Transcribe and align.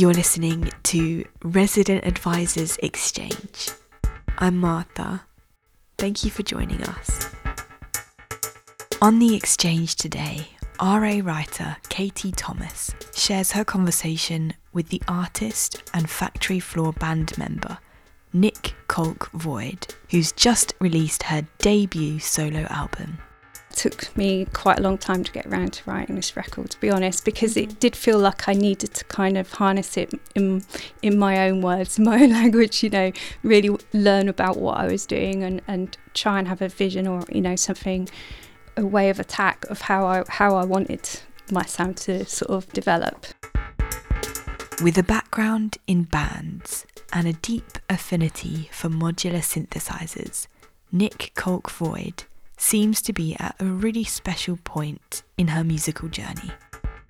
You're 0.00 0.14
listening 0.14 0.70
to 0.84 1.26
Resident 1.42 2.06
Advisor's 2.06 2.78
Exchange. 2.78 3.68
I'm 4.38 4.56
Martha. 4.56 5.26
Thank 5.98 6.24
you 6.24 6.30
for 6.30 6.42
joining 6.42 6.82
us. 6.84 7.28
On 9.02 9.18
the 9.18 9.34
exchange 9.34 9.96
today, 9.96 10.52
RA 10.80 11.20
writer 11.22 11.76
Katie 11.90 12.32
Thomas 12.32 12.94
shares 13.14 13.52
her 13.52 13.62
conversation 13.62 14.54
with 14.72 14.88
the 14.88 15.02
artist 15.06 15.82
and 15.92 16.08
Factory 16.08 16.60
Floor 16.60 16.94
band 16.94 17.36
member 17.36 17.76
Nik 18.32 18.74
Colk 18.88 19.30
Void, 19.32 19.94
who's 20.08 20.32
just 20.32 20.72
released 20.80 21.24
her 21.24 21.46
debut 21.58 22.20
solo 22.20 22.62
album. 22.70 23.18
Took 23.74 24.14
me 24.16 24.46
quite 24.52 24.78
a 24.78 24.82
long 24.82 24.98
time 24.98 25.24
to 25.24 25.32
get 25.32 25.46
around 25.46 25.72
to 25.74 25.90
writing 25.90 26.16
this 26.16 26.36
record, 26.36 26.70
to 26.70 26.80
be 26.80 26.90
honest, 26.90 27.24
because 27.24 27.56
it 27.56 27.70
mm. 27.70 27.78
did 27.78 27.96
feel 27.96 28.18
like 28.18 28.48
I 28.48 28.52
needed 28.52 28.94
to 28.94 29.04
kind 29.06 29.38
of 29.38 29.52
harness 29.52 29.96
it 29.96 30.12
in 30.34 30.64
in 31.02 31.18
my 31.18 31.48
own 31.48 31.62
words, 31.62 31.98
in 31.98 32.04
my 32.10 32.22
own 32.22 32.30
language, 32.30 32.82
you 32.82 32.90
know, 32.90 33.12
really 33.42 33.76
learn 33.92 34.28
about 34.28 34.58
what 34.58 34.78
I 34.78 34.86
was 34.86 35.06
doing 35.06 35.42
and, 35.42 35.62
and 35.66 35.96
try 36.14 36.38
and 36.38 36.48
have 36.48 36.60
a 36.60 36.68
vision 36.68 37.06
or, 37.06 37.22
you 37.30 37.40
know, 37.40 37.56
something 37.56 38.08
a 38.76 38.86
way 38.86 39.10
of 39.10 39.20
attack 39.20 39.64
of 39.70 39.82
how 39.82 40.06
I 40.06 40.24
how 40.28 40.56
I 40.56 40.64
wanted 40.64 41.08
my 41.50 41.64
sound 41.64 41.96
to 41.98 42.24
sort 42.26 42.50
of 42.50 42.72
develop. 42.72 43.26
With 44.82 44.96
a 44.96 45.02
background 45.02 45.76
in 45.86 46.04
bands 46.04 46.86
and 47.12 47.26
a 47.26 47.34
deep 47.34 47.78
affinity 47.88 48.70
for 48.72 48.88
modular 48.88 49.42
synthesizers, 49.42 50.46
Nik 50.90 51.32
Colk 51.34 51.70
Void 51.70 52.24
seems 52.60 53.00
to 53.02 53.12
be 53.12 53.34
at 53.40 53.56
a 53.58 53.64
really 53.64 54.04
special 54.04 54.58
point 54.64 55.22
in 55.38 55.48
her 55.48 55.64
musical 55.64 56.08
journey. 56.08 56.50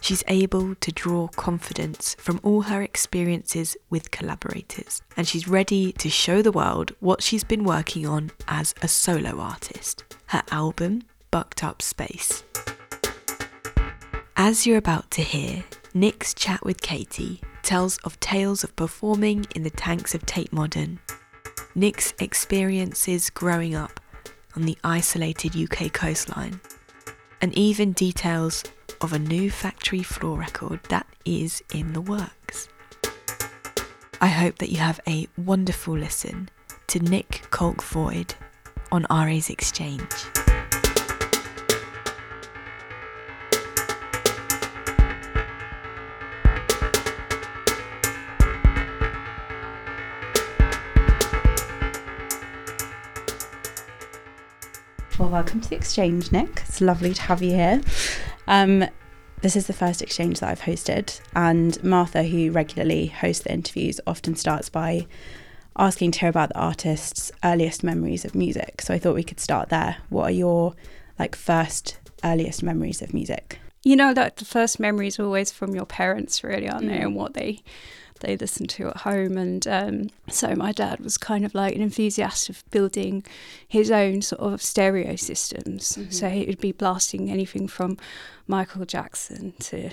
She's 0.00 0.24
able 0.28 0.76
to 0.76 0.92
draw 0.92 1.28
confidence 1.28 2.14
from 2.18 2.40
all 2.42 2.62
her 2.62 2.82
experiences 2.82 3.76
with 3.90 4.10
collaborators, 4.10 5.02
and 5.16 5.28
she's 5.28 5.48
ready 5.48 5.92
to 5.92 6.08
show 6.08 6.40
the 6.40 6.52
world 6.52 6.94
what 7.00 7.22
she's 7.22 7.44
been 7.44 7.64
working 7.64 8.06
on 8.06 8.30
as 8.48 8.74
a 8.80 8.88
solo 8.88 9.40
artist. 9.40 10.04
Her 10.26 10.42
album, 10.50 11.02
Bucked 11.30 11.62
Up 11.62 11.82
Space. 11.82 12.44
As 14.36 14.66
you're 14.66 14.78
about 14.78 15.10
to 15.10 15.22
hear, 15.22 15.64
Nik's 15.92 16.32
chat 16.32 16.64
with 16.64 16.80
Katie 16.80 17.42
tells 17.62 17.98
of 17.98 18.18
tales 18.20 18.64
of 18.64 18.74
performing 18.76 19.46
in 19.54 19.64
the 19.64 19.70
tanks 19.70 20.14
of 20.14 20.24
Tate 20.24 20.52
Modern, 20.52 21.00
Nik's 21.74 22.14
experiences 22.20 23.28
growing 23.28 23.74
up 23.74 24.00
on 24.56 24.62
the 24.62 24.78
isolated 24.84 25.56
UK 25.56 25.92
coastline, 25.92 26.60
and 27.40 27.56
even 27.56 27.92
details 27.92 28.64
of 29.00 29.12
a 29.12 29.18
new 29.18 29.50
factory 29.50 30.02
floor 30.02 30.38
record 30.38 30.80
that 30.84 31.06
is 31.24 31.62
in 31.72 31.92
the 31.92 32.00
works. 32.00 32.68
I 34.20 34.26
hope 34.26 34.58
that 34.58 34.70
you 34.70 34.78
have 34.78 35.00
a 35.08 35.26
wonderful 35.38 35.96
listen 35.96 36.50
to 36.88 36.98
Nik 37.00 37.46
Colk 37.50 37.82
Void 37.82 38.34
on 38.92 39.06
RA's 39.10 39.48
Exchange. 39.48 40.39
Welcome 55.30 55.60
to 55.60 55.70
the 55.70 55.76
exchange, 55.76 56.32
Nik. 56.32 56.64
It's 56.66 56.80
lovely 56.80 57.14
to 57.14 57.22
have 57.22 57.40
you 57.40 57.52
here. 57.52 57.80
Um, 58.48 58.84
this 59.42 59.54
is 59.54 59.68
the 59.68 59.72
first 59.72 60.02
exchange 60.02 60.40
that 60.40 60.50
I've 60.50 60.62
hosted, 60.62 61.20
and 61.36 61.82
Martha, 61.84 62.24
who 62.24 62.50
regularly 62.50 63.06
hosts 63.06 63.44
the 63.44 63.52
interviews, 63.52 64.00
often 64.08 64.34
starts 64.34 64.68
by 64.68 65.06
asking 65.78 66.10
to 66.10 66.18
hear 66.18 66.30
about 66.30 66.48
the 66.48 66.58
artist's 66.58 67.30
earliest 67.44 67.84
memories 67.84 68.24
of 68.24 68.34
music. 68.34 68.82
So 68.82 68.92
I 68.92 68.98
thought 68.98 69.14
we 69.14 69.22
could 69.22 69.38
start 69.38 69.68
there. 69.68 69.98
What 70.08 70.24
are 70.24 70.32
your 70.32 70.74
like 71.16 71.36
first 71.36 71.98
earliest 72.24 72.64
memories 72.64 73.00
of 73.00 73.14
music? 73.14 73.60
You 73.84 73.94
know 73.94 74.12
that 74.12 74.38
the 74.38 74.44
first 74.44 74.80
memories 74.80 75.20
are 75.20 75.24
always 75.24 75.52
from 75.52 75.76
your 75.76 75.86
parents, 75.86 76.42
really, 76.42 76.68
aren't 76.68 76.88
they, 76.88 76.98
and 76.98 77.14
what 77.14 77.34
they 77.34 77.62
they 78.20 78.36
listened 78.36 78.70
to 78.70 78.88
at 78.88 78.98
home. 78.98 79.36
And 79.36 79.66
um, 79.66 80.10
so 80.28 80.54
my 80.54 80.72
dad 80.72 81.00
was 81.00 81.18
kind 81.18 81.44
of 81.44 81.54
like 81.54 81.74
an 81.74 81.82
enthusiast 81.82 82.48
of 82.48 82.62
building 82.70 83.24
his 83.66 83.90
own 83.90 84.22
sort 84.22 84.40
of 84.40 84.62
stereo 84.62 85.16
systems. 85.16 85.92
Mm-hmm. 85.96 86.10
So 86.10 86.28
he 86.28 86.44
would 86.46 86.60
be 86.60 86.72
blasting 86.72 87.30
anything 87.30 87.68
from 87.68 87.96
Michael 88.46 88.84
Jackson 88.84 89.52
to. 89.60 89.90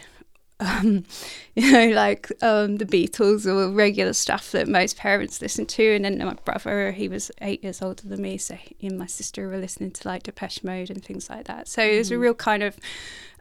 Um, 0.59 1.03
you 1.55 1.71
know, 1.71 1.89
like 1.89 2.31
um, 2.41 2.77
the 2.77 2.85
Beatles 2.85 3.45
or 3.45 3.71
regular 3.71 4.13
stuff 4.13 4.51
that 4.53 4.67
most 4.67 4.97
parents 4.97 5.39
listen 5.39 5.67
to. 5.67 5.95
And 5.95 6.03
then 6.03 6.17
my 6.17 6.33
brother, 6.45 6.91
he 6.93 7.07
was 7.07 7.29
eight 7.41 7.61
years 7.63 7.79
older 7.81 8.07
than 8.07 8.23
me, 8.23 8.39
so 8.39 8.55
he 8.55 8.87
and 8.87 8.97
my 8.97 9.05
sister 9.05 9.47
were 9.47 9.57
listening 9.59 9.91
to 9.91 10.07
like 10.07 10.23
Depeche 10.23 10.63
Mode 10.63 10.89
and 10.89 11.05
things 11.05 11.29
like 11.29 11.45
that. 11.45 11.67
So 11.67 11.83
it 11.83 11.99
was 11.99 12.09
a 12.09 12.15
Mhm. 12.15 12.19
real 12.21 12.33
kind 12.33 12.63
of 12.63 12.75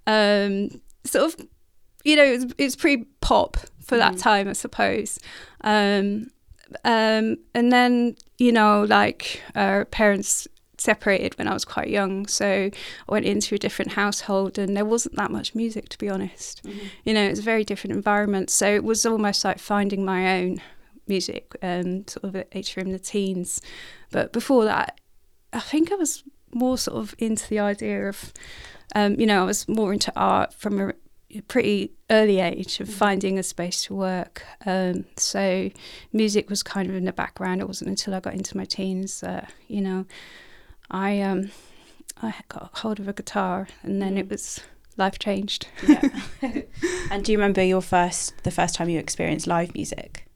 um, 0.07 0.83
sort 1.05 1.25
of, 1.41 1.47
you 2.07 2.17
know, 2.17 2.25
it 2.25 2.33
was, 2.33 2.45
it 2.57 2.65
was 2.65 2.77
pre 2.77 3.05
pop 3.21 3.57
for 3.85 3.97
that 3.97 4.15
Mhm. 4.15 4.23
time, 4.23 4.49
I 4.49 4.53
suppose. 4.53 5.19
Um, 5.63 6.31
um, 6.85 7.37
and 7.55 7.73
then, 7.73 8.17
you 8.39 8.53
know, 8.53 8.83
like 8.89 9.43
our 9.55 9.85
parents 9.85 10.49
separated 10.79 11.37
when 11.39 11.49
I 11.49 11.55
was 11.55 11.65
quite 11.65 11.89
young, 11.89 12.27
so 12.27 12.47
I 12.47 13.13
went 13.13 13.25
into 13.25 13.55
a 13.55 13.59
different 13.59 13.93
household, 13.93 14.59
and 14.59 14.77
there 14.77 14.85
wasn't 14.85 15.17
that 15.17 15.31
much 15.31 15.55
music, 15.55 15.89
to 15.91 15.99
be 15.99 16.09
honest. 16.09 16.63
You 17.05 17.15
know, 17.15 17.23
it 17.25 17.31
was 17.31 17.39
a 17.39 17.43
very 17.43 17.65
different 17.65 17.95
environment, 17.97 18.51
so 18.51 18.67
it 18.75 18.85
was 18.85 19.07
almost 19.07 19.45
like 19.45 19.59
finding 19.59 20.05
my 20.05 20.39
own 20.39 20.61
music, 21.09 21.55
um, 21.63 22.07
sort 22.09 22.25
of 22.25 22.37
at 22.37 22.49
age 22.53 22.73
from 22.73 22.91
the 22.93 22.99
teens. 22.99 23.61
But 24.11 24.33
before 24.33 24.65
that, 24.65 25.01
I 25.53 25.61
think 25.61 25.91
I 25.93 25.95
was 25.95 26.25
more 26.53 26.77
sort 26.79 26.99
of 26.99 27.15
into 27.19 27.49
the 27.49 27.59
idea 27.61 28.09
of, 28.09 28.33
um, 28.95 29.19
you 29.19 29.27
know, 29.27 29.43
I 29.43 29.45
was 29.47 29.69
more 29.69 29.93
into 29.93 30.13
art 30.17 30.53
from 30.53 30.81
a 30.81 30.93
pretty 31.49 31.93
early 32.11 32.41
age 32.41 32.81
of 32.81 32.89
finding 32.89 33.39
a 33.39 33.43
space 33.43 33.83
to 33.85 33.95
work. 33.95 34.45
Um, 34.65 35.05
so 35.17 35.71
music 36.13 36.49
was 36.49 36.63
kind 36.63 36.89
of 36.89 36.95
in 36.95 37.05
the 37.05 37.13
background. 37.13 37.61
It 37.61 37.67
wasn't 37.67 37.91
until 37.91 38.15
I 38.15 38.21
got 38.21 38.35
into 38.35 38.57
my 38.57 38.65
teens 38.65 39.21
that, 39.21 39.53
you 39.69 39.81
know, 39.81 40.07
I 40.91 41.21
um, 41.21 41.51
I 42.23 42.35
got 42.49 42.71
hold 42.79 43.01
of 43.01 43.09
a 43.09 43.13
guitar 43.13 43.69
and 43.83 44.01
then 44.01 44.17
it 44.17 44.31
was 44.31 44.61
life 44.97 45.19
changed. 45.19 45.69
Yeah. 45.87 46.09
and 47.11 47.25
do 47.25 47.33
you 47.33 47.39
remember 47.39 47.63
your 47.63 47.83
first, 47.83 48.35
the 48.45 48.51
first 48.51 48.75
time 48.75 48.89
you 48.89 48.99
experienced 48.99 49.47
live 49.47 49.75
music? 49.75 50.27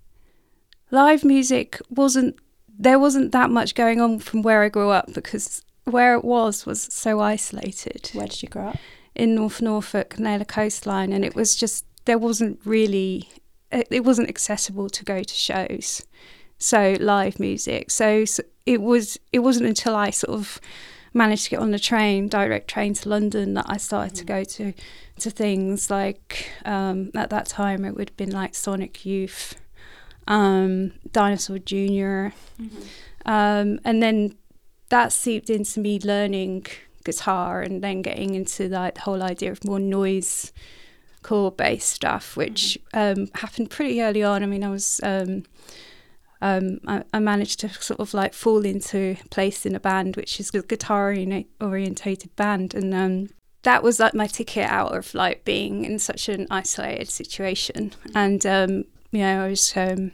live 0.91 1.25
music 1.25 1.81
wasn't 1.89 2.37
there 2.79 2.99
wasn't 2.99 3.33
that 3.33 3.51
much 3.51 3.75
going 3.75 4.01
on 4.01 4.19
from 4.19 4.43
where 4.43 4.63
I 4.63 4.69
grew 4.69 4.91
up 4.91 5.13
because 5.13 5.63
where 5.85 6.15
it 6.15 6.25
was 6.25 6.67
was 6.67 6.83
so 6.83 7.21
isolated 7.21 8.11
Where 8.15 8.27
did 8.27 8.43
you 8.43 8.49
grow 8.49 8.69
up? 8.69 8.79
In 9.21 9.35
North 9.35 9.61
Norfolk 9.61 10.19
near 10.19 10.39
the 10.39 10.45
coastline 10.45 11.13
and 11.13 11.25
it 11.25 11.35
was 11.35 11.55
just 11.55 11.85
there 12.07 12.19
wasn't 12.19 12.59
really 12.65 13.29
it, 13.71 14.05
wasn't 14.05 14.29
accessible 14.29 14.89
to 14.89 15.05
go 15.05 15.23
to 15.23 15.35
shows 15.35 16.05
so 16.61 16.97
live 17.01 17.41
music. 17.41 17.91
So, 17.91 18.25
so 18.25 18.43
it 18.67 18.81
was 18.81 19.19
it 19.33 19.41
wasn't 19.41 19.67
until 19.67 19.97
I 19.97 20.11
sort 20.11 20.39
of 20.39 20.61
managed 21.13 21.45
to 21.45 21.51
get 21.51 21.59
on 21.59 21.73
the 21.73 21.79
train 21.79 22.29
direct 22.29 22.69
train 22.69 22.95
to 22.95 23.09
London 23.09 23.55
that 23.55 23.65
I 23.69 23.79
started 23.79 24.15
to 24.17 24.25
go 24.25 24.45
to 24.45 24.73
to 25.19 25.31
things 25.31 25.91
like 25.91 26.51
um, 26.65 27.11
at 27.15 27.31
that 27.31 27.47
time 27.47 27.85
it 27.85 27.97
would 27.97 28.11
have 28.11 28.17
been 28.17 28.31
like 28.31 28.55
Sonic 28.55 29.05
Youth 29.05 29.57
um, 30.29 30.93
Dinosaur 31.11 31.59
Jr. 31.59 32.29
Um, 33.27 33.81
and 33.85 34.03
then 34.03 34.37
that 34.91 35.13
seeped 35.13 35.51
into 35.51 35.81
me 35.81 35.99
learning 35.99 36.67
guitar 37.05 37.63
and 37.63 37.83
then 37.83 38.03
getting 38.03 38.35
into 38.35 38.69
like 38.69 38.95
the 38.95 39.01
whole 39.03 39.23
idea 39.23 39.53
of 39.53 39.65
more 39.65 39.81
noise 39.81 40.53
chord 41.23 41.57
based 41.57 41.89
stuff, 41.89 42.37
which 42.37 42.79
um, 42.95 43.29
happened 43.35 43.71
pretty 43.71 44.03
early 44.03 44.23
on. 44.23 44.43
I 44.43 44.47
mean, 44.47 44.65
I 44.65 44.71
was 44.71 45.01
um, 45.03 45.45
um, 46.43 46.81
I, 46.87 47.05
I 47.13 47.19
managed 47.19 47.61
to 47.61 47.69
sort 47.69 48.01
of 48.01 48.15
like 48.15 48.33
fall 48.33 48.65
into 48.65 49.17
place 49.31 49.67
in 49.67 49.75
a 49.75 49.81
band, 49.81 50.17
which 50.17 50.41
is 50.41 50.55
a 50.55 50.63
guitar 50.63 51.15
orientated 51.61 52.37
band, 52.37 52.75
and 52.75 52.95
um, 52.95 53.29
that 53.63 53.83
was 53.83 54.01
like 54.01 54.15
my 54.15 54.27
ticket 54.27 54.69
out 54.69 54.97
of 54.97 55.15
like 55.15 55.45
being 55.45 55.85
in 55.85 55.99
such 55.99 56.29
an 56.29 56.47
isolated 56.51 57.11
situation. 57.11 57.93
And 58.15 58.45
um, 58.47 58.85
you 59.11 59.21
know, 59.21 59.45
I 59.45 59.49
was 59.49 59.77
um, 59.77 60.13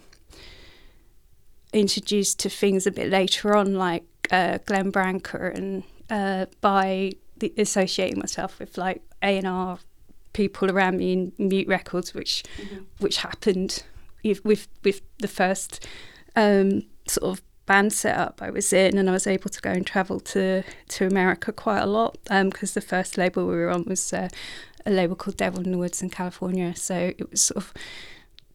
introduced 1.72 2.40
to 2.40 2.50
things 2.50 2.86
a 2.86 2.90
bit 2.90 3.08
later 3.08 3.56
on, 3.56 3.74
like 3.74 4.04
uh, 4.32 4.58
Glenn 4.66 4.90
Branca, 4.90 5.52
and 5.54 5.84
uh, 6.10 6.46
by 6.60 7.12
the, 7.38 7.52
associating 7.58 8.18
myself 8.18 8.58
with 8.58 8.78
like 8.78 9.02
A 9.22 9.38
and 9.38 9.46
R 9.46 9.78
people 10.32 10.70
around 10.70 10.98
me 10.98 11.12
in 11.12 11.32
Mute 11.38 11.68
Records, 11.68 12.14
which 12.14 12.42
which 12.98 13.18
happened 13.18 13.82
with 14.22 14.44
with, 14.82 15.00
the 15.18 15.28
first 15.28 15.86
um, 16.34 16.82
sort 17.08 17.32
of 17.32 17.42
band 17.64 17.92
setup 17.92 18.40
I 18.42 18.50
was 18.50 18.72
in, 18.72 18.98
and 18.98 19.08
I 19.08 19.12
was 19.12 19.26
able 19.26 19.50
to 19.50 19.60
go 19.60 19.70
and 19.70 19.86
travel 19.86 20.20
to 20.20 20.62
to 20.88 21.06
America 21.06 21.52
quite 21.52 21.80
a 21.80 21.86
lot 21.86 22.18
because 22.28 22.74
the 22.74 22.80
first 22.80 23.16
label 23.16 23.46
we 23.46 23.56
were 23.56 23.70
on 23.70 23.84
was 23.84 24.12
uh, 24.12 24.28
a 24.84 24.90
label 24.90 25.16
called 25.16 25.36
Devil 25.36 25.62
in 25.64 25.72
the 25.72 25.78
Woods 25.78 26.02
in 26.02 26.10
California. 26.10 26.76
So 26.76 27.12
it 27.16 27.30
was 27.30 27.40
sort 27.40 27.58
of 27.58 27.74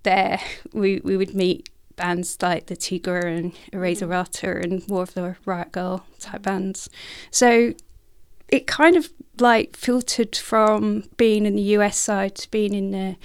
there 0.03 0.39
we 0.74 1.01
we 1.03 1.18
would 1.18 1.33
meet 1.33 1.69
bands 1.96 2.38
like 2.42 2.68
the 2.68 2.76
Tigre 2.76 3.28
and 3.28 3.54
Erase 3.74 4.02
Errata 4.02 4.48
mm-hmm. 4.48 4.64
and 4.64 4.88
more 4.88 5.04
of 5.04 5.14
the 5.14 5.36
Riot 5.46 5.72
Grrrl 5.72 6.04
type 6.20 6.44
bands. 6.44 6.90
So 7.30 7.74
it 8.48 8.68
kind 8.68 8.96
of 8.96 9.10
like 9.40 9.76
filtered 9.76 10.36
from 10.36 11.06
being 11.18 11.46
in 11.46 11.56
the 11.56 11.62
US 11.78 11.98
side 11.98 12.36
to 12.36 12.52
being 12.52 12.74
in 12.74 12.92
the 12.92 13.16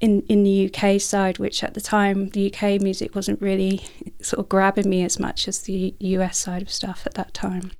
in 0.00 0.22
in 0.22 0.42
the 0.42 0.70
UK 0.70 1.00
side, 1.00 1.38
which 1.38 1.62
at 1.62 1.74
the 1.74 1.80
time 1.80 2.30
the 2.30 2.52
UK 2.52 2.80
music 2.80 3.14
wasn't 3.14 3.40
really 3.40 3.82
sort 4.20 4.40
of 4.40 4.48
grabbing 4.48 4.88
me 4.88 5.02
as 5.04 5.18
much 5.18 5.46
as 5.46 5.62
the 5.62 5.94
US 5.98 6.38
side 6.38 6.62
of 6.62 6.70
stuff 6.70 7.02
at 7.06 7.14
that 7.14 7.32
time. 7.34 7.72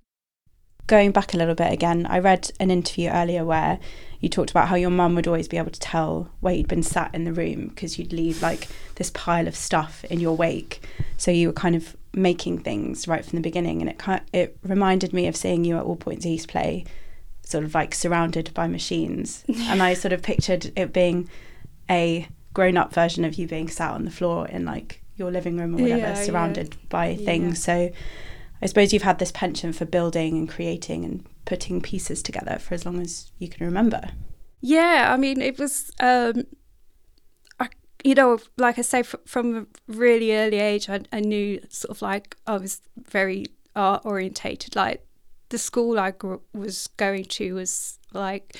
Going 0.86 1.12
back 1.12 1.32
a 1.32 1.38
little 1.38 1.54
bit 1.54 1.72
again, 1.72 2.06
I 2.06 2.18
read 2.18 2.50
an 2.60 2.70
interview 2.70 3.08
earlier 3.08 3.44
where 3.44 3.78
you 4.24 4.28
talked 4.30 4.50
about 4.50 4.68
how 4.68 4.74
your 4.76 4.90
mum 4.90 5.14
would 5.14 5.26
always 5.28 5.46
be 5.48 5.56
able 5.58 5.70
to 5.70 5.78
tell 5.80 6.28
where 6.40 6.54
you'd 6.54 6.66
been 6.68 6.82
sat 6.82 7.14
in 7.14 7.24
the 7.24 7.32
room 7.32 7.68
because 7.68 7.98
you'd 7.98 8.12
leave 8.12 8.42
like 8.42 8.66
this 8.96 9.10
pile 9.10 9.46
of 9.46 9.54
stuff 9.54 10.04
in 10.06 10.18
your 10.18 10.36
wake. 10.36 10.82
So 11.16 11.30
you 11.30 11.48
were 11.48 11.52
kind 11.52 11.76
of 11.76 11.96
making 12.12 12.58
things 12.60 13.06
right 13.06 13.24
from 13.24 13.36
the 13.36 13.42
beginning, 13.42 13.80
and 13.80 13.88
it 13.90 13.98
kind 13.98 14.22
it 14.32 14.56
reminded 14.62 15.12
me 15.12 15.26
of 15.26 15.36
seeing 15.36 15.64
you 15.64 15.76
at 15.76 15.84
All 15.84 15.96
Points 15.96 16.26
East 16.26 16.48
play, 16.48 16.84
sort 17.42 17.64
of 17.64 17.74
like 17.74 17.94
surrounded 17.94 18.50
by 18.54 18.66
machines, 18.66 19.44
and 19.68 19.82
I 19.82 19.94
sort 19.94 20.12
of 20.12 20.22
pictured 20.22 20.72
it 20.76 20.92
being 20.92 21.28
a 21.90 22.26
grown 22.54 22.76
up 22.76 22.92
version 22.94 23.24
of 23.24 23.34
you 23.34 23.46
being 23.46 23.68
sat 23.68 23.90
on 23.92 24.04
the 24.04 24.10
floor 24.10 24.46
in 24.48 24.64
like 24.64 25.02
your 25.16 25.30
living 25.30 25.56
room 25.58 25.74
or 25.76 25.82
whatever, 25.82 26.06
Yeah, 26.08 26.14
surrounded 26.14 26.76
by 26.88 27.10
Yeah. 27.10 27.16
things. 27.24 27.62
So 27.62 27.90
I 28.62 28.66
suppose 28.66 28.92
you've 28.92 29.02
had 29.02 29.18
this 29.18 29.32
penchant 29.32 29.74
for 29.76 29.84
building 29.84 30.36
and 30.38 30.48
creating 30.48 31.04
and 31.04 31.24
putting 31.44 31.80
pieces 31.80 32.22
together 32.22 32.58
for 32.58 32.74
as 32.74 32.86
long 32.86 33.00
as 33.00 33.30
you 33.38 33.48
can 33.48 33.64
remember. 33.64 34.10
Yeah, 34.60 35.10
I 35.12 35.16
mean, 35.16 35.40
it 35.40 35.58
was, 35.58 35.90
um, 36.00 36.44
I, 37.60 37.68
you 38.02 38.14
know, 38.14 38.38
like 38.56 38.78
I 38.78 38.82
say, 38.82 39.00
f- 39.00 39.14
from 39.26 39.56
a 39.56 39.66
really 39.86 40.34
early 40.34 40.58
age, 40.58 40.88
I, 40.88 41.00
I 41.12 41.20
knew 41.20 41.60
sort 41.68 41.96
of 41.96 42.02
like 42.02 42.36
I 42.46 42.56
was 42.56 42.80
very 42.96 43.46
art 43.76 44.02
orientated. 44.04 44.74
Like 44.74 45.06
the 45.50 45.58
school 45.58 45.98
I 45.98 46.12
grew, 46.12 46.40
was 46.52 46.86
going 46.96 47.24
to 47.24 47.54
was 47.54 47.98
like 48.12 48.56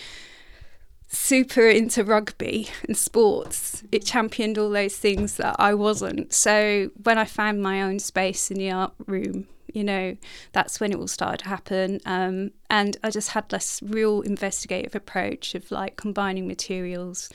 super 1.08 1.66
into 1.69 2.04
rugby 2.04 2.69
and 2.86 2.96
sports. 2.96 3.82
It 3.92 4.04
championed 4.04 4.58
all 4.58 4.70
those 4.70 4.96
things 4.96 5.36
that 5.36 5.56
I 5.58 5.75
wasn't. 5.75 6.32
So 6.32 6.90
when 7.02 7.19
I 7.19 7.25
found 7.25 7.62
my 7.62 7.82
own 7.82 7.98
space 7.98 8.50
in 8.50 8.58
the 8.58 8.70
art 8.70 8.92
room, 9.06 9.46
you 9.74 9.84
know, 9.84 10.16
that's 10.52 10.80
when 10.80 10.92
it 10.92 10.98
all 10.98 11.08
started 11.08 11.40
to 11.40 11.48
happen. 11.48 12.00
Um, 12.06 12.52
and 12.70 12.96
I 13.02 13.10
just 13.10 13.30
had 13.30 13.48
this 13.48 13.80
real 13.84 14.22
investigative 14.22 14.94
approach 14.94 15.54
of 15.54 15.70
like 15.70 15.96
combining 15.96 16.46
materials. 16.46 17.28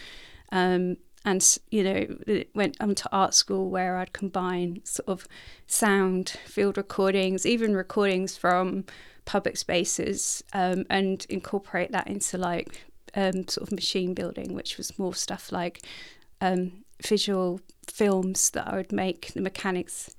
Um, 0.51 0.97
and 1.25 1.57
you 1.69 1.83
know, 1.83 2.43
went 2.55 2.77
um, 2.79 2.95
to 2.95 3.09
art 3.11 3.33
school 3.33 3.69
where 3.69 3.97
I'd 3.97 4.13
combine 4.13 4.81
sort 4.85 5.09
of 5.09 5.27
sound, 5.67 6.29
field 6.45 6.77
recordings, 6.77 7.45
even 7.45 7.75
recordings 7.75 8.37
from 8.37 8.85
public 9.25 9.57
spaces, 9.57 10.41
um, 10.53 10.85
and 10.89 11.25
incorporate 11.29 11.91
that 11.91 12.07
into 12.07 12.37
like 12.37 12.85
um, 13.15 13.47
sort 13.49 13.67
of 13.67 13.73
machine 13.73 14.13
building, 14.13 14.53
which 14.53 14.77
was 14.77 14.97
more 14.97 15.13
stuff 15.13 15.51
like 15.51 15.85
um, 16.39 16.85
visual 17.05 17.59
films 17.85 18.49
that 18.51 18.67
I 18.67 18.77
would 18.77 18.93
make, 18.93 19.33
the 19.33 19.41
mechanics 19.41 20.15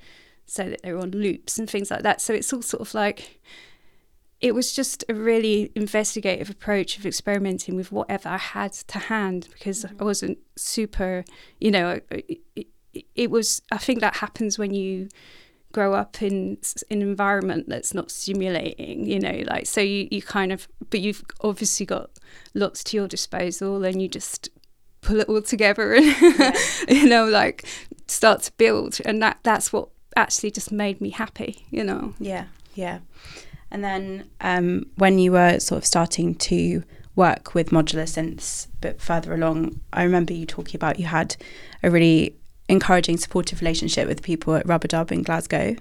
so 0.51 0.69
that 0.69 0.83
they're 0.83 0.99
on 0.99 1.13
loops 1.13 1.59
and 1.59 1.71
things 1.71 1.91
like 1.91 2.03
that. 2.03 2.21
So 2.21 2.35
it's 2.35 2.53
all 2.53 2.63
sort 2.63 2.81
of 2.81 2.93
like, 2.93 3.41
it 4.41 4.55
was 4.55 4.73
just 4.73 5.05
a 5.09 5.15
really 5.15 5.71
investigative 5.77 6.51
approach 6.51 6.99
of 6.99 7.07
experimenting 7.07 7.77
with 7.77 7.93
whatever 7.93 8.29
I 8.29 8.39
had 8.39 8.73
to 8.73 8.99
hand 8.99 9.49
because 9.53 9.85
I 9.85 9.89
mm-hmm. 9.89 10.05
wasn't 10.05 10.39
super, 10.57 11.25
you 11.61 11.71
know, 11.71 12.01
it, 12.11 12.41
it, 12.57 12.67
it 13.15 13.31
was, 13.31 13.63
I 13.71 13.79
think 13.79 14.01
that 14.01 14.17
happens 14.17 14.59
when 14.59 14.75
you 14.75 15.09
grow 15.73 15.95
up 15.95 16.21
in 16.21 16.59
s- 16.63 16.83
an 16.91 17.01
environment 17.01 17.69
that's 17.69 17.95
not 17.95 18.11
stimulating 18.11 19.07
you 19.07 19.21
know 19.21 19.45
like 19.47 19.67
so 19.67 19.81
you, 19.81 20.09
you 20.11 20.21
kind 20.21 20.51
of 20.51 20.67
but 20.91 20.99
you've 20.99 21.25
obviously 21.43 21.87
got 21.87 22.11
lots 22.55 22.83
to 22.83 22.97
your 22.97 23.07
disposal 23.07 23.85
and 23.85 24.03
you 24.03 24.09
just 24.09 24.49
pull 25.01 25.21
it 25.21 25.29
all 25.29 25.41
together 25.41 25.95
and 25.95 26.05
you 26.89 27.09
know 27.09 27.25
like 27.25 27.65
start 28.11 28.43
to 28.43 28.53
build. 28.53 28.99
And 29.05 29.23
that 29.23 29.39
that's 29.43 29.73
what 29.73 29.89
actually 30.17 30.51
just 30.51 30.73
made 30.73 31.01
me 31.01 31.11
happy 31.11 31.67
you 31.71 31.85
know 31.85 32.15
Yeah, 32.19 32.47
yeah. 32.75 32.99
And 33.71 33.85
then 33.85 34.29
um, 34.41 34.87
when 34.97 35.19
you 35.19 35.33
were 35.33 35.61
sort 35.61 35.79
of 35.79 35.87
starting 35.87 36.35
to 36.37 36.83
work 37.15 37.55
with 37.55 37.71
modular 37.71 38.05
synths 38.05 38.67
a 38.67 38.77
bit 38.81 39.01
further 39.01 39.33
along, 39.35 39.81
I 39.93 40.03
remember 40.03 40.33
you 40.33 40.47
talking 40.47 40.77
about 40.77 40.99
you 40.99 41.07
had 41.07 41.37
a 41.83 41.91
really 41.91 42.37
encouraging, 42.69 43.17
supportive 43.17 43.61
relationship 43.61 44.09
with 44.09 44.23
people 44.23 44.55
at 44.55 44.67
Rubadub 44.67 45.13
in 45.13 45.23
Glasgow. 45.23 45.77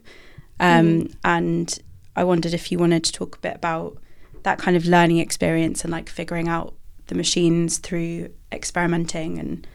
Um, 0.60 1.10
And 1.24 1.80
I 2.16 2.24
wondered 2.24 2.54
if 2.54 2.72
you 2.72 2.78
wanted 2.78 3.04
to 3.06 3.12
talk 3.12 3.38
a 3.38 3.40
bit 3.40 3.56
about 3.56 3.98
that 4.44 4.60
kind 4.60 4.76
of 4.78 4.86
learning 4.86 5.18
experience 5.18 5.84
and 5.84 5.92
like 5.92 6.10
figuring 6.10 6.48
out 6.48 6.74
the 7.08 7.16
machines 7.16 7.78
through 7.78 8.30
experimenting 8.52 9.40
and 9.40 9.68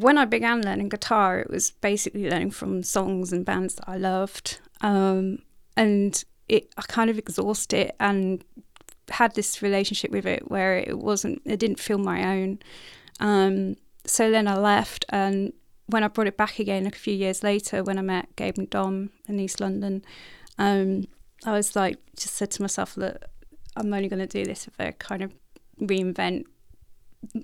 when 0.00 0.18
I 0.18 0.24
began 0.24 0.62
learning 0.62 0.90
guitar, 0.90 1.40
it 1.40 1.50
was 1.50 1.70
basically 1.70 2.28
learning 2.28 2.50
from 2.50 2.82
songs 2.82 3.32
and 3.32 3.44
bands 3.44 3.76
that 3.76 3.88
I 3.88 3.96
loved. 3.96 4.58
Um, 4.80 5.38
and 5.76 6.22
it, 6.48 6.72
I 6.76 6.82
kind 6.82 7.10
of 7.10 7.18
exhausted 7.18 7.78
it 7.78 7.96
and 7.98 8.44
had 9.08 9.34
this 9.34 9.62
relationship 9.62 10.10
with 10.10 10.26
it 10.26 10.50
where 10.50 10.76
it 10.76 10.98
wasn't, 10.98 11.40
it 11.44 11.58
didn't 11.58 11.80
feel 11.80 11.98
my 11.98 12.36
own. 12.36 12.58
Um, 13.20 13.76
so 14.04 14.30
then 14.30 14.46
I 14.46 14.56
left, 14.56 15.04
and 15.08 15.52
when 15.86 16.04
I 16.04 16.08
brought 16.08 16.26
it 16.26 16.36
back 16.36 16.58
again 16.58 16.86
a 16.86 16.90
few 16.90 17.14
years 17.14 17.42
later, 17.42 17.82
when 17.82 17.98
I 17.98 18.02
met 18.02 18.36
Gabe 18.36 18.58
and 18.58 18.70
Dom 18.70 19.10
in 19.26 19.40
East 19.40 19.60
London, 19.60 20.04
um, 20.58 21.06
I 21.44 21.52
was 21.52 21.74
like, 21.74 21.98
just 22.16 22.34
said 22.34 22.50
to 22.52 22.62
myself, 22.62 22.96
look, 22.96 23.24
I'm 23.76 23.92
only 23.92 24.08
going 24.08 24.26
to 24.26 24.26
do 24.26 24.44
this 24.44 24.66
if 24.66 24.74
I 24.78 24.92
kind 24.92 25.22
of 25.22 25.32
reinvent 25.80 26.44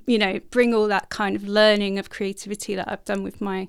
you 0.07 0.19
know 0.19 0.41
bring 0.51 0.75
all 0.75 0.87
that 0.89 1.09
kind 1.09 1.35
of 1.35 1.45
learning 1.49 1.99
of 1.99 2.11
creativity 2.11 2.75
that 2.75 2.91
I've 2.91 3.05
done 3.05 3.23
with 3.23 3.41
my 3.41 3.69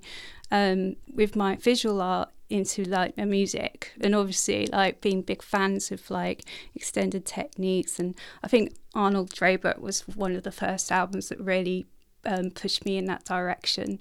um 0.51 0.95
with 1.13 1.35
my 1.35 1.55
visual 1.55 2.01
art 2.01 2.29
into 2.53 2.83
like 2.83 3.17
my 3.17 3.25
music. 3.25 3.91
And 3.99 4.13
obviously 4.13 4.67
like 4.67 5.01
being 5.01 5.23
big 5.23 5.41
fans 5.41 5.91
of 5.91 6.09
like 6.09 6.43
extended 6.75 7.25
techniques. 7.25 7.99
And 7.99 8.15
I 8.43 8.47
think 8.47 8.75
Arnold 8.93 9.31
Dreyblatt 9.31 9.79
was 9.79 10.07
one 10.07 10.35
of 10.35 10.43
the 10.43 10.51
first 10.51 10.91
albums 10.91 11.29
that 11.29 11.39
really 11.39 11.87
um, 12.25 12.51
pushed 12.51 12.85
me 12.85 12.97
in 12.97 13.05
that 13.05 13.25
direction. 13.25 13.99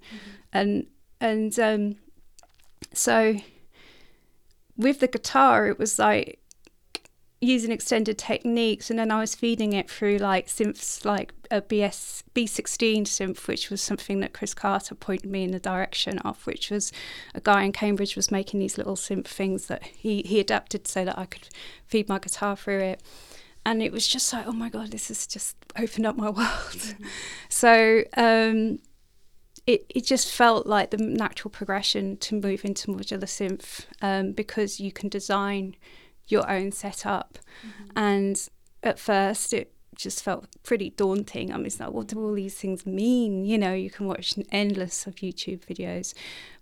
And 0.52 0.87
and 1.21 1.59
um 1.59 1.97
so 2.92 3.37
with 4.76 5.00
the 5.00 5.09
guitar 5.09 5.68
it 5.68 5.78
was 5.78 5.99
like 5.99 6.41
using 7.42 7.72
extended 7.72 8.16
techniques 8.16 8.88
and 8.88 8.99
then 8.99 9.11
I 9.11 9.18
was 9.18 9.34
feeding 9.34 9.72
it 9.72 9.90
through 9.90 10.18
like 10.18 10.46
synths 10.46 11.04
like 11.04 11.32
a 11.50 11.61
BS 11.61 12.22
B16 12.37 13.02
synth 13.02 13.49
which 13.49 13.68
was 13.68 13.82
something 13.82 14.20
that 14.20 14.32
Chris 14.32 14.54
Carter 14.54 14.94
pointed 14.94 15.28
me 15.28 15.42
in 15.42 15.50
the 15.50 15.58
direction 15.58 16.20
of 16.20 16.46
which 16.46 16.70
was 16.70 16.92
a 17.34 17.40
guy 17.40 17.64
in 17.64 17.72
Cambridge 17.72 18.14
was 18.14 18.30
making 18.30 18.61
these 18.61 18.78
little 18.78 18.94
synth 18.94 19.26
things 19.26 19.66
that 19.66 19.82
he, 19.82 20.22
he 20.22 20.38
adapted 20.38 20.87
so 20.87 21.04
that 21.04 21.18
I 21.18 21.26
could 21.26 21.49
feed 21.84 22.08
my 22.08 22.20
guitar 22.20 22.56
through 22.56 22.80
it. 22.80 23.02
And 23.66 23.82
it 23.82 23.90
was 23.90 24.06
just 24.06 24.32
like 24.32 24.46
oh 24.46 24.52
my 24.52 24.68
god 24.68 24.92
this 24.92 25.08
has 25.08 25.26
just 25.26 25.56
opened 25.76 26.06
up 26.06 26.16
my 26.16 26.30
world. 26.30 26.94
So 27.49 28.04
um 28.16 28.78
it, 29.66 29.87
it 29.88 30.04
just 30.04 30.32
felt 30.32 30.66
like 30.66 30.90
the 30.90 30.96
natural 30.96 31.50
progression 31.50 32.16
to 32.18 32.34
move 32.34 32.64
into 32.64 32.88
modular 32.88 33.25
synth 33.25 33.87
um, 34.00 34.32
because 34.32 34.80
you 34.80 34.90
can 34.90 35.08
design 35.08 35.76
your 36.32 36.50
own 36.50 36.72
setup. 36.72 37.38
And 37.94 38.48
at 38.82 38.98
first, 38.98 39.52
it 39.52 39.72
just 39.94 40.22
felt 40.22 40.46
pretty 40.62 40.90
daunting. 40.90 41.52
I 41.52 41.56
mean, 41.56 41.66
it's 41.66 41.78
like, 41.78 41.90
what 41.90 42.08
do 42.08 42.18
all 42.18 42.32
these 42.32 42.54
things 42.54 42.86
mean? 42.86 43.44
You 43.44 43.58
know, 43.58 43.74
you 43.74 43.90
can 43.90 44.06
watch 44.06 44.34
endless 44.50 45.06
of 45.06 45.16
YouTube 45.16 45.64
videos. 45.66 46.14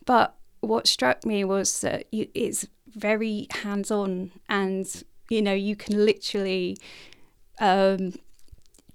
But 0.05 0.35
what 0.61 0.87
struck 0.87 1.25
me 1.25 1.45
was 1.45 1.81
that 1.81 2.07
you, 2.13 2.29
it's 2.35 2.67
very 2.89 3.47
hands 3.63 3.91
on, 3.91 4.33
and 4.49 5.05
you 5.31 5.41
know, 5.43 5.55
you 5.55 5.77
can 5.77 6.05
literally. 6.05 6.77
Um, 7.61 8.15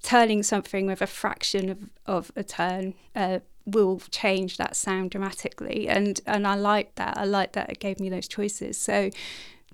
turning 0.02 0.44
something 0.44 0.86
with 0.86 1.02
a 1.02 1.08
fraction 1.08 1.70
of, 1.70 1.90
of 2.06 2.32
a 2.36 2.44
turn 2.44 2.94
uh, 3.16 3.40
will 3.66 4.00
change 4.12 4.58
that 4.58 4.76
sound 4.76 5.10
dramatically 5.10 5.88
and 5.88 6.22
and 6.28 6.46
I 6.46 6.54
like 6.54 6.94
that 6.96 7.18
I 7.18 7.26
like 7.26 7.54
that 7.54 7.72
it 7.72 7.80
gave 7.80 8.00
me 8.00 8.10
those 8.10 8.28
choices 8.28 8.78
so 8.78 9.10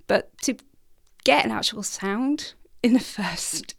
but 0.06 0.30
to 0.42 0.56
get 1.24 1.44
an 1.44 1.50
actual 1.50 1.82
sound 1.82 2.54
in 2.82 2.92
the 2.94 3.00
first 3.18 3.74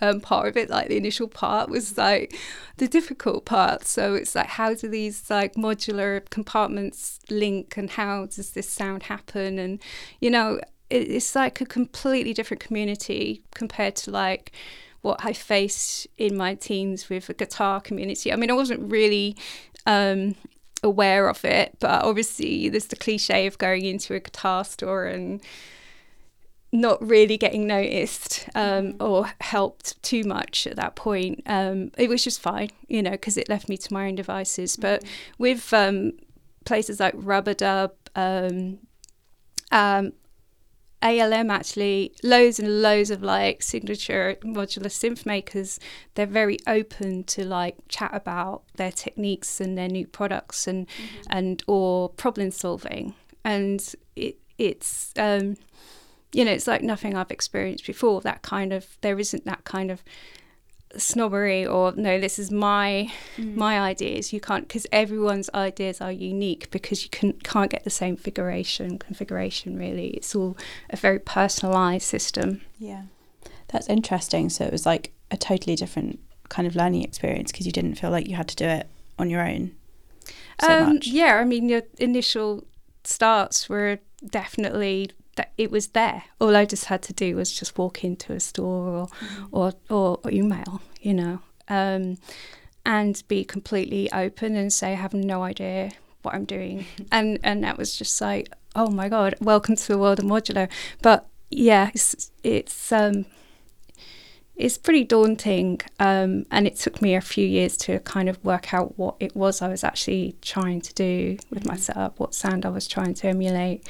um, 0.00 0.20
part 0.20 0.48
of 0.48 0.56
it 0.56 0.68
like 0.68 0.88
the 0.88 0.96
initial 0.96 1.26
part 1.26 1.70
was 1.70 1.96
like 1.96 2.36
the 2.76 2.86
difficult 2.86 3.44
part 3.44 3.86
so 3.86 4.14
it's 4.14 4.34
like 4.34 4.46
how 4.46 4.74
do 4.74 4.88
these 4.88 5.30
like 5.30 5.54
modular 5.54 6.28
compartments 6.30 7.18
link 7.30 7.76
and 7.76 7.90
how 7.90 8.26
does 8.26 8.50
this 8.50 8.68
sound 8.68 9.04
happen 9.04 9.58
and 9.58 9.80
you 10.20 10.30
know 10.30 10.60
it, 10.90 11.08
it's 11.08 11.34
like 11.34 11.60
a 11.60 11.66
completely 11.66 12.34
different 12.34 12.60
community 12.60 13.42
compared 13.54 13.96
to 13.96 14.10
like 14.10 14.52
what 15.06 15.24
I 15.24 15.32
faced 15.32 16.08
in 16.18 16.36
my 16.36 16.56
teens 16.56 17.08
with 17.08 17.28
a 17.28 17.34
guitar 17.34 17.80
community. 17.80 18.32
I 18.32 18.36
mean, 18.36 18.50
I 18.50 18.54
wasn't 18.54 18.90
really 18.90 19.36
um, 19.86 20.34
aware 20.82 21.28
of 21.28 21.44
it. 21.44 21.76
But 21.78 22.02
obviously, 22.02 22.68
there's 22.68 22.86
the 22.86 22.96
cliche 22.96 23.46
of 23.46 23.56
going 23.58 23.84
into 23.84 24.14
a 24.14 24.20
guitar 24.20 24.64
store 24.64 25.04
and 25.04 25.40
not 26.80 27.06
really 27.06 27.38
getting 27.38 27.66
noticed 27.66 28.48
um, 28.54 28.96
or 29.00 29.32
helped 29.40 30.00
too 30.02 30.24
much 30.24 30.66
at 30.66 30.76
that 30.76 30.94
point. 30.94 31.42
Um, 31.46 31.90
it 31.96 32.08
was 32.08 32.22
just 32.22 32.40
fine, 32.40 32.70
you 32.86 33.02
know, 33.02 33.12
because 33.12 33.36
it 33.36 33.48
left 33.48 33.68
me 33.68 33.76
to 33.78 33.92
my 33.92 34.08
own 34.08 34.14
devices. 34.14 34.76
But 34.76 35.02
with 35.38 35.72
um, 35.72 36.12
places 36.64 37.00
like 37.00 37.14
Rubadub, 37.14 37.92
um, 38.14 38.78
um, 39.72 40.12
ALM 41.02 41.50
actually, 41.50 42.14
loads 42.22 42.58
and 42.58 42.82
loads 42.82 43.10
of 43.10 43.22
like 43.22 43.62
signature 43.62 44.36
modular 44.42 44.86
synth 44.86 45.24
makers, 45.24 45.80
they're 46.14 46.26
very 46.26 46.58
open 46.66 47.24
to 47.24 47.44
like 47.44 47.76
chat 47.88 48.10
about 48.12 48.64
their 48.76 48.92
techniques 48.92 49.60
and 49.60 49.78
their 49.78 49.88
new 49.88 50.06
products 50.06 50.66
and 50.66 50.86
and 51.28 51.62
or 51.66 52.10
problem 52.10 52.50
solving. 52.50 53.14
And 53.44 53.94
it 54.14 54.38
it's 54.58 55.12
um, 55.16 55.56
you 56.36 56.44
know, 56.44 56.52
it's 56.52 56.66
like 56.66 56.82
nothing 56.82 57.16
I've 57.16 57.30
experienced 57.30 57.86
before. 57.86 58.20
That 58.20 58.42
kind 58.42 58.72
of 58.72 58.98
there 59.00 59.18
isn't 59.18 59.44
that 59.44 59.64
kind 59.64 59.90
of 59.90 60.02
snobbery 60.96 61.66
or 61.66 61.92
no 61.96 62.18
this 62.18 62.38
is 62.38 62.50
my 62.50 63.12
my 63.36 63.78
ideas 63.78 64.32
you 64.32 64.40
can't 64.40 64.66
because 64.66 64.86
everyone's 64.92 65.50
ideas 65.52 66.00
are 66.00 66.12
unique 66.12 66.70
because 66.70 67.02
you 67.02 67.10
can 67.10 67.32
can't 67.42 67.70
get 67.70 67.84
the 67.84 67.90
same 67.90 68.16
figuration 68.16 68.96
configuration 68.96 69.76
really 69.76 70.10
it's 70.10 70.34
all 70.34 70.56
a 70.88 70.96
very 70.96 71.18
personalized 71.18 72.04
system 72.04 72.62
Yeah. 72.78 73.02
That's 73.68 73.88
interesting. 73.88 74.48
So 74.48 74.64
it 74.64 74.72
was 74.72 74.86
like 74.86 75.12
a 75.30 75.36
totally 75.36 75.76
different 75.76 76.20
kind 76.48 76.68
of 76.68 76.76
learning 76.76 77.02
experience 77.02 77.50
because 77.50 77.66
you 77.66 77.72
didn't 77.72 77.96
feel 77.96 78.10
like 78.10 78.28
you 78.28 78.36
had 78.36 78.48
to 78.48 78.56
do 78.56 78.64
it 78.64 78.86
on 79.18 79.28
your 79.28 79.46
own 79.46 79.72
so 80.60 80.82
um, 80.82 80.94
much. 80.94 81.06
yeah 81.08 81.36
i 81.36 81.44
mean 81.44 81.68
your 81.68 81.82
initial 81.98 82.64
starts 83.02 83.68
were 83.68 83.98
definitely 84.24 85.10
that 85.36 85.52
it 85.56 85.70
was 85.70 85.88
there. 85.88 86.24
All 86.40 86.56
i 86.56 86.64
just 86.64 86.86
had 86.86 87.02
to 87.02 87.12
do 87.12 87.36
was 87.36 87.52
just 87.52 87.78
walk 87.78 88.04
into 88.04 88.32
a 88.32 88.40
store 88.40 88.88
or 88.88 89.08
or, 89.52 89.72
or, 89.88 90.20
or 90.22 90.30
email 90.30 90.82
you 91.00 91.14
know 91.14 91.40
um, 91.68 92.18
and 92.84 93.22
be 93.28 93.44
completely 93.44 94.10
open 94.12 94.56
and 94.56 94.72
say 94.72 94.92
i 94.92 94.94
have 94.94 95.14
no 95.14 95.42
idea 95.42 95.92
what 96.22 96.34
i'm 96.34 96.44
doing. 96.44 96.84
And 97.12 97.38
and 97.42 97.62
that 97.64 97.78
was 97.78 97.96
just 97.96 98.20
like 98.20 98.52
oh 98.74 98.90
my 98.90 99.08
god 99.08 99.36
welcome 99.40 99.76
to 99.76 99.88
the 99.88 99.98
world 99.98 100.18
of 100.18 100.24
modular 100.24 100.68
but 101.02 101.28
yeah 101.50 101.90
it's 101.94 102.30
it's 102.42 102.92
um 102.92 103.26
it's 104.56 104.78
pretty 104.78 105.04
daunting 105.04 105.78
um, 106.00 106.46
and 106.50 106.66
it 106.66 106.76
took 106.76 107.02
me 107.02 107.14
a 107.14 107.20
few 107.20 107.46
years 107.46 107.76
to 107.76 107.98
kind 108.00 108.26
of 108.26 108.42
work 108.42 108.72
out 108.72 108.98
what 108.98 109.14
it 109.20 109.36
was 109.36 109.60
i 109.60 109.68
was 109.68 109.84
actually 109.84 110.34
trying 110.40 110.80
to 110.80 110.94
do 110.94 111.36
with 111.50 111.66
my 111.66 111.76
setup 111.76 112.18
what 112.18 112.34
sound 112.34 112.64
i 112.64 112.70
was 112.70 112.88
trying 112.88 113.12
to 113.12 113.28
emulate 113.28 113.86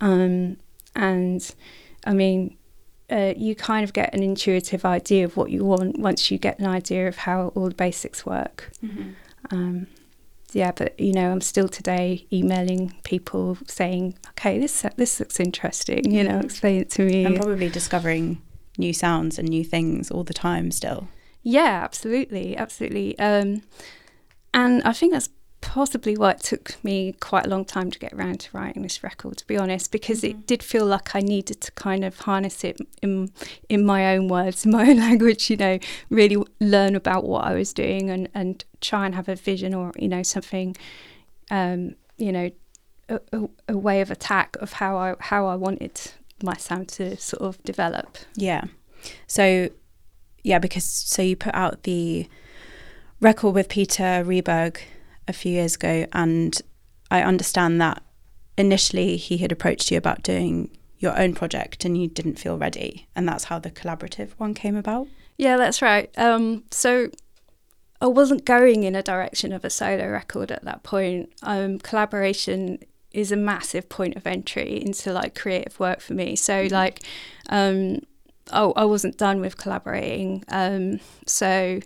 um, 0.00 0.56
and 0.96 1.54
i 2.06 2.12
mean 2.12 2.56
uh, 3.08 3.32
you 3.36 3.54
kind 3.54 3.84
of 3.84 3.92
get 3.92 4.12
an 4.12 4.20
intuitive 4.20 4.84
idea 4.84 5.24
of 5.24 5.36
what 5.36 5.48
you 5.48 5.64
want 5.64 5.96
once 5.96 6.28
you 6.28 6.38
get 6.38 6.58
an 6.58 6.66
idea 6.66 7.06
of 7.06 7.18
how 7.18 7.52
all 7.54 7.68
the 7.68 7.74
basics 7.74 8.26
work 8.26 8.72
um, 9.52 9.86
yeah, 10.52 10.72
but 10.72 10.98
you 10.98 11.12
know, 11.12 11.30
I'm 11.30 11.40
still 11.40 11.68
today 11.68 12.26
emailing 12.32 12.94
people 13.04 13.58
saying, 13.66 14.14
"Okay, 14.30 14.58
this 14.58 14.86
this 14.96 15.20
looks 15.20 15.38
interesting." 15.38 16.10
You 16.10 16.24
know, 16.24 16.40
explain 16.40 16.80
it 16.80 16.90
to 16.90 17.04
me. 17.04 17.24
And 17.24 17.36
probably 17.36 17.68
discovering 17.68 18.40
new 18.78 18.92
sounds 18.92 19.38
and 19.38 19.48
new 19.48 19.64
things 19.64 20.10
all 20.10 20.24
the 20.24 20.34
time 20.34 20.70
still. 20.70 21.08
Yeah, 21.42 21.80
absolutely, 21.82 22.56
absolutely. 22.56 23.18
Um, 23.18 23.62
and 24.54 24.82
I 24.84 24.92
think 24.92 25.12
that's 25.12 25.28
possibly 25.66 26.16
why 26.16 26.30
it 26.30 26.40
took 26.40 26.82
me 26.84 27.12
quite 27.18 27.44
a 27.44 27.48
long 27.48 27.64
time 27.64 27.90
to 27.90 27.98
get 27.98 28.12
around 28.12 28.38
to 28.38 28.56
writing 28.56 28.82
this 28.82 29.02
record, 29.02 29.36
to 29.38 29.46
be 29.46 29.58
honest, 29.58 29.90
because 29.90 30.22
it 30.22 30.46
did 30.46 30.62
feel 30.62 30.86
like 30.86 31.16
I 31.16 31.20
needed 31.20 31.60
to 31.62 31.72
kind 31.72 32.04
of 32.04 32.20
harness 32.20 32.62
it 32.62 32.78
in 33.02 33.32
in 33.68 33.84
my 33.84 34.14
own 34.14 34.28
words, 34.28 34.64
in 34.64 34.70
my 34.70 34.88
own 34.88 34.98
language. 34.98 35.50
You 35.50 35.56
know, 35.56 35.78
really 36.08 36.42
learn 36.60 36.94
about 36.94 37.24
what 37.24 37.44
I 37.44 37.54
was 37.54 37.72
doing 37.72 38.08
and 38.10 38.28
and 38.32 38.64
try 38.80 39.06
and 39.06 39.14
have 39.14 39.28
a 39.28 39.34
vision 39.34 39.74
or 39.74 39.92
you 39.96 40.08
know 40.08 40.22
something, 40.22 40.76
um, 41.50 41.96
you 42.16 42.30
know, 42.32 42.50
a, 43.08 43.20
a, 43.32 43.48
a 43.70 43.76
way 43.76 44.00
of 44.00 44.10
attack 44.10 44.56
of 44.60 44.74
how 44.74 44.96
I 44.96 45.14
how 45.18 45.46
I 45.46 45.56
wanted 45.56 46.00
my 46.42 46.56
sound 46.56 46.88
to 46.90 47.16
sort 47.16 47.42
of 47.42 47.62
develop. 47.64 48.18
Yeah. 48.36 48.64
So, 49.26 49.70
yeah, 50.42 50.58
because 50.58 50.84
so 50.84 51.22
you 51.22 51.36
put 51.36 51.54
out 51.54 51.82
the 51.82 52.28
record 53.20 53.54
with 53.54 53.68
Peter 53.68 54.24
Rehberg 54.24 54.78
a 55.28 55.32
few 55.32 55.52
years 55.52 55.74
ago, 55.74 56.06
and 56.12 56.60
I 57.10 57.22
understand 57.22 57.80
that 57.80 58.02
initially 58.56 59.16
he 59.16 59.38
had 59.38 59.52
approached 59.52 59.90
you 59.90 59.98
about 59.98 60.22
doing 60.22 60.76
your 60.98 61.18
own 61.18 61.34
project 61.34 61.84
and 61.84 62.00
you 62.00 62.08
didn't 62.08 62.38
feel 62.38 62.58
ready, 62.58 63.06
and 63.14 63.28
that's 63.28 63.44
how 63.44 63.58
the 63.58 63.70
collaborative 63.70 64.30
one 64.38 64.54
came 64.54 64.76
about. 64.76 65.08
Yeah, 65.36 65.56
that's 65.56 65.82
right. 65.82 66.10
Um, 66.16 66.64
so 66.70 67.10
I 68.00 68.06
wasn't 68.06 68.44
going 68.44 68.84
in 68.84 68.94
a 68.94 69.02
direction 69.02 69.52
of 69.52 69.64
a 69.64 69.70
solo 69.70 70.08
record 70.08 70.50
at 70.50 70.64
that 70.64 70.82
point. 70.82 71.30
Um, 71.42 71.78
collaboration 71.78 72.78
is 73.12 73.32
a 73.32 73.36
massive 73.36 73.88
point 73.88 74.16
of 74.16 74.26
entry 74.26 74.80
into 74.82 75.12
like 75.12 75.34
creative 75.34 75.78
work 75.80 76.00
for 76.00 76.14
me. 76.14 76.36
So 76.36 76.68
like, 76.70 77.00
um, 77.48 78.00
oh, 78.52 78.72
I 78.76 78.84
wasn't 78.84 79.16
done 79.16 79.40
with 79.40 79.56
collaborating. 79.56 80.44
Um, 80.48 81.00
so 81.26 81.80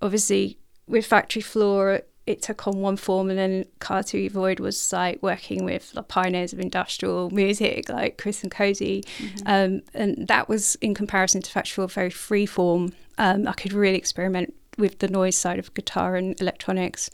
obviously 0.00 0.58
with 0.86 1.04
Factory 1.04 1.42
Floor, 1.42 2.00
it 2.26 2.42
took 2.42 2.66
on 2.66 2.80
one 2.80 2.96
form, 2.96 3.30
and 3.30 3.38
then 3.38 3.66
Cartu 3.80 4.30
Void 4.30 4.60
was 4.60 4.92
like 4.92 5.22
working 5.22 5.64
with 5.64 5.92
the 5.92 6.02
pioneers 6.02 6.52
of 6.52 6.60
industrial 6.60 7.30
music, 7.30 7.88
like 7.88 8.18
Chris 8.18 8.42
and 8.42 8.50
Cosey, 8.50 9.04
um, 9.46 9.82
and 9.94 10.26
that 10.28 10.48
was 10.48 10.74
in 10.76 10.94
comparison 10.94 11.42
to 11.42 11.50
Factual 11.50 11.86
very 11.86 12.10
free 12.10 12.46
form. 12.46 12.92
Um, 13.18 13.46
I 13.46 13.52
could 13.52 13.72
really 13.72 13.96
experiment 13.96 14.54
with 14.76 14.98
the 14.98 15.08
noise 15.08 15.36
side 15.36 15.58
of 15.58 15.72
guitar 15.74 16.16
and 16.16 16.38
electronics. 16.40 17.10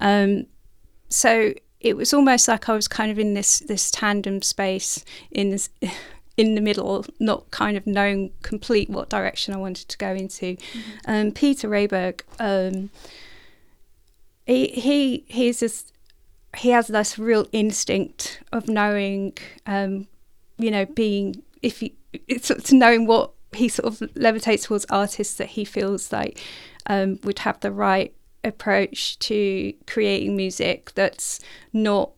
Um, 0.00 0.46
so 1.08 1.52
it 1.80 1.96
was 1.96 2.14
almost 2.14 2.48
like 2.48 2.68
I 2.68 2.74
was 2.74 2.88
kind 2.88 3.10
of 3.10 3.18
in 3.18 3.34
this 3.34 3.58
this 3.60 3.90
tandem 3.90 4.42
space 4.42 5.04
in 5.30 5.50
this 5.50 5.68
in 6.36 6.54
the 6.54 6.60
middle, 6.60 7.04
not 7.20 7.50
kind 7.50 7.76
of 7.76 7.86
knowing 7.86 8.32
complete 8.42 8.88
what 8.88 9.10
direction 9.10 9.52
I 9.52 9.58
wanted 9.58 9.88
to 9.88 9.98
go 9.98 10.14
into. 10.14 10.56
Um, 11.06 11.32
Peter 11.32 11.68
Rehberg, 11.68 12.22
um, 12.40 12.90
he 14.46 14.68
he 14.68 15.24
he's 15.28 15.60
just 15.60 15.92
he 16.56 16.70
has 16.70 16.88
this 16.88 17.18
real 17.18 17.46
instinct 17.52 18.42
of 18.52 18.68
knowing, 18.68 19.36
um, 19.66 20.06
you 20.58 20.70
know, 20.70 20.84
being 20.84 21.42
if 21.62 21.80
he 21.80 21.96
it's 22.12 22.72
knowing 22.72 23.06
what 23.06 23.32
he 23.52 23.68
sort 23.68 23.86
of 23.86 24.08
levitates 24.10 24.64
towards 24.64 24.84
artists 24.86 25.34
that 25.34 25.48
he 25.48 25.64
feels 25.64 26.12
like 26.12 26.40
um, 26.86 27.18
would 27.24 27.40
have 27.40 27.60
the 27.60 27.72
right 27.72 28.14
approach 28.44 29.18
to 29.20 29.72
creating 29.86 30.36
music 30.36 30.92
that's 30.94 31.38
not 31.72 32.10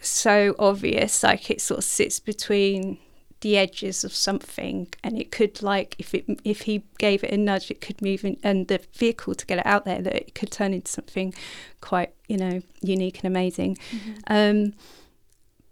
so 0.00 0.54
obvious. 0.58 1.22
Like 1.22 1.50
it 1.50 1.60
sort 1.60 1.78
of 1.78 1.84
sits 1.84 2.20
between 2.20 2.98
the 3.42 3.56
edges 3.56 4.02
of 4.02 4.12
something 4.14 4.88
and 5.04 5.18
it 5.18 5.30
could 5.30 5.62
like 5.62 5.94
if 5.98 6.14
it 6.14 6.24
if 6.44 6.62
he 6.62 6.82
gave 6.98 7.22
it 7.22 7.30
a 7.30 7.36
nudge 7.36 7.70
it 7.70 7.80
could 7.80 8.00
move 8.00 8.24
in, 8.24 8.36
and 8.42 8.68
the 8.68 8.80
vehicle 8.94 9.34
to 9.34 9.46
get 9.46 9.58
it 9.58 9.66
out 9.66 9.84
there 9.84 10.00
that 10.00 10.14
it 10.14 10.34
could 10.34 10.50
turn 10.50 10.72
into 10.72 10.90
something 10.90 11.34
quite 11.80 12.12
you 12.28 12.36
know 12.36 12.60
unique 12.80 13.18
and 13.18 13.26
amazing 13.26 13.76
mm-hmm. 13.90 14.12
um 14.26 14.72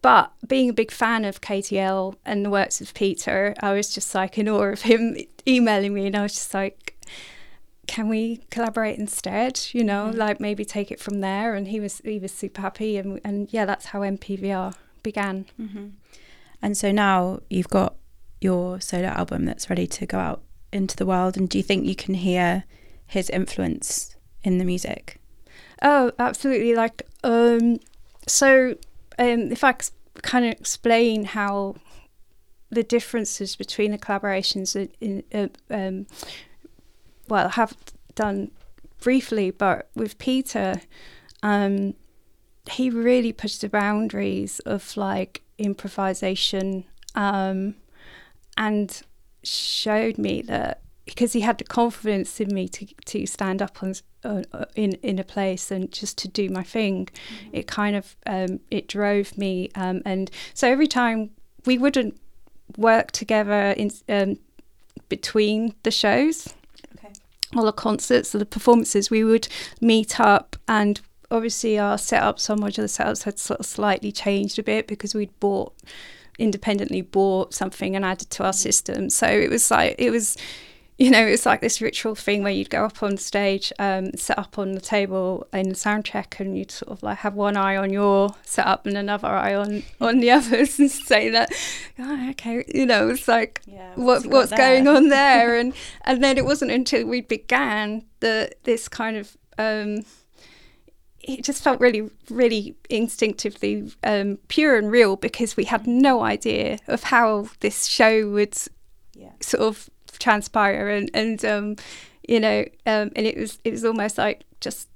but 0.02 0.32
being 0.46 0.70
a 0.70 0.72
big 0.72 0.90
fan 0.90 1.24
of 1.24 1.40
KTL 1.40 2.14
and 2.24 2.44
the 2.44 2.50
works 2.50 2.80
of 2.80 2.94
Peter, 2.94 3.54
I 3.60 3.72
was 3.72 3.92
just 3.94 4.14
like 4.14 4.38
in 4.38 4.48
awe 4.48 4.72
of 4.72 4.82
him 4.82 5.16
emailing 5.46 5.94
me, 5.94 6.06
and 6.06 6.16
I 6.16 6.22
was 6.22 6.34
just 6.34 6.54
like, 6.54 6.96
"Can 7.86 8.08
we 8.08 8.40
collaborate 8.50 8.98
instead?" 8.98 9.60
You 9.72 9.84
know, 9.84 10.06
mm-hmm. 10.06 10.18
like 10.18 10.40
maybe 10.40 10.64
take 10.64 10.90
it 10.90 11.00
from 11.00 11.20
there. 11.20 11.54
And 11.54 11.68
he 11.68 11.80
was 11.80 12.00
he 12.02 12.18
was 12.18 12.32
super 12.32 12.62
happy, 12.62 12.96
and 12.96 13.20
and 13.24 13.52
yeah, 13.52 13.66
that's 13.66 13.86
how 13.86 14.00
NPVR 14.00 14.74
began. 15.02 15.46
Mm-hmm. 15.60 15.88
And 16.62 16.76
so 16.76 16.92
now 16.92 17.40
you've 17.48 17.68
got 17.68 17.96
your 18.40 18.80
solo 18.80 19.08
album 19.08 19.44
that's 19.44 19.70
ready 19.70 19.86
to 19.86 20.06
go 20.06 20.18
out 20.18 20.42
into 20.72 20.96
the 20.96 21.06
world. 21.06 21.36
And 21.36 21.48
do 21.48 21.58
you 21.58 21.64
think 21.64 21.86
you 21.86 21.94
can 21.94 22.14
hear 22.14 22.64
his 23.06 23.30
influence 23.30 24.16
in 24.42 24.58
the 24.58 24.64
music? 24.64 25.20
Oh, 25.82 26.12
absolutely. 26.18 26.74
Like, 26.74 27.02
um, 27.24 27.78
so 28.26 28.76
um, 29.18 29.52
if 29.52 29.64
I 29.64 29.74
kind 30.22 30.44
of 30.44 30.52
explain 30.52 31.24
how 31.24 31.76
the 32.70 32.82
differences 32.82 33.56
between 33.56 33.90
the 33.90 33.98
collaborations 33.98 34.76
in, 35.00 35.22
in 35.32 35.50
uh, 35.70 35.74
um, 35.74 36.06
well, 37.28 37.46
I 37.46 37.50
have 37.50 37.76
done 38.14 38.50
briefly, 39.00 39.50
but 39.50 39.88
with 39.94 40.18
Peter, 40.18 40.80
um, 41.42 41.94
he 42.70 42.90
really 42.90 43.32
pushed 43.32 43.62
the 43.62 43.68
boundaries 43.68 44.60
of 44.60 44.96
like 44.96 45.42
improvisation 45.60 46.84
um, 47.14 47.74
and 48.56 49.02
showed 49.42 50.18
me 50.18 50.42
that 50.42 50.82
because 51.04 51.32
he 51.32 51.40
had 51.40 51.58
the 51.58 51.64
confidence 51.64 52.40
in 52.40 52.54
me 52.54 52.68
to 52.68 52.86
to 53.06 53.26
stand 53.26 53.60
up 53.60 53.82
on 53.82 53.94
uh, 54.24 54.42
in 54.74 54.92
in 55.02 55.18
a 55.18 55.24
place 55.24 55.70
and 55.70 55.92
just 55.92 56.18
to 56.18 56.28
do 56.28 56.48
my 56.48 56.62
thing. 56.62 57.06
Mm-hmm. 57.06 57.56
It 57.56 57.66
kind 57.66 57.96
of 57.96 58.16
um, 58.26 58.60
it 58.70 58.88
drove 58.88 59.36
me, 59.36 59.70
um, 59.74 60.02
and 60.04 60.30
so 60.54 60.68
every 60.68 60.86
time 60.86 61.30
we 61.66 61.78
wouldn't 61.78 62.18
work 62.76 63.10
together 63.10 63.70
in 63.76 63.90
um, 64.08 64.38
between 65.08 65.74
the 65.82 65.90
shows. 65.90 66.54
Okay. 66.96 67.12
All 67.56 67.64
the 67.64 67.72
concerts, 67.72 68.34
or 68.34 68.38
the 68.38 68.46
performances, 68.46 69.10
we 69.10 69.24
would 69.24 69.48
meet 69.80 70.20
up 70.20 70.56
and 70.68 71.00
obviously 71.30 71.78
our 71.78 71.96
setups, 71.96 72.50
our 72.50 72.56
modular 72.56 72.84
setups 72.84 73.24
had 73.24 73.38
sort 73.38 73.60
of 73.60 73.66
slightly 73.66 74.12
changed 74.12 74.58
a 74.58 74.62
bit 74.62 74.86
because 74.86 75.14
we'd 75.14 75.38
bought 75.40 75.74
independently 76.38 77.02
bought 77.02 77.52
something 77.52 77.94
and 77.94 78.04
added 78.04 78.30
to 78.30 78.44
our 78.44 78.52
system. 78.52 79.10
So 79.10 79.26
it 79.26 79.50
was 79.50 79.70
like 79.70 79.94
it 79.98 80.10
was 80.10 80.36
you 81.00 81.10
know, 81.10 81.24
it's 81.24 81.46
like 81.46 81.62
this 81.62 81.80
ritual 81.80 82.14
thing 82.14 82.42
where 82.42 82.52
you'd 82.52 82.68
go 82.68 82.84
up 82.84 83.02
on 83.02 83.16
stage, 83.16 83.72
um, 83.78 84.12
set 84.16 84.38
up 84.38 84.58
on 84.58 84.72
the 84.72 84.82
table 84.82 85.46
in 85.50 85.70
the 85.70 85.74
sound 85.74 86.04
check, 86.04 86.38
and 86.38 86.58
you'd 86.58 86.70
sort 86.70 86.92
of 86.92 87.02
like 87.02 87.16
have 87.18 87.32
one 87.32 87.56
eye 87.56 87.74
on 87.74 87.90
your 87.90 88.34
setup 88.44 88.84
and 88.84 88.98
another 88.98 89.28
eye 89.28 89.54
on 89.54 89.82
on 90.02 90.20
the 90.20 90.30
others, 90.30 90.78
and 90.78 90.90
say 90.90 91.30
that, 91.30 91.50
oh, 91.98 92.30
okay, 92.32 92.62
you 92.74 92.84
know, 92.84 93.08
it's 93.08 93.26
like 93.26 93.62
yeah, 93.66 93.92
what's, 93.94 94.26
what, 94.26 94.34
what's 94.34 94.52
going 94.52 94.86
on 94.86 95.08
there, 95.08 95.56
and 95.58 95.72
and 96.02 96.22
then 96.22 96.36
it 96.36 96.44
wasn't 96.44 96.70
until 96.70 97.06
we 97.06 97.22
began 97.22 98.04
that 98.20 98.62
this 98.64 98.86
kind 98.86 99.16
of 99.16 99.38
um, 99.56 100.04
it 101.22 101.44
just 101.44 101.62
felt 101.62 101.80
really, 101.80 102.10
really 102.30 102.76
instinctively 102.88 103.90
um, 104.04 104.38
pure 104.48 104.76
and 104.76 104.90
real 104.90 105.16
because 105.16 105.56
we 105.56 105.64
had 105.64 105.86
no 105.86 106.22
idea 106.22 106.78
of 106.86 107.04
how 107.04 107.48
this 107.60 107.86
show 107.86 108.28
would 108.30 108.56
yeah. 109.14 109.32
sort 109.40 109.62
of 109.62 109.90
transpire 110.18 110.88
and 110.88 111.10
and 111.14 111.44
um, 111.44 111.76
you 112.28 112.40
know 112.40 112.64
um, 112.86 113.10
and 113.16 113.26
it 113.26 113.36
was 113.36 113.58
it 113.64 113.70
was 113.70 113.84
almost 113.84 114.18
like 114.18 114.44
just 114.60 114.88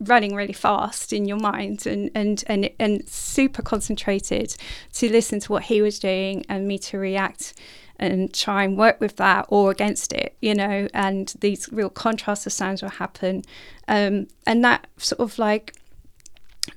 running 0.00 0.34
really 0.34 0.52
fast 0.52 1.12
in 1.12 1.26
your 1.26 1.38
mind 1.38 1.86
and 1.86 2.10
and 2.14 2.44
and 2.46 2.70
and 2.78 3.08
super 3.08 3.62
concentrated 3.62 4.56
to 4.92 5.10
listen 5.10 5.40
to 5.40 5.52
what 5.52 5.64
he 5.64 5.82
was 5.82 5.98
doing 5.98 6.44
and 6.48 6.66
me 6.66 6.78
to 6.78 6.98
react 6.98 7.54
and 8.00 8.34
try 8.34 8.64
and 8.64 8.76
work 8.76 9.00
with 9.00 9.16
that 9.16 9.46
or 9.48 9.70
against 9.70 10.12
it 10.12 10.34
you 10.40 10.54
know 10.54 10.88
and 10.92 11.34
these 11.40 11.68
real 11.70 11.90
contrasts 11.90 12.46
of 12.46 12.52
sounds 12.52 12.82
will 12.82 12.88
happen 12.88 13.42
um, 13.86 14.26
and 14.46 14.64
that 14.64 14.88
sort 14.96 15.20
of 15.20 15.38
like 15.38 15.76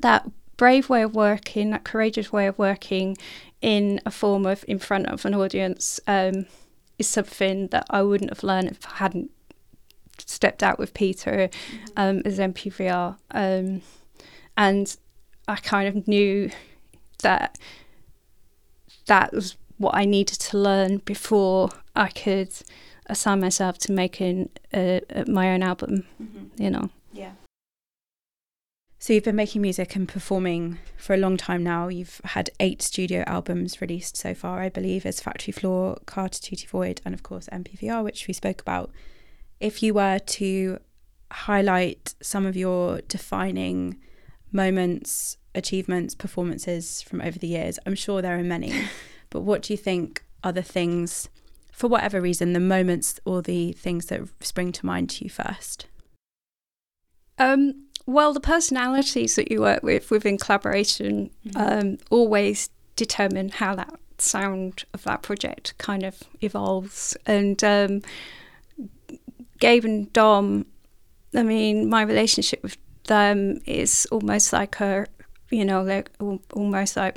that 0.01 0.29
brave 0.57 0.89
way 0.89 1.01
of 1.01 1.15
working 1.15 1.71
that 1.71 1.83
courageous 1.83 2.31
way 2.31 2.45
of 2.45 2.57
working 2.59 3.17
in 3.61 3.99
a 4.05 4.11
form 4.11 4.45
of 4.45 4.63
in 4.67 4.77
front 4.77 5.07
of 5.07 5.25
an 5.25 5.33
audience 5.33 5.99
um, 6.05 6.45
is 6.99 7.07
something 7.07 7.67
that 7.67 7.85
I 7.89 8.03
wouldn't 8.03 8.29
have 8.29 8.43
learned 8.43 8.71
if 8.71 8.85
I 8.85 8.95
hadn't 8.97 9.31
stepped 10.19 10.61
out 10.61 10.77
with 10.77 10.93
Peter 10.93 11.49
mm-hmm. 11.49 11.85
um, 11.97 12.21
as 12.25 12.39
NPVR. 12.39 13.17
Um, 13.31 13.81
and 14.57 14.95
I 15.47 15.55
kind 15.55 15.87
of 15.87 16.07
knew 16.07 16.51
that 17.21 17.57
that 19.07 19.33
was 19.33 19.57
what 19.83 19.95
I 19.95 20.05
needed 20.05 20.39
to 20.39 20.57
learn 20.57 20.97
before 20.99 21.69
I 21.95 22.09
could 22.09 22.53
assign 23.07 23.41
myself 23.41 23.77
to 23.79 23.91
making 23.91 24.49
a, 24.73 25.01
a, 25.09 25.29
my 25.29 25.53
own 25.53 25.61
album, 25.61 26.05
mm-hmm. 26.21 26.61
you 26.61 26.69
know. 26.69 26.89
Yeah. 27.11 27.33
So 29.03 29.11
you've 29.11 29.25
been 29.25 29.35
making 29.35 29.61
music 29.61 29.97
and 29.97 30.07
performing 30.07 30.79
for 30.95 31.13
a 31.13 31.17
long 31.17 31.35
time 31.35 31.61
now. 31.61 31.89
You've 31.89 32.21
had 32.23 32.49
eight 32.61 32.81
studio 32.81 33.25
albums 33.27 33.81
released 33.81 34.15
so 34.15 34.33
far, 34.33 34.61
I 34.61 34.69
believe, 34.69 35.05
as 35.05 35.19
Factory 35.19 35.51
Floor, 35.51 35.97
Carter 36.05 36.39
Tutti 36.41 36.65
Void, 36.65 37.01
and 37.03 37.13
of 37.13 37.21
course 37.21 37.49
NPVR, 37.51 38.01
which 38.01 38.27
we 38.29 38.33
spoke 38.33 38.61
about. 38.61 38.91
If 39.59 39.83
you 39.83 39.93
were 39.93 40.19
to 40.19 40.79
highlight 41.31 42.15
some 42.21 42.45
of 42.45 42.55
your 42.55 43.01
defining 43.09 43.99
moments, 44.53 45.35
achievements, 45.53 46.15
performances 46.15 47.01
from 47.01 47.19
over 47.19 47.37
the 47.37 47.47
years, 47.47 47.79
I'm 47.85 47.95
sure 47.95 48.21
there 48.21 48.39
are 48.39 48.43
many, 48.43 48.71
but 49.33 49.41
what 49.41 49.63
do 49.63 49.73
you 49.73 49.77
think 49.77 50.23
are 50.43 50.51
the 50.51 50.61
things, 50.61 51.27
for 51.71 51.87
whatever 51.87 52.21
reason, 52.21 52.53
the 52.53 52.59
moments 52.59 53.19
or 53.25 53.41
the 53.41 53.73
things 53.73 54.05
that 54.05 54.21
spring 54.41 54.71
to 54.71 54.85
mind 54.85 55.09
to 55.09 55.23
you 55.23 55.29
first? 55.29 55.87
Um, 57.39 57.87
well, 58.05 58.31
the 58.31 58.39
personalities 58.39 59.35
that 59.35 59.51
you 59.51 59.61
work 59.61 59.81
with 59.81 60.11
within 60.11 60.37
collaboration 60.37 61.31
mm-hmm. 61.47 61.57
um, 61.59 61.97
always 62.11 62.69
determine 62.95 63.49
how 63.49 63.73
that 63.73 63.95
sound 64.19 64.83
of 64.93 65.03
that 65.03 65.23
project 65.23 65.73
kind 65.79 66.03
of 66.03 66.21
evolves. 66.41 67.17
And 67.25 67.61
um, 67.63 68.03
Gabe 69.59 69.83
and 69.83 70.13
Dom, 70.13 70.67
I 71.35 71.41
mean, 71.41 71.89
my 71.89 72.03
relationship 72.03 72.61
with 72.61 72.77
them 73.05 73.61
is 73.65 74.07
almost 74.11 74.53
like 74.53 74.79
a, 74.79 75.07
you 75.49 75.65
know, 75.65 75.81
like 75.81 76.11
almost 76.53 76.97
like 76.97 77.15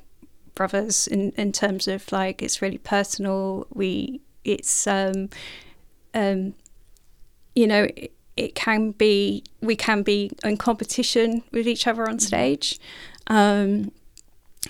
brothers 0.56 1.06
in, 1.06 1.30
in 1.36 1.52
terms 1.52 1.86
of 1.86 2.10
like 2.10 2.42
it's 2.42 2.60
really 2.60 2.78
personal. 2.78 3.68
We, 3.72 4.20
it's, 4.44 4.88
um, 4.88 5.30
um, 6.12 6.54
you 7.54 7.68
know, 7.68 7.86
it 8.36 8.54
can 8.54 8.90
be 8.90 9.44
we 9.60 9.76
can 9.76 10.02
be 10.02 10.30
in 10.44 10.56
competition 10.56 11.42
with 11.52 11.66
each 11.66 11.86
other 11.86 12.02
on 12.02 12.16
mm-hmm. 12.16 12.26
stage. 12.26 12.78
Um, 13.28 13.92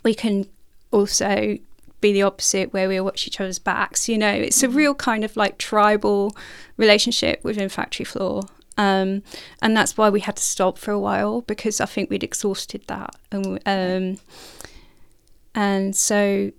we 0.05 0.15
can 0.15 0.47
also 0.93 1.59
be 2.01 2.13
the 2.13 2.23
opposite 2.23 2.73
where 2.73 2.89
we 2.89 3.01
watch 3.01 3.27
each 3.27 3.41
other's 3.41 3.59
backs. 3.59 4.09
You 4.09 4.19
know, 4.19 4.33
it's 4.33 4.63
a 4.63 4.69
mm-hmm. 4.69 4.77
real 4.77 4.95
kind 4.95 5.25
of 5.25 5.37
like 5.37 5.59
tribal 5.59 6.37
relationship 6.77 7.43
within 7.43 7.69
Factory 7.69 8.05
Floor. 8.05 8.43
Um, 8.79 9.23
and 9.63 9.75
that's 9.77 9.97
why 9.97 10.11
we 10.11 10.21
had 10.21 10.37
to 10.37 10.43
stop 10.43 10.77
for 10.77 10.91
a 10.91 11.01
while 11.01 11.41
because 11.41 11.81
I 11.81 11.87
think 11.87 12.11
we'd 12.11 12.23
exhausted 12.23 12.83
that. 12.89 13.17
And, 13.33 13.59
um, 13.65 14.19
and 15.57 15.97
so 15.97 16.53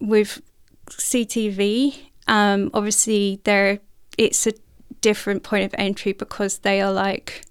with 0.00 0.42
CTV, 0.90 1.98
um, 2.26 2.70
obviously 2.74 3.40
there 3.44 3.78
it's 4.18 4.46
a 4.46 4.52
different 5.00 5.42
point 5.42 5.64
of 5.64 5.74
entry 5.78 6.12
because 6.12 6.58
they 6.58 6.80
are 6.80 6.92
like, 6.92 7.44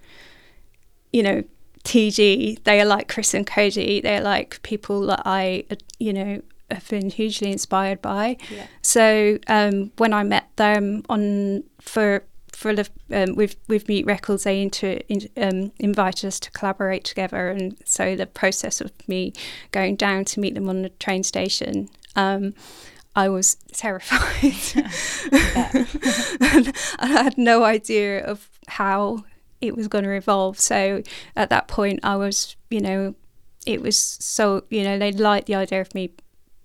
you 1.12 1.23
know, 1.23 1.43
TG, 1.84 2.63
they 2.63 2.80
are 2.80 2.86
like 2.86 3.08
Chris 3.08 3.34
and 3.34 3.47
Cosey, 3.47 4.01
they're 4.01 4.21
like 4.21 4.62
people 4.62 5.08
that 5.08 5.23
I, 5.25 5.65
you 5.97 6.13
know, 6.13 6.41
have 6.69 6.88
been 6.89 7.10
hugely 7.10 7.51
inspired 7.51 8.01
by. 8.01 8.38
Yeah. 8.49 8.67
So 8.82 9.39
um, 9.47 9.91
when 9.97 10.13
I 10.13 10.23
met 10.23 10.49
them 10.58 11.04
on 11.10 11.63
for 11.80 12.23
for 12.53 12.71
of 12.71 12.89
um, 13.11 13.35
with 13.35 13.55
with 13.67 13.87
Mute 13.87 14.05
Records, 14.05 14.43
they 14.43 14.61
inter, 14.61 14.99
in, 15.07 15.29
um, 15.37 15.71
invited 15.79 16.27
us 16.27 16.39
to 16.41 16.51
collaborate 16.51 17.03
together, 17.03 17.49
and 17.49 17.77
so 17.85 18.15
the 18.15 18.27
process 18.27 18.81
of 18.81 18.91
me 19.07 19.33
going 19.71 19.95
down 19.95 20.25
to 20.25 20.39
meet 20.39 20.55
them 20.55 20.69
on 20.69 20.81
the 20.81 20.89
train 20.89 21.23
station. 21.23 21.89
Um, 22.15 22.53
I 23.15 23.27
was 23.29 23.55
terrified. 23.73 24.53
and 26.41 26.73
I 26.97 27.07
had 27.07 27.37
no 27.37 27.63
idea 27.63 28.23
of 28.23 28.49
how 28.67 29.25
it 29.59 29.75
was 29.75 29.87
going 29.87 30.03
to 30.03 30.11
evolve. 30.11 30.59
So 30.59 31.03
at 31.35 31.49
that 31.49 31.67
point, 31.67 31.99
I 32.03 32.15
was, 32.15 32.55
you 32.69 32.81
know, 32.81 33.15
it 33.65 33.81
was 33.81 33.97
so, 33.97 34.63
you 34.69 34.83
know, 34.83 34.97
they 34.97 35.11
liked 35.11 35.47
the 35.47 35.55
idea 35.55 35.81
of 35.81 35.93
me 35.93 36.13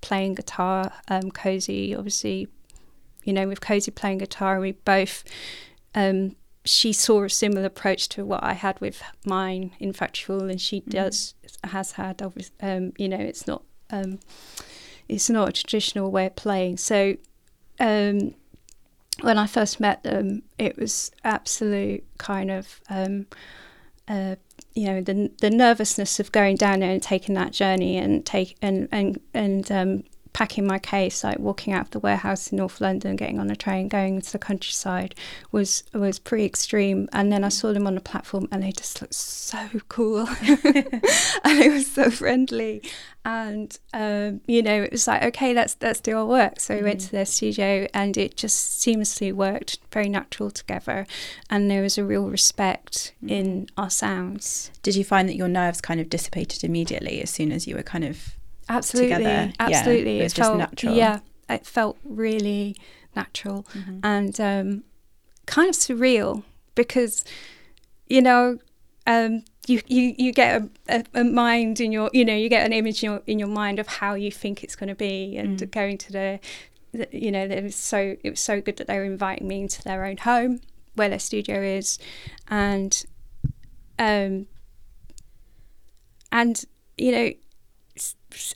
playing 0.01 0.35
guitar. 0.35 0.93
Um, 1.09 1.31
Cosey, 1.31 1.95
obviously, 1.95 2.49
you 3.25 3.33
know, 3.33 3.47
with 3.47 3.61
Cosey 3.61 3.91
playing 3.91 4.19
guitar, 4.19 4.59
we 4.61 4.73
both, 4.73 5.25
um, 5.97 6.37
she 6.65 6.93
saw 6.93 7.25
a 7.25 7.31
similar 7.31 7.67
approach 7.67 8.09
to 8.11 8.25
what 8.25 8.45
I 8.45 8.53
had 8.53 8.81
with 8.81 9.03
mine 9.25 9.73
in 9.81 9.93
Factual, 9.93 10.49
and 10.49 10.61
she 10.61 10.81
mm-hmm. 10.81 10.91
does, 10.91 11.35
has 11.65 11.93
had, 11.93 12.23
um, 12.23 12.93
you 12.99 13.09
know, 13.09 13.19
it's 13.19 13.47
not, 13.47 13.63
um, 13.91 14.21
it's 15.09 15.31
not 15.31 15.49
a 15.49 15.53
traditional 15.53 16.11
way 16.11 16.27
of 16.27 16.37
playing. 16.37 16.77
So 16.77 17.17
um, 17.81 18.35
when 19.23 19.39
I 19.39 19.47
first 19.47 19.81
met 19.81 20.03
them, 20.03 20.43
it 20.59 20.77
was 20.77 21.11
absolute 21.25 22.05
kind 22.19 22.51
of 22.51 22.81
um, 22.91 23.27
uh, 24.09 24.37
you 24.75 24.87
know 24.87 25.01
the 25.01 25.31
the 25.41 25.51
nervousness 25.51 26.21
of 26.21 26.33
going 26.33 26.57
down 26.57 26.81
there 26.81 26.91
and 26.91 27.03
taking 27.03 27.35
that 27.35 27.53
journey 27.53 27.97
and 27.97 28.25
take 28.25 28.57
and 28.63 28.89
and 28.93 29.19
and 29.35 29.73
um, 29.73 30.05
packing 30.37 30.67
my 30.67 30.79
case, 30.79 31.25
like 31.25 31.39
walking 31.39 31.73
out 31.73 31.87
of 31.87 31.91
the 31.93 31.99
warehouse 31.99 32.53
in 32.53 32.59
North 32.59 32.79
London, 32.79 33.17
getting 33.17 33.41
on 33.41 33.51
a 33.51 33.57
train, 33.57 33.89
going 33.89 34.21
to 34.21 34.33
the 34.33 34.39
countryside, 34.39 35.15
was 35.51 35.83
was 35.95 36.19
pretty 36.19 36.45
extreme. 36.45 37.09
And 37.15 37.33
then 37.33 37.43
I 37.43 37.49
saw 37.49 37.73
them 37.73 37.87
on 37.87 37.95
the 37.95 38.03
platform, 38.03 38.47
and 38.53 38.63
they 38.63 38.71
just 38.71 39.01
looked 39.01 39.15
so 39.15 39.67
cool, 39.89 40.29
and 40.47 41.59
it 41.59 41.73
was 41.73 41.91
so 41.91 42.11
friendly. 42.11 42.83
And 43.25 43.79
um, 43.95 44.43
you 44.47 44.63
know, 44.63 44.83
it 44.83 44.93
was 44.93 45.07
like, 45.07 45.23
okay, 45.23 45.55
let's 45.55 45.75
let's 45.81 46.01
do 46.01 46.19
our 46.19 46.27
work. 46.27 46.61
So 46.61 46.77
we 46.77 46.83
went 46.83 47.01
to 47.01 47.07
mm. 47.07 47.13
their 47.13 47.25
studio, 47.25 47.87
and 47.95 48.19
it 48.19 48.37
just 48.37 48.79
seamlessly 48.85 49.33
worked, 49.33 49.79
very 49.91 50.11
natural 50.11 50.51
together, 50.51 51.07
and 51.49 51.71
there 51.71 51.81
was 51.81 51.97
a 51.97 52.05
real 52.05 52.29
respect 52.29 53.15
mm. 53.25 53.31
in 53.31 53.69
our 53.79 53.89
sounds. 53.89 54.71
Did 54.83 54.97
you 54.97 55.05
find 55.05 55.31
that 55.31 55.37
your 55.37 55.49
nerves 55.49 55.81
kind 55.81 55.99
of 55.99 56.11
dissipated 56.11 56.63
immediately 56.63 57.23
as 57.23 57.31
soon 57.31 57.53
as 57.53 57.67
you 57.67 57.75
were 57.75 57.83
kind 57.83 58.05
of 58.05 58.37
absolutely, 58.69 59.17
together. 59.17 59.53
Absolutely, 59.59 60.17
yeah, 60.19 60.23
it, 60.23 60.27
it 60.27 60.33
felt, 60.33 60.59
natural. 60.59 60.95
Yeah, 60.95 61.19
it 61.49 61.67
felt 61.67 61.99
really 62.05 62.77
natural, 63.15 63.67
mm-hmm. 63.75 63.99
and 64.03 64.41
um, 64.41 64.85
kind 65.47 65.69
of 65.69 65.75
surreal 65.75 66.43
because 66.75 67.25
you 68.09 68.23
know 68.23 68.59
um, 69.07 69.45
you, 69.67 69.81
you 69.87 70.15
you 70.19 70.33
get 70.33 70.63
a, 70.63 70.69
a, 70.89 71.21
a, 71.21 71.25
mind 71.25 71.81
in 71.81 71.93
your 71.93 72.11
you 72.13 72.25
know 72.25 72.35
you 72.35 72.49
get 72.49 72.65
an 72.67 72.73
image 72.73 73.03
in 73.03 73.11
your, 73.11 73.23
in 73.27 73.39
your 73.39 73.49
mind 73.49 73.79
of 73.79 73.87
how 73.87 74.15
you 74.15 74.31
think 74.31 74.63
it's 74.63 74.77
going 74.77 74.89
to 74.89 74.95
be 74.95 75.37
and 75.37 75.59
mm. 75.59 75.71
going 75.71 75.99
to 75.99 76.13
the, 76.13 76.41
the, 76.93 77.09
you 77.13 77.31
know 77.31 77.45
it 77.45 77.63
was 77.63 77.77
so 77.77 78.17
it 78.23 78.31
was 78.31 78.41
so 78.41 78.61
good 78.61 78.77
that 78.77 78.87
they 78.87 78.99
were 78.99 79.05
inviting 79.05 79.49
me 79.49 79.63
into 79.63 79.83
their 79.83 80.05
own 80.05 80.19
home 80.19 80.61
where 80.95 81.09
their 81.09 81.19
studio 81.19 81.61
is 81.61 81.99
and 82.49 83.05
um 83.99 84.47
and 86.33 86.65
you 86.97 87.13
know 87.13 87.33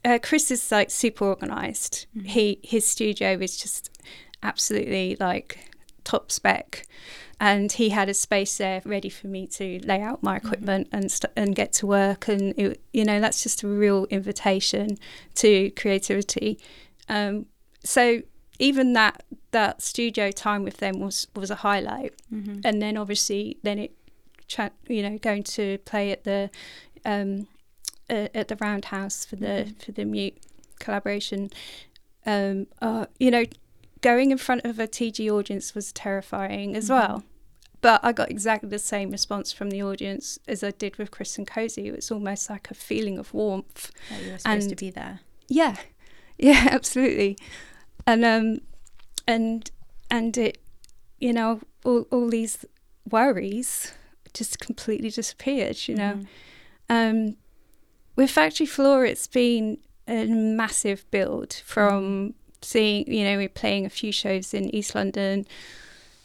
uh, 0.05 0.19
Chris 0.23 0.51
is 0.51 0.71
like 0.71 0.91
super 0.91 1.25
organized. 1.25 2.07
Mm-hmm. 2.17 2.27
He 2.27 2.61
his 2.63 2.87
studio 2.87 3.33
is 3.41 3.57
just 3.57 3.91
absolutely 4.43 5.17
like 5.21 5.59
top 6.05 6.31
spec, 6.31 6.87
and 7.39 7.73
he 7.73 7.91
had 7.91 8.09
a 8.09 8.15
space 8.15 8.57
there 8.59 8.83
ready 8.85 9.09
for 9.09 9.27
me 9.29 9.47
to 9.49 9.81
lay 9.85 10.01
out 10.01 10.23
my 10.23 10.39
mm-hmm. 10.39 10.47
equipment 10.47 10.87
mm-hmm. 10.89 10.97
and 10.97 11.13
st- 11.13 11.33
and 11.37 11.55
get 11.55 11.73
to 11.75 11.87
work. 11.87 12.29
And 12.29 12.55
it, 12.59 12.81
you 12.93 13.05
know 13.05 13.21
that's 13.21 13.43
just 13.43 13.63
a 13.63 13.69
real 13.69 14.07
invitation 14.11 14.99
to 15.37 15.71
creativity. 15.71 16.59
Um, 17.09 17.47
so 17.83 18.23
even 18.61 18.93
that 18.93 19.25
that 19.51 19.83
studio 19.83 20.31
time 20.31 20.63
with 20.63 20.77
them 20.77 21.01
was 21.01 21.27
was 21.35 21.51
a 21.51 21.57
highlight. 21.57 22.15
Mm-hmm. 22.33 22.61
And 22.65 22.81
then 22.81 22.97
obviously 22.97 23.59
then 23.63 23.79
it, 23.79 23.93
tra- 24.47 24.73
you 24.87 25.03
know, 25.03 25.19
going 25.19 25.43
to 25.45 25.79
play 25.79 26.13
at 26.13 26.25
the 26.25 26.51
um, 27.05 27.49
uh, 28.11 28.29
at 28.35 28.49
the 28.49 28.57
Roundhouse 28.57 29.25
for 29.25 29.37
the 29.37 29.47
mm-hmm. 29.47 29.79
for 29.79 29.93
the 29.93 30.05
mute 30.05 30.39
collaboration. 30.79 31.51
Um, 32.27 32.67
uh, 32.83 33.07
you 33.19 33.31
know, 33.31 33.45
going 34.01 34.31
in 34.31 34.39
front 34.39 34.65
of 34.65 34.79
a 34.79 34.87
TG 34.87 35.31
audience 35.31 35.75
was 35.75 35.93
terrifying 35.93 36.77
as 36.77 36.89
mm-hmm. 36.89 36.95
well. 36.95 37.25
But 37.83 38.01
I 38.03 38.13
got 38.13 38.31
exactly 38.31 38.69
the 38.69 38.79
same 38.79 39.11
response 39.11 39.53
from 39.53 39.71
the 39.71 39.83
audience 39.83 40.39
as 40.47 40.63
I 40.63 40.71
did 40.71 40.99
with 40.99 41.11
Chris 41.11 41.39
and 41.39 41.47
Cosey. 41.47 41.87
It 41.87 41.97
was 41.97 42.11
almost 42.11 42.51
like 42.51 42.71
a 42.71 42.75
feeling 42.75 43.19
of 43.19 43.33
warmth. 43.33 43.91
That 44.11 44.23
you 44.23 44.33
were 44.33 44.39
supposed 44.39 44.63
and, 44.63 44.71
to 44.71 44.77
be 44.77 44.91
there. 44.91 45.21
Yeah, 45.49 45.77
yeah, 46.39 46.69
absolutely. 46.71 47.39
And 48.07 48.25
um, 48.25 48.59
and 49.27 49.71
and 50.11 50.37
it, 50.37 50.59
you 51.19 51.33
know, 51.33 51.61
all 51.85 52.03
all 52.11 52.29
these 52.29 52.67
worries 53.09 53.95
just 54.35 54.59
completely 54.59 55.09
disappeared. 55.09 55.89
You 55.89 55.95
know, 55.95 56.13
mm-hmm. 56.91 57.27
um, 57.29 57.37
with 58.21 58.31
Factory 58.31 58.67
Floor, 58.67 59.07
it's 59.07 59.27
been 59.27 59.79
a 60.07 60.27
massive 60.27 61.11
build 61.11 61.55
from 61.65 62.35
seeing, 62.61 63.11
you 63.11 63.25
know, 63.25 63.39
we're 63.39 63.49
playing 63.49 63.87
a 63.87 63.91
few 63.91 64.13
shows 64.13 64.53
in 64.53 64.69
East 64.75 64.95
London, 64.95 65.47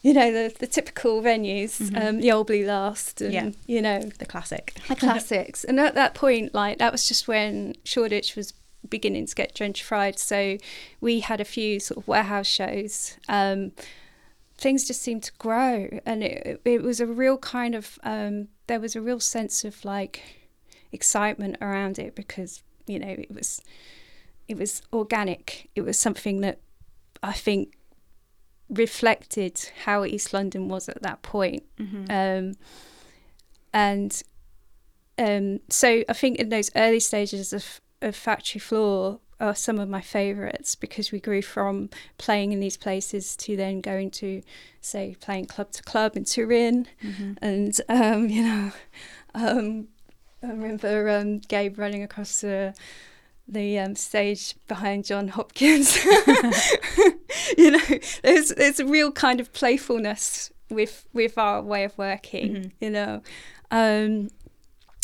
you 0.02 0.14
know, 0.14 0.30
the, 0.30 0.54
the 0.60 0.68
typical 0.68 1.22
venues, 1.22 1.82
mm-hmm. 1.82 1.96
um, 1.96 2.20
the 2.20 2.34
Old 2.34 2.48
Blue 2.48 2.66
Last, 2.66 3.22
and, 3.22 3.34
yeah. 3.34 3.50
you 3.66 3.82
know, 3.82 4.02
the 4.20 4.26
classic. 4.26 4.74
The 4.90 4.96
classics. 4.98 5.64
and 5.64 5.80
at 5.80 5.96
that 5.96 6.14
point, 6.14 6.54
like, 6.54 6.80
that 6.80 6.92
was 6.92 7.08
just 7.08 7.30
when 7.30 7.76
Shoreditch 7.86 8.36
was 8.36 8.54
beginning 8.90 9.26
to 9.28 9.34
get 9.34 9.56
gentrified. 9.56 10.20
So 10.20 10.58
we 11.00 11.22
had 11.22 11.40
a 11.40 11.46
few 11.46 11.80
sort 11.80 12.00
of 12.00 12.10
warehouse 12.10 12.46
shows. 12.46 13.16
Um, 13.30 13.72
things 14.58 14.86
just 14.86 15.02
seemed 15.02 15.24
to 15.24 15.32
grow, 15.40 16.02
and 16.06 16.24
it, 16.24 16.60
it 16.66 16.84
was 16.84 17.00
a 17.00 17.08
real 17.08 17.38
kind 17.38 17.74
of, 17.74 17.98
um, 18.04 18.50
there 18.68 18.82
was 18.82 18.98
a 18.98 19.02
real 19.02 19.22
sense 19.22 19.64
of 19.64 19.86
like, 19.86 20.45
excitement 20.96 21.58
around 21.62 22.00
it 22.00 22.16
because 22.16 22.64
you 22.88 22.98
know 22.98 23.08
it 23.08 23.34
was 23.34 23.62
it 24.48 24.58
was 24.58 24.82
organic. 24.92 25.70
It 25.76 25.82
was 25.82 26.00
something 26.00 26.42
that 26.42 26.60
I 27.22 27.34
think 27.34 27.78
reflected 28.70 29.72
how 29.86 30.06
East 30.06 30.34
London 30.34 30.68
was 30.68 30.90
at 30.90 31.02
that 31.02 31.22
point. 31.22 31.64
Mm-hmm. 31.80 32.06
Um, 32.10 32.54
and 33.74 34.24
um, 35.18 35.60
so 35.70 36.04
I 36.08 36.14
think 36.14 36.40
in 36.40 36.50
those 36.50 36.72
early 36.76 37.00
stages 37.00 37.54
of, 37.54 37.82
of 38.02 38.16
Factory 38.16 38.60
Floor 38.60 39.20
are 39.40 39.56
some 39.56 39.80
of 39.80 39.90
my 39.90 40.02
favourites 40.02 40.76
because 40.76 41.12
we 41.12 41.20
grew 41.20 41.42
from 41.42 41.90
playing 42.18 42.54
in 42.54 42.60
these 42.60 42.78
places 42.78 43.36
to 43.36 43.56
then 43.58 43.82
going 43.82 44.10
to, 44.10 44.42
say, 44.82 45.16
playing 45.20 45.46
club 45.46 45.72
to 45.72 45.84
club 45.84 46.16
in 46.16 46.24
Turin, 46.24 46.88
mm-hmm. 47.04 47.34
and 47.42 47.80
um, 47.90 48.30
you 48.30 48.44
know, 48.44 48.72
um, 49.34 49.88
I 50.46 50.50
remember 50.50 51.10
um, 51.10 51.40
Gabe 51.40 51.78
running 51.78 52.04
across 52.04 52.42
the 52.42 52.74
the 53.48 53.78
um, 53.78 53.96
stage 53.96 54.56
behind 54.68 55.06
Jon 55.06 55.28
Hopkins. 55.28 56.04
you 57.58 57.72
know, 57.72 57.82
there's 58.24 58.50
there's 58.50 58.80
a 58.80 58.86
real 58.86 59.12
kind 59.12 59.40
of 59.40 59.54
playfulness 59.54 60.52
with 60.70 61.08
with 61.14 61.38
our 61.38 61.62
way 61.62 61.84
of 61.84 61.98
working. 61.98 62.54
Mm-hmm. 62.54 62.70
You 62.80 62.90
know, 62.90 63.22
um, 63.72 64.30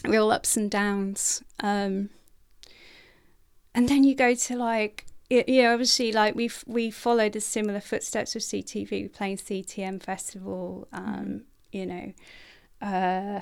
real 0.06 0.32
ups 0.32 0.58
and 0.58 0.70
downs. 0.70 1.44
Um, 1.60 2.10
and 3.74 3.88
then 3.88 4.04
you 4.04 4.16
go 4.16 4.36
to 4.36 4.58
like 4.58 5.06
you 5.30 5.64
know, 5.64 5.74
obviously, 5.74 6.12
like 6.12 6.36
we 6.36 6.50
we 6.68 6.92
followed 6.92 7.34
the 7.34 7.42
similar 7.42 7.80
footsteps 7.80 8.36
of 8.36 8.42
CTV, 8.42 9.14
playing 9.14 9.38
CTM 9.38 10.04
Festival. 10.04 10.88
Um, 10.92 11.06
mm-hmm. 11.06 11.38
You 11.72 11.86
know, 11.86 12.14
uh, 12.82 13.40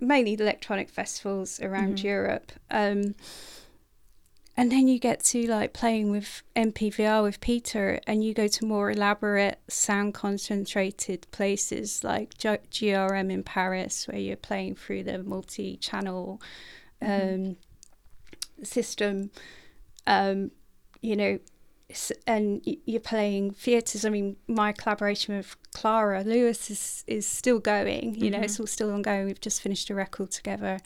mainly 0.00 0.34
electronic 0.34 0.90
festivals 0.90 1.60
around 1.60 1.96
mm-hmm. 1.96 2.06
Europe. 2.06 2.52
Um, 2.70 3.14
and 4.56 4.70
then 4.70 4.86
you 4.86 4.98
get 4.98 5.20
to 5.24 5.46
like 5.46 5.72
playing 5.72 6.10
with 6.10 6.42
NPVR 6.54 7.22
with 7.22 7.40
Peter, 7.40 8.00
and 8.06 8.22
you 8.22 8.34
go 8.34 8.48
to 8.48 8.66
more 8.66 8.90
elaborate 8.90 9.58
sound 9.68 10.12
concentrated 10.12 11.26
places 11.30 12.04
like 12.04 12.36
G- 12.36 12.58
GRM 12.70 13.32
in 13.32 13.42
Paris, 13.44 14.06
where 14.06 14.18
you're 14.18 14.36
playing 14.36 14.74
through 14.74 15.04
the 15.04 15.22
multi 15.22 15.78
channel 15.78 16.42
mm-hmm. 17.00 17.46
um, 17.48 17.56
system. 18.62 19.30
Um, 20.06 20.50
you 21.00 21.16
know, 21.16 21.38
and 22.26 22.62
you're 22.64 23.00
playing 23.00 23.52
theatres. 23.52 24.04
I 24.04 24.10
mean, 24.10 24.36
my 24.46 24.72
collaboration 24.72 25.36
with 25.36 25.56
Klara 25.74 26.24
Lewis 26.24 26.70
is 26.70 27.04
is 27.06 27.26
still 27.26 27.58
going. 27.58 28.14
You 28.14 28.30
mm-hmm. 28.30 28.30
know, 28.32 28.40
it's 28.40 28.58
all 28.60 28.66
still 28.66 28.92
ongoing. 28.92 29.26
We've 29.26 29.40
just 29.40 29.60
finished 29.60 29.90
a 29.90 29.94
record 29.94 30.30
together, 30.30 30.80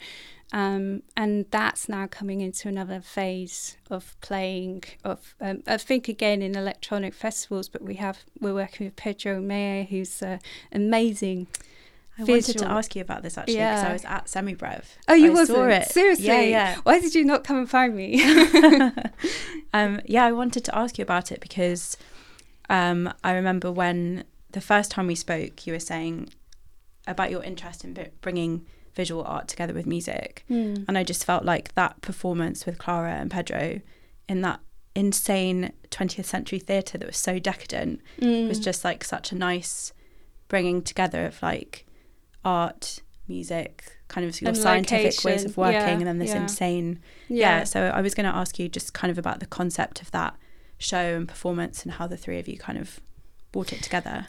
um, 0.51 1.03
and 1.15 1.45
that's 1.51 1.89
now 1.89 2.07
coming 2.07 2.41
into 2.41 2.67
another 2.67 3.01
phase 3.01 3.77
of 3.89 4.15
playing. 4.21 4.83
Of 5.03 5.35
um, 5.41 5.63
I 5.67 5.77
think 5.77 6.07
again 6.07 6.41
in 6.41 6.55
electronic 6.55 7.13
festivals, 7.13 7.69
but 7.69 7.81
we 7.81 7.95
have 7.95 8.19
we're 8.39 8.53
working 8.53 8.87
with 8.87 8.95
Pedro 8.95 9.41
Maia, 9.41 9.83
who's 9.83 10.21
uh, 10.21 10.39
amazing 10.71 11.47
I 12.17 12.23
visual. 12.23 12.35
wanted 12.35 12.57
to 12.59 12.71
ask 12.71 12.95
you 12.95 13.01
about 13.01 13.21
this 13.21 13.37
actually 13.37 13.55
because 13.55 13.83
yeah. 13.83 13.89
I 13.89 13.93
was 13.93 14.05
at 14.05 14.25
Semibreve. 14.25 14.85
Oh, 15.07 15.13
you 15.13 15.37
I 15.37 15.45
saw 15.45 15.65
it 15.67 15.85
seriously? 15.89 16.25
Yeah, 16.25 16.41
yeah. 16.41 16.75
Why 16.83 16.99
did 16.99 17.13
you 17.13 17.23
not 17.23 17.43
come 17.43 17.57
and 17.57 17.69
find 17.69 17.95
me? 17.95 18.23
um, 19.73 20.01
yeah, 20.05 20.25
I 20.25 20.31
wanted 20.31 20.65
to 20.65 20.75
ask 20.77 20.97
you 20.97 21.03
about 21.03 21.31
it 21.31 21.41
because 21.41 21.95
um, 22.69 23.13
I 23.23 23.33
remember 23.33 23.71
when 23.71 24.23
the 24.51 24.61
first 24.61 24.89
time 24.89 25.07
we 25.07 25.15
spoke, 25.15 25.67
you 25.67 25.73
were 25.73 25.79
saying 25.79 26.29
about 27.05 27.29
your 27.29 27.43
interest 27.43 27.83
in 27.83 27.95
bringing 28.21 28.65
visual 28.95 29.23
art 29.23 29.47
together 29.47 29.73
with 29.73 29.85
music, 29.85 30.43
mm. 30.49 30.83
and 30.87 30.97
I 30.97 31.03
just 31.03 31.23
felt 31.23 31.45
like 31.45 31.75
that 31.75 32.01
performance 32.01 32.65
with 32.65 32.79
Klara 32.79 33.11
and 33.11 33.29
Pedro 33.29 33.81
in 34.27 34.41
that 34.41 34.59
insane 34.95 35.71
20th 35.91 36.25
century 36.25 36.57
theatre 36.57 36.97
that 36.97 37.05
was 37.05 37.17
so 37.17 37.37
decadent 37.37 38.01
mm. 38.19 38.47
was 38.47 38.59
just 38.59 38.83
like 38.83 39.03
such 39.03 39.31
a 39.31 39.35
nice 39.35 39.93
bringing 40.47 40.81
together 40.81 41.27
of 41.27 41.41
like 41.43 41.85
art, 42.43 43.01
music, 43.27 43.97
kind 44.07 44.27
of 44.27 44.39
your 44.41 44.49
and 44.49 44.57
scientific 44.57 45.05
location. 45.05 45.31
ways 45.31 45.45
of 45.45 45.57
working, 45.57 45.79
yeah, 45.79 45.89
and 45.89 46.07
then 46.07 46.19
this 46.19 46.29
yeah. 46.29 46.41
insane. 46.41 46.99
Yeah. 47.27 47.57
yeah. 47.57 47.63
So 47.63 47.87
I 47.87 48.01
was 48.01 48.13
going 48.13 48.25
to 48.29 48.35
ask 48.35 48.57
you 48.59 48.69
just 48.69 48.93
kind 48.93 49.11
of 49.11 49.17
about 49.17 49.39
the 49.39 49.45
concept 49.45 50.01
of 50.01 50.11
that 50.11 50.35
show 50.77 51.15
and 51.15 51.27
performance 51.27 51.83
and 51.83 51.93
how 51.93 52.07
the 52.07 52.17
three 52.17 52.39
of 52.39 52.47
you 52.47 52.57
kind 52.57 52.77
of 52.77 52.99
brought 53.51 53.73
it 53.73 53.81
together. 53.81 54.27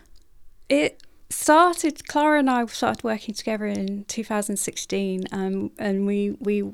It 0.69 1.03
started. 1.31 2.05
Klara 2.05 2.39
and 2.41 2.51
I 2.51 2.65
started 2.67 3.05
working 3.05 3.35
together 3.35 3.67
in 3.67 4.05
2016, 4.05 5.25
um, 5.33 5.71
and 5.79 6.07
we 6.07 6.37
we 6.41 6.73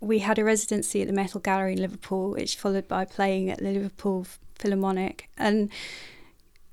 we 0.00 0.20
had 0.20 0.38
a 0.38 0.44
residency 0.44 1.00
at 1.00 1.08
the 1.08 1.14
Metal 1.14 1.40
Gallery 1.40 1.72
in 1.72 1.80
Liverpool, 1.80 2.30
which 2.32 2.56
followed 2.56 2.88
by 2.88 3.04
playing 3.04 3.50
at 3.50 3.58
the 3.58 3.70
Liverpool 3.70 4.26
Philharmonic. 4.58 5.28
And 5.36 5.70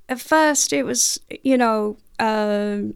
at 0.10 0.20
first, 0.20 0.74
it 0.74 0.84
was 0.84 1.20
you 1.44 1.58
know. 1.58 1.98
Um, 2.20 2.96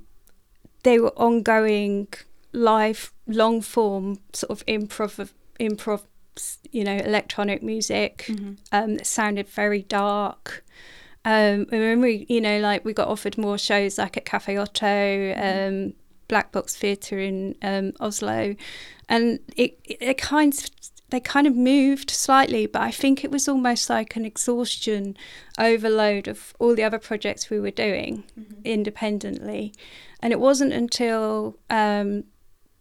they 0.84 1.00
were 1.00 1.18
ongoing 1.18 2.08
live 2.54 3.12
long 3.28 3.62
form 3.62 4.20
sort 4.34 4.50
of 4.52 4.66
improv 4.66 5.30
improv 5.60 6.04
you 6.72 6.84
know 6.84 6.96
electronic 6.98 7.64
music 7.64 8.26
mm-hmm. 8.28 8.54
um, 8.72 8.96
that 8.96 9.06
sounded 9.06 9.48
very 9.48 9.84
dark 9.84 10.64
um, 11.26 11.66
and 11.72 12.02
we 12.02 12.26
you 12.30 12.40
know 12.40 12.60
like 12.60 12.86
we 12.86 12.94
got 12.94 13.08
offered 13.08 13.38
more 13.38 13.58
shows 13.58 13.98
like 13.98 14.18
at 14.18 14.26
cafe 14.26 14.58
oto 14.58 14.86
mm-hmm. 14.86 15.88
um, 15.88 15.94
black 16.28 16.52
box 16.52 16.76
theatre 16.76 17.20
in 17.20 17.56
um, 17.62 17.94
oslo 18.00 18.56
and 19.10 19.40
it, 19.56 19.80
it 19.86 20.18
kind 20.18 20.54
of 20.54 20.70
they 21.10 21.20
kind 21.20 21.48
of 21.48 21.56
moved 21.56 22.10
slightly, 22.10 22.66
but 22.66 22.82
I 22.82 22.92
think 22.92 23.24
it 23.24 23.32
was 23.32 23.48
almost 23.48 23.90
like 23.90 24.16
an 24.16 24.26
exhaustion 24.26 25.16
overload 25.58 26.28
of 26.28 26.54
all 26.60 26.76
the 26.76 26.84
other 26.84 27.00
projects 27.00 27.50
we 27.50 27.60
were 27.60 27.72
doing 27.72 28.24
Mm-hmm. 28.40 28.62
independently. 28.66 29.74
And 30.22 30.34
it 30.34 30.40
wasn't 30.40 30.74
until 30.74 31.58
um, 31.70 32.24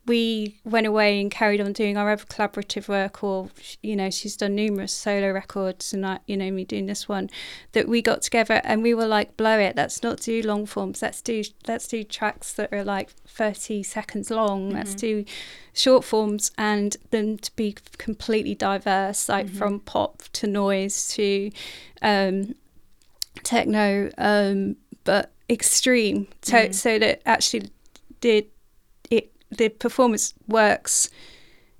we 0.07 0.61
went 0.65 0.87
away 0.87 1.21
and 1.21 1.31
carried 1.31 1.61
on 1.61 1.73
doing 1.73 1.97
our 1.97 2.11
other 2.11 2.25
collaborative 2.25 2.89
work, 2.89 3.25
or 3.25 3.51
you 3.83 3.97
know, 3.97 4.09
she's 4.11 4.37
done 4.37 4.55
numerous 4.55 4.93
solo 4.93 5.33
records, 5.33 5.93
and 5.93 6.07
I, 6.07 6.21
you 6.27 6.37
know, 6.37 6.51
me 6.51 6.65
doing 6.65 6.87
this 6.87 7.09
one, 7.09 7.29
that 7.73 7.89
we 7.89 8.01
got 8.03 8.23
together 8.23 8.61
and 8.65 8.83
we 8.83 8.95
were 8.95 9.07
like, 9.07 9.37
blow 9.37 9.59
it. 9.59 9.77
Let's 9.77 10.03
not 10.03 10.21
do 10.21 10.43
long 10.43 10.67
forms. 10.67 11.03
Let's 11.03 11.21
do 11.23 11.43
let's 11.67 11.89
do 11.89 12.05
tracks 12.05 12.53
that 12.55 12.73
are 12.73 12.85
like 12.85 13.11
thirty 13.27 13.83
seconds 13.83 14.31
long. 14.31 14.71
Let's 14.71 14.95
do 14.95 15.25
short 15.73 16.05
forms, 16.05 16.53
and 16.57 16.97
them 17.11 17.39
to 17.39 17.51
be 17.57 17.75
completely 17.99 18.55
diverse, 18.55 19.29
like 19.29 19.49
from 19.51 19.81
pop 19.81 20.23
to 20.35 20.47
noise 20.47 21.09
to 21.15 21.51
um, 22.03 22.55
techno, 23.43 24.11
um, 24.19 24.77
but 25.05 25.33
extreme. 25.51 26.29
So 26.43 26.57
Mhm. 26.57 26.75
so 26.75 26.99
that 26.99 27.23
actually 27.27 27.71
did 28.21 28.47
the 29.51 29.69
performance 29.69 30.35
works 30.49 31.09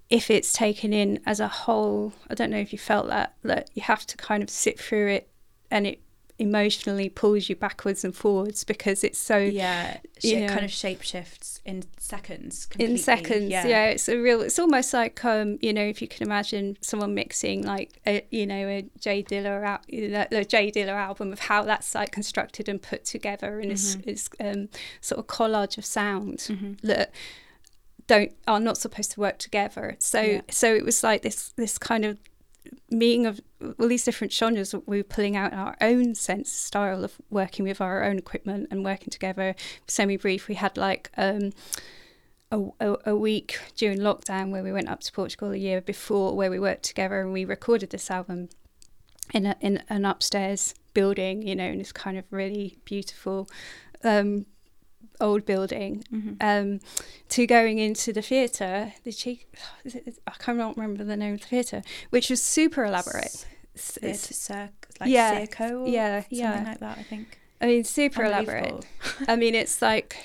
if 0.09 0.31
it's 0.31 0.53
taken 0.53 0.93
in 0.93 1.21
as 1.27 1.41
a 1.41 1.49
whole. 1.49 2.13
I 2.31 2.35
don't 2.35 2.51
know 2.51 2.59
if 2.59 2.73
you 2.73 2.79
felt 2.79 3.09
that 3.09 3.35
that 3.43 3.71
you 3.75 3.83
have 3.83 4.07
to 4.07 4.17
kind 4.17 4.43
of 4.43 4.51
sit 4.51 4.79
through 4.79 5.09
it 5.09 5.29
and 5.71 5.87
it 5.87 6.01
emotionally 6.39 7.09
pulls 7.09 7.49
you 7.49 7.57
backwards 7.57 8.05
and 8.05 8.15
forwards 8.15 8.63
because 8.63 9.03
it's 9.03 9.19
so 9.19 9.39
yeah, 9.39 9.97
Yeah. 10.21 10.37
it 10.41 10.51
kind 10.51 10.67
of 10.67 10.71
shape 10.71 11.01
shifts 11.03 11.61
in 11.65 11.83
seconds. 11.99 12.69
in 12.79 12.99
seconds 12.99 13.51
yeah. 13.51 13.87
it's 13.87 14.07
a 14.07 14.19
real 14.19 14.43
it's 14.43 14.59
almost 14.59 14.93
like 14.93 15.25
um 15.25 15.59
you 15.63 15.73
know 15.73 15.83
if 15.83 16.03
you 16.03 16.07
can 16.07 16.23
imagine 16.27 16.77
someone 16.83 17.15
mixing 17.15 17.63
like 17.63 17.99
a 18.07 18.23
you 18.31 18.47
know 18.47 18.69
a 18.69 18.85
J 19.01 19.23
Dilla 19.23 19.65
out 19.65 19.85
a 19.91 20.45
J 20.45 20.71
Dilla 20.71 20.89
album 20.93 21.33
of 21.33 21.39
how 21.39 21.63
that's 21.63 21.95
like 21.95 22.13
constructed 22.13 22.69
and 22.69 22.83
put 22.83 23.07
together 23.07 23.59
and 23.59 23.73
it's, 23.73 23.97
Mhm. 23.97 24.03
it's 24.07 24.29
um 24.39 24.69
sort 25.01 25.19
of 25.19 25.27
collage 25.27 25.79
of 25.79 25.87
sound 25.87 26.37
Mhm. 26.41 26.79
that 26.83 27.13
don't 28.07 28.33
are 28.47 28.61
not 28.61 28.79
supposed 28.79 29.11
to 29.13 29.21
work 29.21 29.39
together. 29.39 29.97
So 29.99 30.21
Yeah. 30.21 30.41
so 30.51 30.75
it 30.75 30.85
was 30.85 31.03
like 31.03 31.23
this 31.23 31.53
this 31.57 31.79
kind 31.79 32.05
of 32.05 32.19
meeting 32.91 33.27
of 33.27 33.41
all 33.79 33.89
these 33.89 34.05
different 34.05 34.33
genres 34.33 34.75
we 34.87 34.99
were 34.99 35.05
pulling 35.05 35.37
out 35.37 35.53
our 35.53 35.77
own 35.81 36.15
sense 36.15 36.51
style 36.51 37.05
of 37.05 37.15
working 37.31 37.65
with 37.65 37.81
our 37.81 38.03
own 38.05 38.19
equipment 38.19 38.69
and 38.71 38.85
working 38.85 39.09
together. 39.11 39.55
Semibreve 39.87 40.49
we 40.49 40.55
had 40.55 40.77
like 40.77 41.11
um 41.17 41.53
a, 42.53 42.61
a, 42.81 42.97
a 43.07 43.17
week 43.17 43.59
during 43.77 43.99
lockdown 43.99 44.51
where 44.51 44.63
we 44.63 44.73
went 44.73 44.89
up 44.89 45.01
to 45.01 45.13
Portugal 45.13 45.51
a 45.53 45.57
year 45.57 45.81
before 45.81 46.37
where 46.37 46.51
we 46.51 46.59
worked 46.61 46.85
together 46.85 47.21
and 47.21 47.33
we 47.33 47.45
recorded 47.45 47.91
this 47.91 48.11
album 48.11 48.49
in 49.35 49.47
a, 49.47 49.57
in 49.61 49.83
an 49.89 50.05
upstairs 50.05 50.75
building 50.95 51.43
you 51.43 51.55
know 51.57 51.67
in 51.67 51.79
this 51.79 51.93
kind 51.93 52.17
of 52.19 52.25
really 52.31 52.79
beautiful. 52.85 53.49
Um 54.05 54.47
old 55.21 55.45
building 55.47 56.05
Mhm. 56.13 56.37
um, 56.41 56.81
to 57.31 57.47
going 57.47 57.79
into 57.79 58.13
the 58.13 58.23
theatre, 58.23 58.93
the 59.05 59.13
cheek, 59.13 59.49
I 60.27 60.33
can't 60.39 60.77
remember 60.77 61.05
the 61.05 61.17
name 61.17 61.35
of 61.35 61.41
the 61.41 61.47
theatre, 61.47 61.83
which 62.11 62.31
was 62.31 62.43
super 62.43 62.85
elaborate. 62.85 63.47
It's, 63.75 63.99
it's, 64.03 64.37
circ, 64.37 64.71
like 65.01 65.11
yeah, 65.11 65.45
Circo 65.45 65.83
or 65.83 65.89
yeah, 65.89 66.21
something 66.21 66.39
yeah. 66.39 66.65
like 66.67 66.81
that. 66.81 66.99
I 66.99 67.03
think. 67.03 67.39
I 67.61 67.67
mean, 67.67 67.85
super 67.85 68.25
elaborate. 68.25 68.87
I 69.29 69.37
mean, 69.37 69.55
it's 69.55 69.81
like 69.83 70.17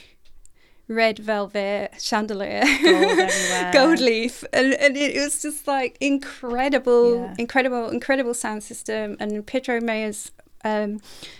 red 0.87 1.19
velvet 1.19 1.91
chandelier, 1.99 2.63
Gold 2.83 3.73
gold 3.73 3.99
leaf, 3.99 4.43
and, 4.53 4.73
and 4.73 4.97
it 4.97 5.15
was 5.15 5.41
just 5.41 5.67
like 5.67 5.97
incredible, 6.01 7.15
Yeah. 7.15 7.35
incredible, 7.37 7.89
incredible 7.89 8.33
sound 8.33 8.63
system. 8.63 9.17
And 9.19 9.45
Pedro 9.45 9.79
Maia's 9.81 10.31
um, 10.63 10.99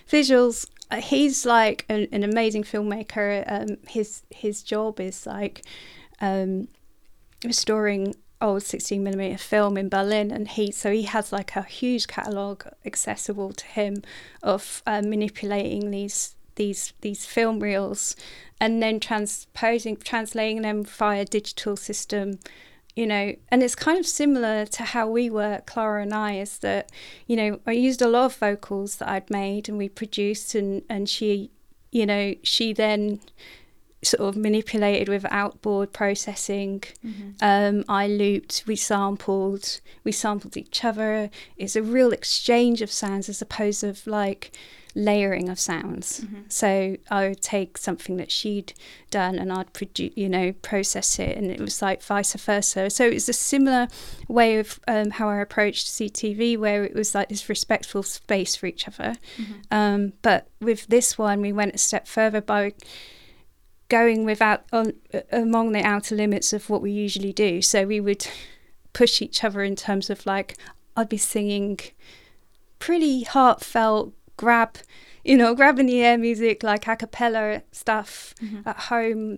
visuals. 0.09 0.67
Uh, 0.91 1.01
He's 1.01 1.45
like 1.45 1.85
an, 1.89 2.07
an 2.11 2.23
amazing 2.23 2.63
filmmaker. 2.63 3.43
Um, 3.47 3.77
his 3.87 4.23
his 4.29 4.61
job 4.61 4.99
is 4.99 5.25
like 5.25 5.63
um, 6.19 6.67
restoring 7.43 8.15
old 8.41 8.63
16 8.63 9.03
millimeter 9.03 9.37
film 9.37 9.77
in 9.77 9.87
Berlin, 9.87 10.31
and 10.31 10.47
he 10.47 10.71
so 10.71 10.91
he 10.91 11.03
has 11.03 11.31
like 11.31 11.55
a 11.55 11.63
huge 11.63 12.07
catalog 12.07 12.63
accessible 12.85 13.53
to 13.53 13.65
him 13.65 14.03
of 14.43 14.83
uh, 14.85 15.01
manipulating 15.01 15.91
these 15.91 16.35
these 16.55 16.93
these 17.01 17.25
film 17.25 17.59
reels 17.59 18.15
and 18.59 18.83
then 18.83 18.99
transposing 18.99 19.95
translating 19.97 20.61
them 20.61 20.83
via 20.83 21.25
digital 21.25 21.75
system 21.75 22.39
you 22.95 23.07
know 23.07 23.33
and 23.49 23.63
it's 23.63 23.75
kind 23.75 23.97
of 23.97 24.05
similar 24.05 24.65
to 24.65 24.83
how 24.83 25.07
we 25.07 25.29
work 25.29 25.65
klara 25.65 26.01
and 26.01 26.13
i 26.13 26.33
is 26.33 26.59
that 26.59 26.91
you 27.27 27.35
know 27.35 27.59
i 27.65 27.71
used 27.71 28.01
a 28.01 28.07
lot 28.07 28.25
of 28.25 28.35
vocals 28.35 28.97
that 28.97 29.09
i'd 29.09 29.29
made 29.29 29.69
and 29.69 29.77
we 29.77 29.87
produced 29.87 30.55
and 30.55 30.83
and 30.89 31.09
she 31.09 31.49
you 31.91 32.05
know 32.05 32.33
she 32.43 32.73
then 32.73 33.19
sort 34.03 34.21
of 34.27 34.35
manipulated 34.35 35.07
with 35.07 35.25
outboard 35.31 35.93
processing 35.93 36.83
Mhm. 37.05 37.35
um, 37.41 37.85
I 37.87 38.07
looped, 38.07 38.63
we 38.65 38.75
sampled, 38.75 39.79
we 40.03 40.11
sampled 40.11 40.57
each 40.57 40.83
other. 40.83 41.29
It's 41.57 41.75
a 41.75 41.83
real 41.83 42.11
exchange 42.11 42.81
of 42.81 42.91
sounds 42.91 43.29
as 43.29 43.41
opposed 43.41 43.83
of 43.83 44.05
like 44.07 44.51
layering 44.93 45.47
of 45.49 45.57
sounds. 45.59 46.21
Mhm. 46.21 46.51
So 46.51 46.97
I 47.09 47.29
would 47.29 47.41
take 47.41 47.77
something 47.77 48.17
that 48.17 48.29
she'd 48.31 48.73
done 49.09 49.39
and 49.39 49.53
I'd 49.53 49.71
produce, 49.71 50.11
you 50.15 50.27
know, 50.27 50.51
process 50.63 51.17
it, 51.19 51.37
and 51.37 51.49
it 51.49 51.61
was 51.61 51.81
like 51.81 52.03
vice 52.03 52.33
versa. 52.33 52.89
So 52.89 53.05
it 53.07 53.13
was 53.13 53.29
a 53.29 53.33
similar 53.33 53.87
way 54.27 54.57
of 54.57 54.79
um, 54.89 55.11
how 55.11 55.29
I 55.29 55.39
approached 55.39 55.87
CTV, 55.87 56.57
where 56.57 56.83
it 56.83 56.93
was 56.93 57.15
like 57.15 57.29
this 57.29 57.47
respectful 57.47 58.03
space 58.03 58.55
for 58.57 58.65
each 58.65 58.85
other. 58.87 59.15
Mhm. 59.37 59.45
Um, 59.71 60.13
but 60.23 60.47
with 60.59 60.87
this 60.87 61.17
one, 61.17 61.39
we 61.39 61.53
went 61.53 61.75
a 61.75 61.77
step 61.77 62.05
further 62.07 62.41
by 62.41 62.73
going 63.99 64.25
without 64.25 64.61
on 64.71 64.93
uh, 65.13 65.19
among 65.31 65.71
the 65.73 65.83
outer 65.93 66.15
limits 66.15 66.53
of 66.53 66.69
what 66.69 66.81
we 66.81 66.91
usually 67.05 67.33
do. 67.33 67.61
So 67.61 67.77
we 67.85 67.99
would 67.99 68.25
push 68.93 69.21
each 69.21 69.43
other 69.43 69.61
in 69.63 69.75
terms 69.75 70.09
of 70.09 70.25
like 70.25 70.49
I'd 70.97 71.09
be 71.09 71.17
singing 71.17 71.79
pretty 72.79 73.23
heartfelt 73.23 74.13
grab, 74.37 74.77
you 75.23 75.37
know, 75.37 75.53
grab 75.55 75.79
in 75.79 75.85
the 75.85 76.01
air 76.03 76.17
music 76.17 76.63
like 76.63 76.87
a 76.87 76.95
cappella 76.95 77.61
stuff 77.71 78.33
Mhm. 78.41 78.63
at 78.65 78.77
home. 78.91 79.37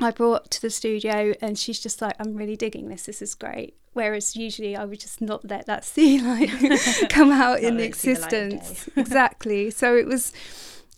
I 0.00 0.10
brought 0.10 0.50
to 0.52 0.60
the 0.60 0.70
studio, 0.70 1.34
and 1.40 1.56
she's 1.56 1.78
just 1.80 2.02
like, 2.02 2.16
"I'm 2.18 2.34
really 2.34 2.56
digging 2.56 2.88
this. 2.88 3.04
This 3.06 3.22
is 3.22 3.34
great." 3.36 3.74
Whereas 3.92 4.34
usually 4.34 4.74
I 4.74 4.84
would 4.86 4.98
just 4.98 5.20
not 5.20 5.44
let 5.48 5.66
that 5.66 5.84
sea 5.92 6.18
like 6.20 6.50
come 7.10 7.30
out 7.30 7.60
in 7.60 7.76
let 7.76 7.90
it 7.90 7.94
see 7.94 8.14
the 8.14 8.20
light 8.20 8.32
of 8.32 8.42
existence. 8.52 8.88
exactly. 8.96 9.70
So 9.70 9.96
it 9.96 10.06
was, 10.06 10.32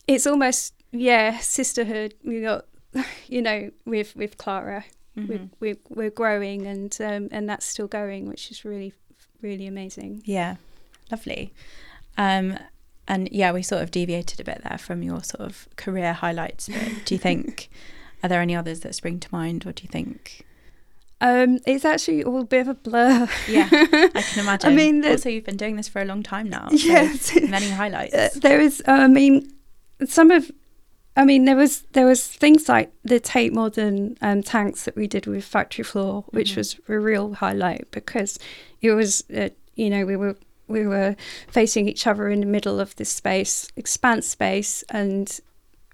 it's 0.09 0.27
almost 0.27 0.73
yeah, 0.93 1.39
sisterhood. 1.39 2.15
We 2.25 2.41
got, 2.43 2.67
you 3.29 3.43
know, 3.43 3.71
with 3.85 4.15
with 4.17 4.39
Klara, 4.39 4.85
we're, 5.17 5.23
Mhm. 5.39 5.51
we're 5.61 5.77
we're 5.89 6.11
growing, 6.11 6.67
and 6.67 6.97
um, 7.01 7.29
and 7.33 7.49
that's 7.49 7.67
still 7.67 7.87
going, 7.89 8.29
which 8.29 8.51
is 8.51 8.65
really 8.65 8.93
really 9.43 9.67
amazing. 9.67 10.23
Yeah, 10.25 10.57
lovely. 11.11 11.53
Um, 12.19 12.59
and 13.09 13.29
yeah, 13.31 13.53
we 13.53 13.63
sort 13.63 13.83
of 13.83 13.91
deviated 13.91 14.41
a 14.41 14.45
bit 14.45 14.63
there 14.69 14.79
from 14.79 15.03
your 15.03 15.23
sort 15.23 15.41
of 15.43 15.69
career 15.77 16.13
highlights. 16.13 16.69
But 16.69 17.03
do 17.05 17.15
you 17.15 17.19
think 17.19 17.69
are 18.23 18.29
there 18.29 18.41
any 18.41 18.57
others 18.57 18.81
that 18.81 18.95
spring 18.95 19.21
to 19.21 19.29
mind, 19.31 19.67
or 19.67 19.73
do 19.73 19.83
you 19.83 19.89
think? 19.89 20.43
Um, 21.19 21.61
it's 21.67 21.87
actually 21.87 22.25
all 22.25 22.43
a 22.43 22.45
bit 22.45 22.63
of 22.63 22.69
a 22.69 22.75
blur. 22.75 23.27
Yeah, 23.49 23.69
I 23.73 24.23
can 24.33 24.41
imagine. 24.41 24.71
I 24.71 24.75
mean, 24.75 25.01
the- 25.01 25.13
also 25.13 25.31
you've 25.31 25.45
been 25.47 25.57
doing 25.57 25.77
this 25.77 25.89
for 25.89 26.03
a 26.03 26.05
long 26.05 26.23
time 26.23 26.51
now. 26.51 26.69
Yes. 26.73 27.35
many 27.49 27.71
highlights. 27.71 28.15
Uh, 28.15 28.29
there 28.37 28.61
is 28.61 28.83
uh, 28.87 28.93
i 28.93 29.07
mean 29.09 29.51
some 30.05 30.31
of 30.31 30.51
i 31.17 31.25
mean 31.25 31.45
there 31.45 31.57
was 31.57 31.83
there 31.93 32.07
was 32.07 32.27
things 32.27 32.69
like 32.69 32.93
the 33.05 33.19
tate 33.21 33.53
modern 33.53 34.17
um, 34.21 34.43
tanks 34.43 34.85
that 34.85 34.97
we 34.97 35.07
did 35.07 35.27
with 35.27 35.45
factory 35.45 35.83
floor 35.85 36.25
which 36.31 36.53
Mhm. 36.53 36.57
was 36.57 36.81
a 36.89 36.99
real 36.99 37.35
highlight 37.35 37.91
because 37.91 38.39
it 38.83 38.93
was 38.93 39.25
uh, 39.37 39.49
you 39.75 39.91
know 39.91 40.05
we 40.05 40.17
were 40.17 40.37
we 40.69 40.87
were 40.87 41.15
facing 41.49 41.89
each 41.89 42.07
other 42.07 42.29
in 42.29 42.41
the 42.41 42.47
middle 42.47 42.81
of 42.81 42.95
this 42.97 43.09
space 43.11 43.69
expanse 43.77 44.27
space 44.29 44.83
and 44.91 45.41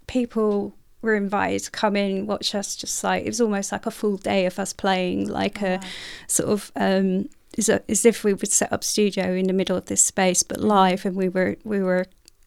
people 0.06 0.74
were 1.02 1.14
invited 1.14 1.62
to 1.64 1.70
come 1.70 1.96
in 1.96 2.26
watch 2.26 2.54
us 2.54 2.76
just 2.76 3.02
like 3.04 3.24
it 3.24 3.28
was 3.28 3.40
almost 3.40 3.72
like 3.72 3.86
a 3.86 3.90
full 3.90 4.16
day 4.16 4.46
of 4.46 4.58
us 4.58 4.72
playing 4.72 5.28
like 5.28 5.62
Oh, 5.62 5.66
a 5.66 5.76
wow. 5.78 5.82
sort 6.26 6.48
of 6.50 6.72
um, 6.76 7.28
as, 7.58 7.68
as 7.68 8.04
if 8.06 8.24
we 8.24 8.32
would 8.32 8.50
set 8.50 8.72
up 8.72 8.82
studio 8.82 9.32
in 9.34 9.46
the 9.46 9.52
middle 9.52 9.76
of 9.76 9.84
this 9.86 10.00
space, 10.02 10.42
but 10.42 10.58
live, 10.60 11.04
and 11.04 11.14
we 11.16 11.28
were 11.28 11.56
we 11.64 11.80
were, 11.82 12.06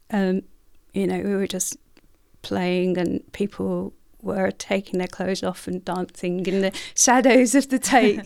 um, 0.10 0.42
you 0.96 1.06
know, 1.06 1.20
we 1.20 1.36
were 1.36 1.46
just 1.46 1.78
playing, 2.46 2.98
and 2.98 3.22
people 3.34 3.94
were 4.22 4.52
taking 4.52 5.00
their 5.00 5.08
clothes 5.08 5.44
off 5.44 5.68
and 5.68 5.84
dancing 5.84 6.46
in 6.46 6.62
the 6.62 6.72
shadows 6.96 7.56
of 7.56 7.70
the 7.70 7.80
Tate. 7.92 8.20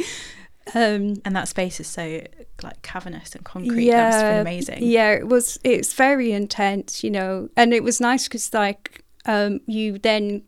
um, 0.75 1.15
and 1.25 1.36
that 1.36 1.47
space 1.47 1.79
is 1.79 1.88
so 1.88 2.21
like 2.62 2.82
cavernous 2.82 3.34
and 3.36 3.45
concrete. 3.45 3.89
that 3.89 4.05
must 4.05 4.21
have 4.21 4.32
been 4.34 4.41
amazing. 4.41 4.84
yeah, 4.84 5.12
it 5.12 5.27
was. 5.27 5.58
It's 5.63 5.93
very 5.93 6.32
intense, 6.32 7.03
you 7.03 7.12
know, 7.12 7.49
and 7.55 7.73
it 7.73 7.84
was 7.84 8.01
nice 8.01 8.27
because 8.27 8.53
like 8.53 9.03
um, 9.25 9.62
you 9.65 9.97
then 9.97 10.43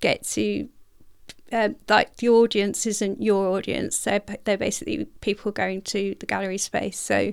get 0.00 0.24
to 0.24 0.68
uh, 1.52 1.68
like 1.88 2.16
the 2.16 2.28
audience 2.28 2.86
isn't 2.86 3.22
your 3.22 3.48
audience. 3.56 3.98
They're 3.98 4.22
they're 4.44 4.58
basically 4.58 5.04
people 5.20 5.52
going 5.52 5.82
to 5.82 6.16
the 6.18 6.26
gallery 6.26 6.58
space. 6.58 6.98
So 6.98 7.32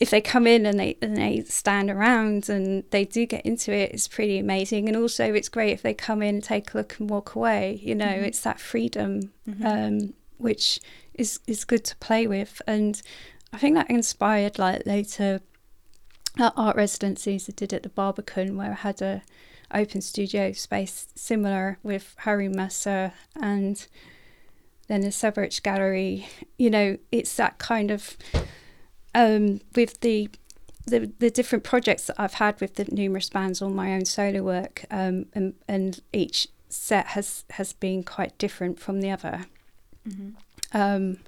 if 0.00 0.10
they 0.10 0.20
come 0.20 0.46
in 0.46 0.66
and 0.66 0.78
they 0.78 0.96
and 1.00 1.16
they 1.16 1.42
stand 1.46 1.90
around 1.90 2.48
and 2.48 2.84
they 2.90 3.04
do 3.04 3.26
get 3.26 3.44
into 3.46 3.72
it, 3.72 3.92
it's 3.92 4.08
pretty 4.08 4.38
amazing. 4.38 4.88
And 4.88 4.96
also, 4.96 5.32
it's 5.32 5.48
great 5.48 5.72
if 5.72 5.82
they 5.82 5.94
come 5.94 6.22
in, 6.22 6.40
take 6.40 6.74
a 6.74 6.78
look, 6.78 6.98
and 6.98 7.08
walk 7.08 7.34
away. 7.34 7.78
You 7.82 7.94
know, 7.94 8.06
Mhm. 8.06 8.24
it's 8.26 8.40
that 8.40 8.60
freedom 8.60 9.32
Mhm. 9.48 9.64
um, 9.64 10.14
which 10.38 10.80
is 11.14 11.38
is 11.46 11.64
good 11.64 11.84
to 11.84 11.96
play 11.96 12.26
with. 12.26 12.60
And 12.66 13.00
I 13.52 13.58
think 13.58 13.76
that 13.76 13.88
inspired 13.88 14.58
like 14.58 14.84
later 14.86 15.40
art 16.38 16.76
residencies 16.76 17.48
I 17.48 17.52
did 17.54 17.72
at 17.72 17.84
the 17.84 17.88
Barbican, 17.88 18.56
where 18.56 18.72
I 18.72 18.74
had 18.74 19.00
a 19.00 19.22
open 19.72 20.00
studio 20.00 20.50
space 20.52 21.06
similar 21.14 21.78
with 21.84 22.14
Harry 22.18 22.48
Mercer 22.48 23.12
and 23.40 23.86
then 24.88 25.00
the 25.02 25.08
Severich 25.12 25.62
Gallery. 25.62 26.26
You 26.58 26.70
know, 26.70 26.98
it's 27.12 27.36
that 27.36 27.58
kind 27.58 27.90
of 27.92 28.16
um, 29.14 29.60
with 29.74 30.00
the, 30.00 30.28
the 30.86 31.10
the 31.18 31.30
different 31.30 31.64
projects 31.64 32.06
that 32.06 32.16
I've 32.18 32.34
had 32.34 32.60
with 32.60 32.74
the 32.74 32.84
numerous 32.90 33.28
bands 33.30 33.62
on 33.62 33.74
my 33.74 33.92
own 33.94 34.04
solo 34.04 34.42
work, 34.42 34.84
um, 34.90 35.26
and 35.34 35.54
and 35.68 36.00
each 36.12 36.48
set 36.68 37.06
has 37.08 37.44
has 37.50 37.72
been 37.72 38.02
quite 38.02 38.36
different 38.38 38.78
from 38.80 39.00
the 39.00 39.10
other. 39.10 39.46
Mhm. 40.08 40.34
Um, 40.72 41.18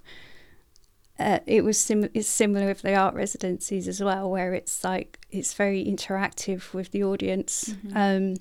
uh, 1.19 1.39
it 1.47 1.65
was 1.65 1.79
sim- 1.79 2.11
it's 2.13 2.29
similar 2.29 2.67
with 2.67 2.83
the 2.83 2.95
art 2.95 3.15
residencies 3.15 3.89
as 3.89 4.03
well, 4.03 4.31
where 4.31 4.53
it's 4.53 4.85
like 4.85 5.19
it's 5.31 5.55
very 5.55 5.85
interactive 5.85 6.75
with 6.75 6.91
the 6.91 7.03
audience. 7.05 7.71
Mhm. 7.87 7.97
Um, 7.97 8.37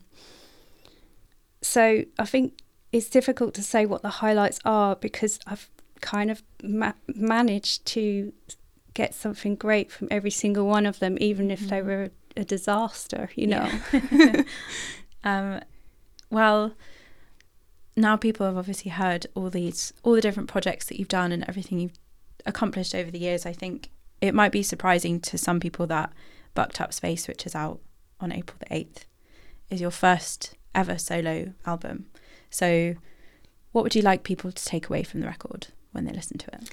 so 1.61 2.03
I 2.19 2.25
think 2.25 2.59
it's 2.91 3.09
difficult 3.09 3.53
to 3.55 3.63
say 3.63 3.85
what 3.85 4.01
the 4.01 4.09
highlights 4.09 4.59
are 4.65 4.95
because 4.95 5.39
I've 5.47 5.69
kind 6.01 6.29
of 6.29 6.43
ma- 6.63 6.93
managed 7.07 7.85
to 7.87 8.33
get 8.95 9.13
something 9.13 9.55
great 9.55 9.91
from 9.91 10.07
every 10.09 10.31
single 10.31 10.65
one 10.65 10.85
of 10.87 10.97
them, 10.99 11.17
even 11.21 11.51
if 11.51 11.59
they 11.69 11.81
Mhm. 11.81 11.85
were 11.85 12.09
a 12.35 12.43
disaster. 12.43 13.29
You 13.35 13.47
know. 13.47 13.69
Yeah. 13.93 14.41
um, 15.23 15.61
well, 16.31 16.73
now 17.95 18.17
people 18.17 18.45
have 18.45 18.57
obviously 18.57 18.91
heard 18.91 19.27
all 19.35 19.49
these, 19.49 19.93
all 20.03 20.13
the 20.15 20.21
different 20.21 20.49
projects 20.49 20.87
that 20.87 20.97
you've 20.99 21.07
done 21.07 21.31
and 21.31 21.45
everything 21.47 21.79
you've 21.79 21.99
accomplished 22.45 22.93
over 22.95 23.09
the 23.11 23.19
years. 23.19 23.45
I 23.45 23.53
think 23.53 23.89
it 24.21 24.33
might 24.33 24.51
be 24.51 24.63
surprising 24.63 25.19
to 25.21 25.37
some 25.37 25.59
people 25.59 25.87
that 25.87 26.11
Bucked 26.55 26.81
Up 26.81 26.93
Space, 26.93 27.27
which 27.27 27.45
is 27.45 27.55
out 27.55 27.79
on 28.19 28.31
April 28.31 28.57
the 28.59 28.73
8th, 28.75 29.05
is 29.69 29.81
your 29.81 29.91
first 29.91 30.55
ever 30.73 30.97
solo 30.97 31.53
album. 31.65 32.07
So, 32.49 32.95
what 33.71 33.83
would 33.83 33.95
you 33.95 34.01
like 34.01 34.23
people 34.23 34.51
to 34.51 34.65
take 34.65 34.89
away 34.89 35.03
from 35.03 35.19
the 35.19 35.27
record 35.27 35.67
when 35.91 36.05
they 36.05 36.13
listen 36.13 36.37
to 36.37 36.47
it? 36.53 36.69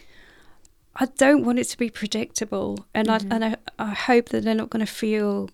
I 0.97 1.07
don't 1.07 1.45
want 1.45 1.59
it 1.59 1.65
to 1.69 1.79
be 1.79 1.89
predictable, 1.91 2.85
and 2.95 3.09
Mhm. 3.09 3.33
I 3.33 3.35
and 3.35 3.45
I, 3.45 3.57
I 3.79 3.91
hope 3.95 4.29
that 4.31 4.45
they're 4.45 4.55
not 4.55 4.71
going 4.71 4.85
to 4.85 4.93
feel 4.93 5.49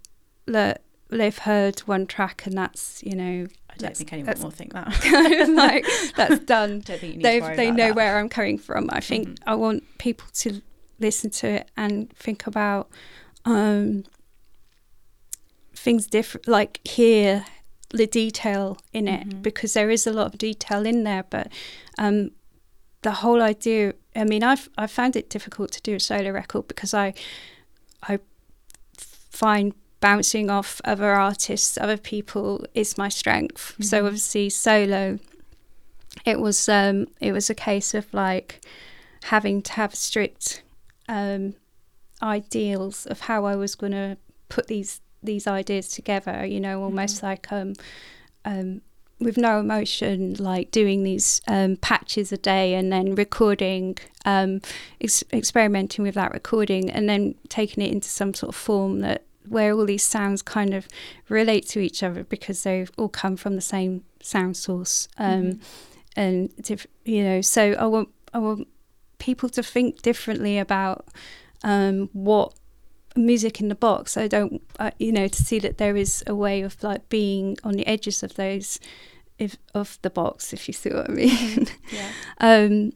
that 0.46 0.82
they've 1.10 1.38
heard 1.38 1.80
one 1.80 2.06
track 2.06 2.44
and 2.46 2.56
that's 2.58 3.02
you 3.02 3.14
know 3.16 3.46
I 3.70 3.76
don't 3.78 3.96
think 3.96 4.12
anyone 4.12 4.38
will 4.42 4.50
think 4.50 4.72
that. 4.74 4.88
like 5.54 5.86
that's 6.16 6.38
done. 6.54 6.80
don't 6.80 7.00
think 7.00 7.02
you 7.14 7.18
need 7.18 7.24
They 7.24 7.40
they 7.56 7.70
know 7.70 7.88
that. 7.88 7.94
where 7.96 8.18
I'm 8.18 8.28
coming 8.28 8.58
from. 8.58 8.88
I 8.90 9.00
think 9.00 9.28
Mhm. 9.28 9.36
I 9.46 9.54
want 9.54 9.84
people 9.98 10.26
to 10.34 10.60
listen 10.98 11.30
to 11.30 11.46
it 11.48 11.70
and 11.76 12.10
think 12.16 12.46
about 12.46 12.90
um, 13.44 14.04
things 15.74 16.06
different, 16.06 16.48
like 16.48 16.80
hear 16.86 17.44
the 17.90 18.06
detail 18.06 18.78
in 18.92 19.08
it 19.08 19.28
Mhm. 19.28 19.42
because 19.42 19.72
there 19.74 19.88
is 19.90 20.06
a 20.06 20.12
lot 20.12 20.26
of 20.26 20.38
detail 20.38 20.84
in 20.84 21.04
there, 21.04 21.24
but 21.30 21.50
um, 21.98 22.32
the 23.02 23.12
whole 23.12 23.42
idea. 23.42 23.94
I 24.16 24.24
mean, 24.24 24.42
I've 24.42 24.68
I 24.76 24.86
found 24.86 25.16
it 25.16 25.30
difficult 25.30 25.70
to 25.72 25.82
do 25.82 25.94
a 25.94 26.00
solo 26.00 26.30
record 26.30 26.66
because 26.68 26.94
I 26.94 27.14
I 28.02 28.18
find 28.96 29.72
bouncing 30.00 30.50
off 30.50 30.80
other 30.84 31.10
artists, 31.12 31.76
other 31.78 31.96
people 31.96 32.64
is 32.74 32.96
my 32.98 33.08
strength. 33.08 33.74
So 33.80 34.02
Mhm. 34.02 34.06
obviously 34.06 34.50
solo 34.50 35.18
it 36.24 36.40
was 36.40 36.68
um 36.68 37.06
it 37.20 37.32
was 37.32 37.50
a 37.50 37.54
case 37.54 37.94
of 37.94 38.12
like 38.12 38.64
having 39.24 39.62
to 39.62 39.72
have 39.72 39.94
strict 39.94 40.62
um 41.08 41.54
ideals 42.22 43.06
of 43.06 43.20
how 43.20 43.44
I 43.44 43.54
was 43.56 43.74
going 43.76 43.92
to 43.92 44.16
put 44.48 44.66
these 44.66 45.00
these 45.22 45.46
ideas 45.46 45.88
together, 45.88 46.44
you 46.46 46.60
know, 46.60 46.82
almost 46.82 47.22
like 47.22 47.50
um 47.52 47.74
um 48.44 48.80
with 49.20 49.36
no 49.36 49.58
emotion, 49.60 50.34
like 50.38 50.70
doing 50.70 51.02
these 51.02 51.40
um, 51.48 51.76
patches 51.76 52.30
a 52.32 52.36
day 52.36 52.74
and 52.74 52.92
then 52.92 53.14
recording, 53.14 53.96
um, 54.24 54.60
ex- 55.00 55.24
experimenting 55.32 56.04
with 56.04 56.14
that 56.14 56.32
recording, 56.32 56.88
and 56.90 57.08
then 57.08 57.34
taking 57.48 57.82
it 57.84 57.90
into 57.92 58.08
some 58.08 58.32
sort 58.34 58.48
of 58.50 58.56
form 58.56 59.00
that 59.00 59.24
where 59.48 59.72
all 59.72 59.86
these 59.86 60.04
sounds 60.04 60.42
kind 60.42 60.74
of 60.74 60.86
relate 61.28 61.66
to 61.68 61.80
each 61.80 62.02
other 62.02 62.22
because 62.24 62.62
they 62.64 62.86
all 62.98 63.08
come 63.08 63.36
from 63.36 63.56
the 63.56 63.62
same 63.62 64.04
sound 64.22 64.56
source. 64.56 65.08
Um, 65.18 65.42
Mhm. 65.42 65.60
and 66.16 66.56
diff- 66.62 66.86
you 67.04 67.22
know 67.22 67.40
so 67.40 67.72
i 67.78 67.86
want 67.86 68.08
i 68.34 68.38
want 68.38 68.66
people 69.18 69.48
to 69.48 69.62
think 69.62 70.02
differently 70.02 70.58
about 70.58 71.06
um 71.62 72.08
what 72.12 72.52
music 73.16 73.60
in 73.60 73.68
the 73.68 73.74
box 73.74 74.16
i 74.16 74.28
don't 74.28 74.62
uh, 74.78 74.90
you 74.98 75.10
know 75.12 75.26
to 75.28 75.42
see 75.42 75.58
that 75.58 75.78
there 75.78 75.96
is 75.96 76.22
a 76.26 76.34
way 76.34 76.62
of 76.62 76.80
like 76.82 77.08
being 77.08 77.56
on 77.64 77.74
the 77.74 77.86
edges 77.86 78.22
of 78.22 78.34
those 78.34 78.78
if 79.38 79.56
of 79.74 79.98
the 80.02 80.10
box 80.10 80.52
if 80.52 80.68
you 80.68 80.74
see 80.74 80.90
what 80.90 81.08
i 81.10 81.12
mean 81.12 81.66
Yeah. 81.92 82.10
um 82.38 82.92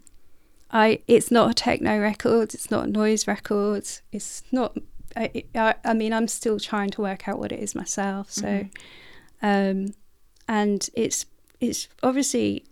i 0.71 1.01
it's 1.09 1.31
not 1.31 1.51
a 1.51 1.55
techno 1.55 1.99
record 1.99 2.55
it's 2.55 2.71
not 2.71 2.87
a 2.87 2.91
noise 2.91 3.27
record 3.27 3.89
it's 4.13 4.43
not 4.53 4.77
I, 5.17 5.45
I, 5.55 5.75
I 5.85 5.95
mean 5.95 6.13
i'm 6.13 6.29
still 6.29 6.59
trying 6.61 6.91
to 6.91 7.01
work 7.03 7.27
out 7.29 7.39
what 7.39 7.53
it 7.53 7.59
is 7.61 7.75
myself 7.75 8.31
so 8.31 8.47
Mhm. 8.47 8.71
um, 9.43 9.95
and 10.49 10.89
it's 10.95 11.27
it's 11.61 11.89
obviously 12.03 12.65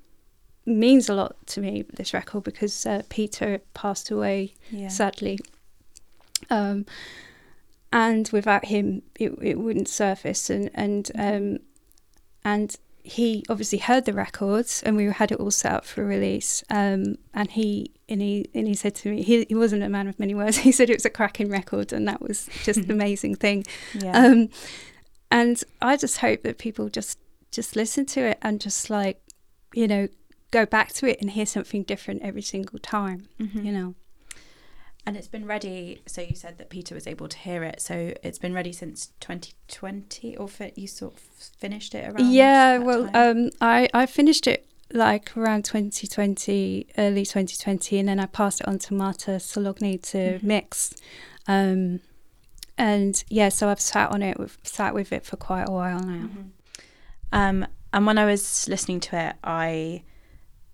means 0.66 1.08
a 1.08 1.14
lot 1.14 1.34
to 1.46 1.60
me 1.60 1.84
this 1.94 2.12
record 2.14 2.44
because 2.44 2.86
uh, 2.86 3.02
Peter 3.08 3.60
passed 3.74 4.10
away 4.10 4.54
Yeah. 4.70 4.88
sadly, 4.88 5.38
um, 6.50 6.86
and 7.92 8.28
without 8.32 8.66
him 8.66 9.02
it, 9.18 9.32
it 9.42 9.58
wouldn't 9.58 9.88
surface 9.88 10.50
and 10.50 10.70
and 10.74 11.10
um, 11.18 11.58
and 12.44 12.76
he 13.02 13.42
obviously 13.48 13.78
heard 13.78 14.04
the 14.04 14.12
records 14.12 14.82
and 14.84 14.94
we 14.96 15.06
had 15.06 15.32
it 15.32 15.40
all 15.40 15.50
set 15.50 15.72
up 15.72 15.84
for 15.84 16.04
release 16.04 16.62
um, 16.70 17.16
and 17.32 17.52
he 17.52 17.90
and 18.08 18.20
he 18.20 18.46
and 18.54 18.68
he 18.68 18.74
said 18.74 18.94
to 18.94 19.10
me 19.10 19.22
he, 19.22 19.46
he 19.48 19.54
wasn't 19.54 19.82
a 19.82 19.88
man 19.88 20.06
of 20.06 20.18
many 20.18 20.34
words 20.34 20.56
he 20.68 20.70
said 20.70 20.90
it 20.90 20.96
was 20.96 21.04
a 21.04 21.10
cracking 21.10 21.48
record 21.48 21.92
and 21.92 22.06
that 22.06 22.20
was 22.20 22.48
just 22.62 22.80
an 22.80 22.90
amazing 22.98 23.34
thing 23.34 23.64
yeah. 23.94 24.12
um, 24.12 24.48
and 25.30 25.62
I 25.80 25.96
just 25.96 26.18
hope 26.18 26.42
that 26.42 26.58
people 26.58 26.88
just 26.88 27.18
just 27.50 27.76
listen 27.76 28.06
to 28.06 28.20
it 28.20 28.38
and 28.42 28.60
just 28.60 28.90
like, 28.90 29.20
you 29.74 29.88
know, 29.88 30.08
go 30.50 30.66
back 30.66 30.92
to 30.94 31.06
it 31.06 31.18
and 31.20 31.30
hear 31.30 31.46
something 31.46 31.82
different 31.82 32.22
every 32.22 32.42
single 32.42 32.78
time. 32.78 33.28
Mhm. 33.38 33.64
You 33.64 33.72
know. 33.72 33.94
And 35.10 35.16
it's 35.16 35.26
been 35.26 35.44
ready. 35.44 36.02
So 36.06 36.20
you 36.22 36.36
said 36.36 36.56
that 36.58 36.70
Peter 36.70 36.94
was 36.94 37.08
able 37.08 37.26
to 37.26 37.36
hear 37.36 37.64
it. 37.64 37.80
So 37.80 38.14
it's 38.22 38.38
been 38.38 38.54
ready 38.54 38.70
since 38.72 39.08
2020, 39.18 40.36
or 40.36 40.46
fi- 40.46 40.72
you 40.76 40.86
sort 40.86 41.14
of 41.14 41.18
finished 41.18 41.96
it 41.96 42.08
around. 42.08 42.32
yeah. 42.32 42.78
Well, 42.78 43.10
um, 43.12 43.50
I 43.60 43.88
I 43.92 44.06
finished 44.06 44.46
it 44.46 44.68
like 44.92 45.36
around 45.36 45.64
2020, 45.64 46.86
early 46.96 47.26
2020, 47.26 47.98
and 47.98 48.08
then 48.08 48.20
I 48.20 48.26
passed 48.26 48.60
it 48.60 48.68
on 48.68 48.78
to 48.78 48.94
Marta 48.94 49.32
Salogni 49.40 50.00
to 50.12 50.38
Mhm. 50.38 50.42
mix. 50.44 50.94
Um, 51.48 51.98
and 52.78 53.24
yeah, 53.28 53.48
so 53.48 53.68
I've 53.68 53.80
sat 53.80 54.12
on 54.12 54.22
it, 54.22 54.38
with, 54.38 54.58
sat 54.62 54.94
with 54.94 55.12
it 55.12 55.24
for 55.24 55.36
quite 55.36 55.68
a 55.68 55.72
while 55.72 55.98
now. 56.04 56.28
Mhm. 56.28 56.50
Um, 57.32 57.66
and 57.92 58.06
when 58.06 58.16
I 58.16 58.26
was 58.26 58.68
listening 58.68 59.00
to 59.00 59.16
it, 59.16 59.34
I 59.42 60.04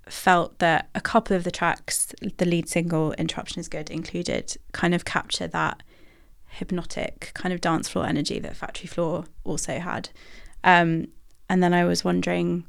felt 0.09 0.59
that 0.61 0.89
a 0.95 1.01
couple 1.01 1.37
of 1.37 1.45
the 1.45 1.51
tracks, 1.51 2.15
the 2.37 2.45
lead 2.45 2.69
single 2.69 3.13
"Interruption 3.13 3.61
Is 3.61 3.69
Good" 3.69 3.91
included, 3.91 4.57
kind 4.73 4.95
of 4.95 5.05
capture 5.05 5.47
that 5.49 5.83
hypnotic 6.49 7.33
kind 7.35 7.53
of 7.53 7.61
dance 7.61 7.89
floor 7.89 8.07
energy 8.07 8.39
that 8.39 8.57
Factory 8.57 8.87
Floor 8.87 9.25
also 9.45 9.79
had. 9.79 10.09
Um, 10.65 11.09
and 11.49 11.63
then 11.63 11.75
I 11.75 11.85
was 11.85 12.05
wondering 12.05 12.65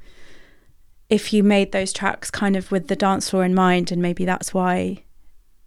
if 1.09 1.31
you 1.31 1.43
made 1.43 1.71
those 1.71 1.93
tracks 1.93 2.29
kind 2.29 2.55
of 2.55 2.71
with 2.71 2.87
the 2.87 2.95
dance 2.95 3.29
floor 3.29 3.45
in 3.45 3.53
mind, 3.53 3.91
and 3.91 4.01
maybe 4.01 4.25
that's 4.25 4.53
why 4.53 5.03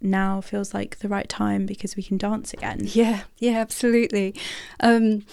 now 0.03 0.41
feels 0.41 0.73
like 0.73 0.99
the 0.99 1.09
right 1.09 1.29
time 1.29 1.67
because 1.67 1.97
we 1.97 2.03
can 2.03 2.19
dance 2.19 2.53
again. 2.53 2.81
Yeah, 2.93 3.23
yeah, 3.39 3.59
absolutely. 3.59 4.35
Um, 4.81 5.25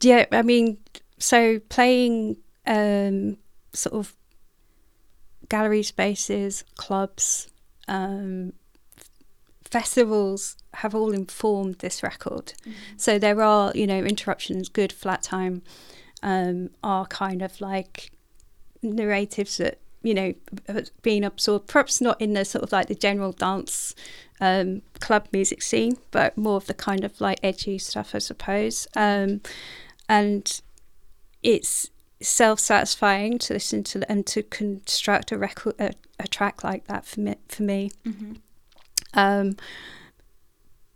yeah, 0.00 0.26
I 0.32 0.42
mean, 0.42 0.78
so 1.18 1.60
playing 1.68 2.36
um, 2.66 3.36
sort 3.72 3.94
of 3.94 4.14
gallery 5.52 5.82
spaces, 5.82 6.64
clubs, 6.78 7.48
um, 7.86 8.54
festivals 9.64 10.56
have 10.72 10.94
all 10.94 11.12
informed 11.12 11.74
this 11.80 12.02
record. 12.02 12.54
So 12.96 13.18
there 13.18 13.42
are, 13.42 13.70
you 13.74 13.86
know, 13.86 13.98
interruptions, 13.98 14.70
good 14.70 14.94
flat 14.94 15.22
time, 15.22 15.60
um, 16.22 16.70
are 16.82 17.04
kind 17.04 17.42
of 17.42 17.60
like 17.60 18.12
narratives 18.82 19.58
that 19.58 19.78
you 20.02 20.14
know, 20.14 20.34
being 21.02 21.22
absorbed, 21.22 21.68
perhaps 21.68 22.00
not 22.00 22.20
in 22.20 22.32
the 22.32 22.44
sort 22.44 22.64
of 22.64 22.72
like 22.72 22.88
the 22.88 22.94
general 22.94 23.30
dance 23.30 23.94
um, 24.40 24.82
club 25.00 25.28
music 25.32 25.62
scene, 25.62 25.96
but 26.10 26.36
more 26.36 26.56
of 26.56 26.66
the 26.66 26.74
kind 26.74 27.04
of 27.04 27.20
like 27.20 27.38
edgy 27.42 27.78
stuff, 27.78 28.12
I 28.12 28.18
suppose. 28.18 28.88
Um, 28.96 29.42
and 30.08 30.60
it's 31.42 31.90
self 32.22 32.60
satisfying 32.60 33.38
to 33.40 33.54
listen 33.54 33.84
to 33.84 34.10
and 34.10 34.26
to 34.26 34.42
construct 34.42 35.32
a 35.32 35.38
record, 35.38 35.74
a, 35.78 35.92
a 36.18 36.26
track 36.26 36.64
like 36.64 36.86
that 36.86 37.04
for 37.04 37.20
me. 37.20 37.36
For 37.48 37.62
me. 37.62 37.90
Mm-hmm. 38.06 38.32
Um, 39.14 39.56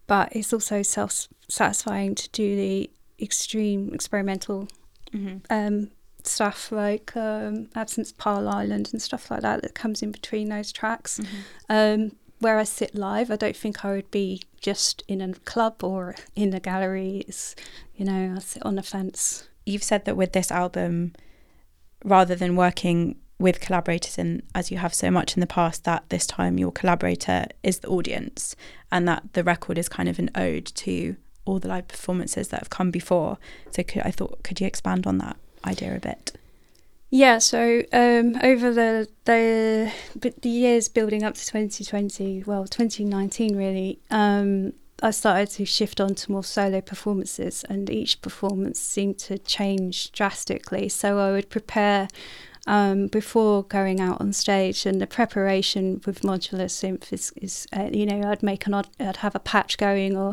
but 0.06 0.34
it's 0.34 0.52
also 0.52 0.82
self 0.82 1.28
satisfying 1.48 2.14
to 2.14 2.28
do 2.30 2.56
the 2.56 2.90
extreme 3.20 3.92
experimental 3.94 4.68
Mm-hmm. 5.12 5.36
um, 5.50 5.90
stuff 6.24 6.72
like 6.72 7.16
um, 7.16 7.68
Absence 7.74 8.12
Pile 8.12 8.48
Island 8.48 8.90
and 8.92 9.00
stuff 9.00 9.30
like 9.30 9.40
that 9.42 9.62
that 9.62 9.74
comes 9.74 10.02
in 10.02 10.10
between 10.10 10.48
those 10.48 10.72
tracks. 10.72 11.20
Mm-hmm. 11.20 11.36
Um, 11.68 12.12
where 12.40 12.58
I 12.58 12.64
sit 12.64 12.94
live, 12.94 13.30
I 13.30 13.36
don't 13.36 13.56
think 13.56 13.84
I 13.84 13.92
would 13.92 14.10
be 14.10 14.42
just 14.60 15.02
in 15.08 15.22
a 15.22 15.32
club 15.32 15.82
or 15.82 16.16
in 16.34 16.52
a 16.52 16.60
gallery. 16.60 17.24
It's, 17.26 17.56
you 17.94 18.04
know, 18.04 18.34
I 18.36 18.40
sit 18.40 18.62
on 18.66 18.78
a 18.78 18.82
fence. 18.82 19.48
You've 19.66 19.82
said 19.82 20.04
that 20.06 20.16
with 20.16 20.32
this 20.32 20.50
album, 20.50 21.12
rather 22.04 22.34
than 22.34 22.56
working 22.56 23.16
with 23.38 23.60
collaborators 23.60 24.16
and 24.16 24.42
as 24.54 24.70
you 24.70 24.78
have 24.78 24.94
so 24.94 25.10
much 25.10 25.36
in 25.36 25.40
the 25.40 25.46
past, 25.46 25.84
that 25.84 26.08
this 26.08 26.26
time 26.26 26.58
your 26.58 26.72
collaborator 26.72 27.46
is 27.62 27.80
the 27.80 27.88
audience 27.88 28.56
and 28.90 29.06
that 29.06 29.34
the 29.34 29.44
record 29.44 29.76
is 29.76 29.88
kind 29.88 30.08
of 30.08 30.18
an 30.18 30.30
ode 30.34 30.64
to 30.64 31.16
all 31.44 31.58
the 31.58 31.68
live 31.68 31.88
performances 31.88 32.48
that 32.48 32.60
have 32.60 32.70
come 32.70 32.90
before. 32.90 33.38
So 33.70 33.82
could, 33.82 34.02
I 34.02 34.10
thought, 34.10 34.42
could 34.42 34.60
you 34.60 34.66
expand 34.66 35.06
on 35.06 35.18
that 35.18 35.36
idea 35.64 35.94
a 35.94 36.00
bit? 36.00 36.32
Yeah, 37.10 37.38
so 37.38 37.82
um, 37.92 38.36
over 38.42 38.72
the 38.72 39.08
the 39.24 39.92
the 40.42 40.48
years 40.48 40.88
building 40.88 41.22
up 41.22 41.34
to 41.34 41.46
2020, 41.46 42.42
well, 42.46 42.66
2019 42.66 43.56
really, 43.56 44.00
um, 44.10 44.72
I 45.02 45.10
started 45.10 45.50
to 45.50 45.64
shift 45.66 46.00
on 46.00 46.14
to 46.14 46.32
more 46.32 46.44
solo 46.44 46.80
performances, 46.80 47.64
and 47.68 47.90
each 47.90 48.22
performance 48.22 48.80
seemed 48.80 49.18
to 49.20 49.38
change 49.38 50.10
drastically. 50.12 50.88
So 50.88 51.18
I 51.18 51.32
would 51.32 51.50
prepare 51.50 52.08
um, 52.66 53.08
before 53.08 53.62
going 53.62 54.00
out 54.00 54.20
on 54.20 54.32
stage, 54.32 54.86
and 54.86 55.00
the 55.00 55.06
preparation 55.06 56.00
with 56.06 56.22
modular 56.22 56.66
synth 56.66 57.12
is, 57.12 57.32
is 57.36 57.66
uh, 57.76 57.90
you 57.92 58.06
know, 58.06 58.28
I'd 58.28 58.42
make 58.42 58.66
an 58.66 58.74
odd, 58.74 58.88
I'd 58.98 59.18
have 59.18 59.34
a 59.34 59.40
patch 59.40 59.76
going, 59.76 60.16
or 60.16 60.32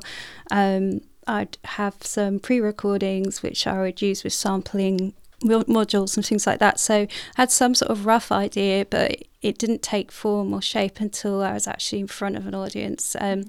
um, 0.50 1.02
I'd 1.28 1.58
have 1.66 1.96
some 2.02 2.40
pre-recordings 2.40 3.44
which 3.44 3.68
I 3.68 3.82
would 3.82 4.02
use 4.02 4.24
with 4.24 4.34
sampling 4.34 5.14
modules 5.42 6.16
and 6.16 6.26
things 6.26 6.48
like 6.48 6.60
that. 6.60 6.80
So 6.80 6.96
I 6.96 7.08
had 7.36 7.52
some 7.52 7.76
sort 7.76 7.92
of 7.92 8.06
rough 8.06 8.32
idea, 8.32 8.86
but 8.86 9.24
it 9.42 9.58
didn't 9.58 9.82
take 9.82 10.10
form 10.10 10.54
or 10.54 10.62
shape 10.62 11.02
until 11.02 11.44
I 11.44 11.54
was 11.54 11.68
actually 11.68 12.00
in 12.00 12.08
front 12.08 12.38
of 12.38 12.48
an 12.48 12.56
audience. 12.56 13.16
Um, 13.20 13.46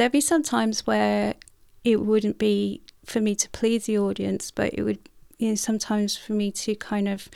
there'd 0.00 0.10
be 0.10 0.20
some 0.22 0.42
times 0.42 0.86
where 0.86 1.34
it 1.84 2.00
wouldn't 2.00 2.38
be 2.38 2.80
for 3.04 3.20
me 3.20 3.34
to 3.34 3.46
please 3.50 3.84
the 3.84 3.98
audience, 3.98 4.50
but 4.50 4.72
it 4.72 4.82
would, 4.82 4.98
you 5.36 5.50
know, 5.50 5.54
sometimes 5.54 6.16
for 6.16 6.32
me 6.32 6.50
to 6.50 6.74
kind 6.74 7.06
of 7.06 7.28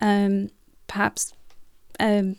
um, 0.00 0.50
perhaps 0.86 1.32
um, 1.98 2.36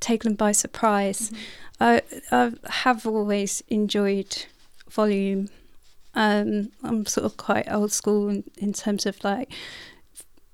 take 0.00 0.24
them 0.24 0.34
by 0.34 0.50
surprise. 0.50 1.30
I, 1.78 2.02
I 2.32 2.50
have 2.68 3.06
always 3.06 3.62
enjoyed 3.68 4.46
volume. 4.90 5.48
Um, 6.16 6.72
I'm 6.82 7.06
sort 7.06 7.26
of 7.26 7.36
quite 7.36 7.70
old 7.70 7.92
school 7.92 8.28
in, 8.28 8.42
in 8.56 8.72
terms 8.72 9.06
of 9.06 9.22
like 9.22 9.52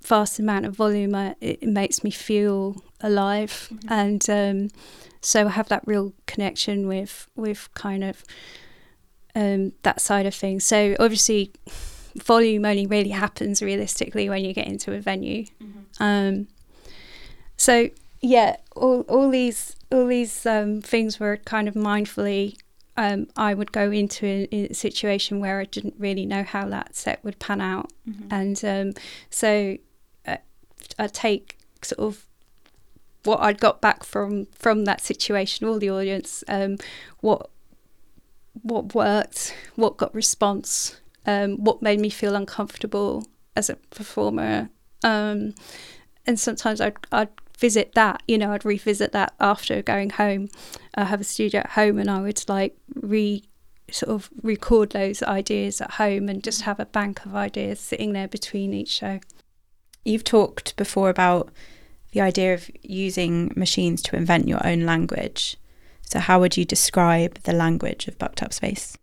vast 0.02 0.38
amount 0.38 0.66
of 0.66 0.76
volume. 0.76 1.14
I, 1.14 1.36
it, 1.40 1.60
it 1.62 1.68
makes 1.70 2.04
me 2.04 2.10
feel 2.10 2.82
alive, 3.00 3.72
and 3.88 4.28
um, 4.28 4.68
so 5.24 5.46
I 5.46 5.50
have 5.50 5.68
that 5.68 5.82
real 5.86 6.12
connection 6.26 6.86
with 6.86 7.28
with 7.34 7.68
kind 7.74 8.04
of 8.04 8.24
um, 9.34 9.72
that 9.82 10.00
side 10.00 10.26
of 10.26 10.34
things. 10.34 10.64
So 10.64 10.94
obviously, 11.00 11.52
volume 12.16 12.64
only 12.64 12.86
really 12.86 13.10
happens 13.10 13.62
realistically 13.62 14.28
when 14.28 14.44
you 14.44 14.52
get 14.52 14.66
into 14.66 14.92
a 14.92 15.00
venue. 15.00 15.46
Um, 15.98 16.48
so 17.56 17.88
yeah, 18.20 18.56
all 18.76 19.00
all 19.02 19.30
these 19.30 19.76
all 19.90 20.06
these 20.06 20.46
um, 20.46 20.80
things 20.80 21.18
were 21.18 21.36
kind 21.38 21.68
of 21.68 21.74
mindfully. 21.74 22.56
Um, 22.96 23.26
I 23.36 23.54
would 23.54 23.72
go 23.72 23.90
into 23.90 24.24
a, 24.26 24.70
a 24.70 24.72
situation 24.72 25.40
where 25.40 25.58
I 25.58 25.64
didn't 25.64 25.94
really 25.98 26.26
know 26.26 26.44
how 26.44 26.68
that 26.68 26.94
set 26.94 27.24
would 27.24 27.38
pan 27.40 27.60
out, 27.60 27.90
and 28.30 28.64
um, 28.64 28.92
so 29.30 29.78
uh, 30.28 30.36
I 30.98 31.06
take 31.08 31.58
sort 31.82 31.98
of 31.98 32.26
what 33.24 33.40
I'd 33.40 33.60
got 33.60 33.80
back 33.80 34.04
from 34.04 34.46
from 34.58 34.84
that 34.84 35.00
situation, 35.00 35.66
all 35.66 35.78
the 35.78 35.90
audience, 35.90 36.44
um, 36.48 36.78
what 37.20 37.50
what 38.62 38.94
worked, 38.94 39.54
what 39.74 39.96
got 39.96 40.14
response, 40.14 41.00
um, 41.26 41.56
what 41.56 41.82
made 41.82 42.00
me 42.00 42.10
feel 42.10 42.36
uncomfortable 42.36 43.26
as 43.56 43.68
a 43.68 43.76
performer, 43.90 44.70
um, 45.02 45.54
and 46.26 46.38
sometimes 46.38 46.80
I'd 46.80 46.96
I'd 47.10 47.30
visit 47.58 47.94
that, 47.94 48.22
you 48.26 48.36
know, 48.36 48.52
I'd 48.52 48.64
revisit 48.64 49.12
that 49.12 49.32
after 49.40 49.80
going 49.80 50.10
home. 50.10 50.48
I 50.94 51.04
have 51.04 51.20
a 51.20 51.24
studio 51.24 51.60
at 51.60 51.70
home, 51.70 51.98
and 51.98 52.10
I 52.10 52.20
would 52.20 52.42
like 52.48 52.76
re 52.94 53.42
sort 53.90 54.10
of 54.10 54.30
record 54.42 54.90
those 54.90 55.22
ideas 55.22 55.80
at 55.80 55.92
home 55.92 56.28
and 56.28 56.42
just 56.42 56.62
have 56.62 56.80
a 56.80 56.86
bank 56.86 57.24
of 57.26 57.34
ideas 57.34 57.78
sitting 57.80 58.12
there 58.12 58.28
between 58.28 58.72
each 58.72 58.88
show. 58.88 59.20
You've 60.04 60.24
talked 60.24 60.76
before 60.76 61.10
about 61.10 61.50
the 62.14 62.20
idea 62.20 62.54
of 62.54 62.70
using 62.82 63.52
machines 63.56 64.00
to 64.00 64.16
invent 64.16 64.48
your 64.48 64.64
own 64.66 64.86
language. 64.86 65.56
So, 66.02 66.20
how 66.20 66.38
would 66.40 66.56
you 66.56 66.64
describe 66.64 67.40
the 67.42 67.52
language 67.52 68.06
of 68.06 68.18
Bucked 68.18 68.42
Up 68.42 68.52
Space? 68.52 68.96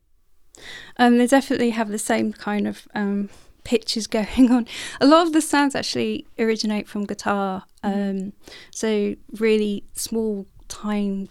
Um, 0.97 1.18
they 1.18 1.28
definitely 1.28 1.72
have 1.72 1.89
the 1.89 1.99
same 1.99 2.32
kind 2.32 2.68
of 2.68 2.88
um, 2.95 3.30
pitches 3.64 4.07
going 4.18 4.49
on. 4.51 4.66
A 5.01 5.05
lot 5.05 5.28
of 5.28 5.34
the 5.34 5.41
sounds 5.41 5.76
actually 5.76 6.26
originate 6.39 6.88
from 6.88 7.05
guitar. 7.05 7.66
Um, 7.84 8.32
so 8.72 9.16
really 9.34 9.84
small, 9.93 10.47
tiny, 10.70 11.30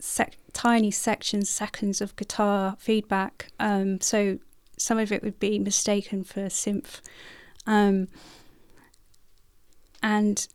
sec- 0.00 0.36
tiny 0.52 0.90
sections, 0.90 1.48
seconds 1.48 2.00
of 2.00 2.16
guitar 2.16 2.76
feedback. 2.80 3.52
Um, 3.60 4.00
so 4.00 4.38
some 4.76 4.98
of 4.98 5.12
it 5.12 5.22
would 5.22 5.38
be 5.38 5.60
mistaken 5.60 6.24
for 6.24 6.46
synth. 6.46 7.00
Um, 7.64 8.08
and 10.02 10.48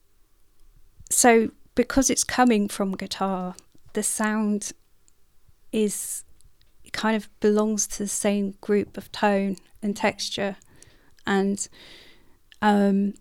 so 1.10 1.52
because 1.76 2.10
it's 2.10 2.24
coming 2.24 2.68
from 2.68 2.96
guitar, 2.96 3.56
the 3.94 4.04
sound 4.04 4.72
is 5.72 6.24
kind 6.92 7.16
of 7.16 7.30
belongs 7.40 7.86
to 7.88 8.00
the 8.00 8.08
same 8.08 8.56
group 8.62 8.98
of 8.98 9.12
tone 9.12 9.58
and 9.82 9.96
texture. 9.96 10.56
And 11.26 11.68
um 12.62 13.14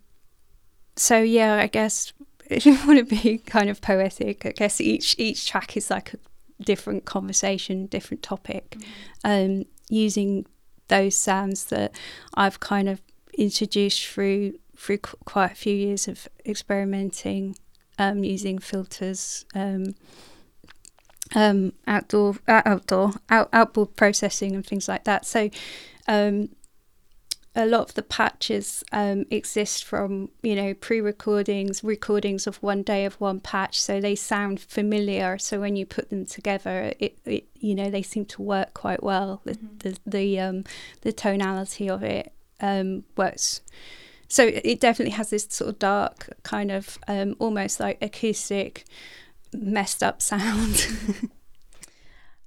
so 0.98 1.18
yeah 1.18 1.56
i 1.56 1.66
guess 1.66 2.14
if 2.48 2.64
you 2.64 2.72
want 2.86 2.98
to 2.98 3.04
be 3.22 3.38
kind 3.38 3.68
of 3.68 3.80
poetic. 3.82 4.46
I 4.46 4.52
guess 4.52 4.80
each 4.80 5.14
each 5.18 5.46
track 5.46 5.76
is 5.76 5.90
like 5.90 6.14
a 6.14 6.18
different 6.62 7.04
conversation 7.04 7.86
different 7.86 8.22
topic. 8.22 8.76
Um 9.24 9.64
using 9.90 10.46
those 10.88 11.14
sounds 11.16 11.64
that 11.64 11.92
i've 12.34 12.60
kind 12.60 12.88
of 12.88 13.00
introduced 13.36 14.06
through 14.06 14.54
through 14.76 14.98
qu- 14.98 15.16
quite 15.24 15.52
a 15.52 15.54
few 15.54 15.74
years 15.74 16.06
of 16.08 16.28
experimenting 16.44 17.56
um 17.98 18.24
using 18.24 18.58
filters 18.58 19.44
um 19.54 19.94
um, 21.34 21.72
outdoor, 21.86 22.36
uh, 22.46 22.62
outdoor, 22.64 23.12
out, 23.30 23.48
outboard 23.52 23.96
processing 23.96 24.54
and 24.54 24.64
things 24.64 24.88
like 24.88 25.04
that. 25.04 25.26
So, 25.26 25.50
um, 26.06 26.50
a 27.56 27.64
lot 27.64 27.88
of 27.88 27.94
the 27.94 28.02
patches 28.02 28.84
um, 28.92 29.24
exist 29.30 29.82
from 29.82 30.28
you 30.42 30.54
know 30.54 30.74
pre-recordings, 30.74 31.82
recordings 31.82 32.46
of 32.46 32.62
one 32.62 32.82
day 32.82 33.06
of 33.06 33.14
one 33.14 33.40
patch, 33.40 33.80
so 33.80 33.98
they 33.98 34.14
sound 34.14 34.60
familiar. 34.60 35.38
So 35.38 35.58
when 35.58 35.74
you 35.74 35.86
put 35.86 36.10
them 36.10 36.26
together, 36.26 36.92
it, 37.00 37.18
it 37.24 37.48
you 37.54 37.74
know 37.74 37.88
they 37.88 38.02
seem 38.02 38.26
to 38.26 38.42
work 38.42 38.74
quite 38.74 39.02
well. 39.02 39.40
The 39.44 39.58
the 39.78 39.98
the, 40.06 40.40
um, 40.40 40.64
the 41.00 41.12
tonality 41.12 41.88
of 41.88 42.02
it 42.02 42.30
um, 42.60 43.04
works. 43.16 43.62
So 44.28 44.50
it 44.52 44.80
definitely 44.80 45.12
has 45.12 45.30
this 45.30 45.46
sort 45.50 45.70
of 45.70 45.78
dark 45.78 46.28
kind 46.42 46.70
of 46.70 46.98
um, 47.06 47.36
almost 47.38 47.78
like 47.80 47.98
acoustic 48.02 48.84
messed 49.52 50.02
up 50.02 50.20
sound. 50.20 50.86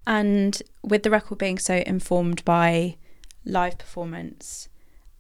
And 0.10 0.60
with 0.82 1.04
the 1.04 1.12
record 1.12 1.38
being 1.38 1.60
so 1.60 1.84
informed 1.86 2.44
by 2.44 2.98
live 3.46 3.78
performance, 3.78 4.68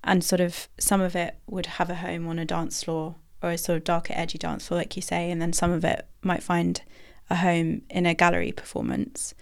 and 0.03 0.23
sort 0.23 0.41
of 0.41 0.67
some 0.79 0.99
of 0.99 1.15
it 1.15 1.37
would 1.45 1.67
have 1.67 1.91
a 1.91 1.95
home 1.95 2.27
on 2.27 2.39
a 2.39 2.45
dance 2.45 2.83
floor 2.83 3.15
or 3.43 3.51
a 3.51 3.57
sort 3.59 3.77
of 3.77 3.83
darker, 3.83 4.13
edgy 4.15 4.39
dance 4.39 4.67
floor, 4.67 4.79
like 4.79 4.95
you 4.95 5.03
say, 5.03 5.29
and 5.29 5.39
then 5.39 5.53
some 5.53 5.69
of 5.69 5.85
it 5.85 6.07
might 6.23 6.41
find 6.41 6.81
a 7.29 7.35
home 7.35 7.83
in 7.91 8.07
a 8.07 8.15
gallery 8.15 8.51
performance. 8.51 9.35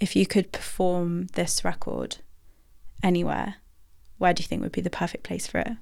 If 0.00 0.16
you 0.16 0.26
could 0.26 0.50
perform 0.50 1.28
this 1.34 1.64
record 1.64 2.16
anywhere, 3.00 3.56
where 4.16 4.34
do 4.34 4.42
you 4.42 4.48
think 4.48 4.62
would 4.62 4.72
be 4.72 4.80
the 4.80 4.90
perfect 4.90 5.22
place 5.22 5.46
for 5.46 5.58
it? 5.58 5.76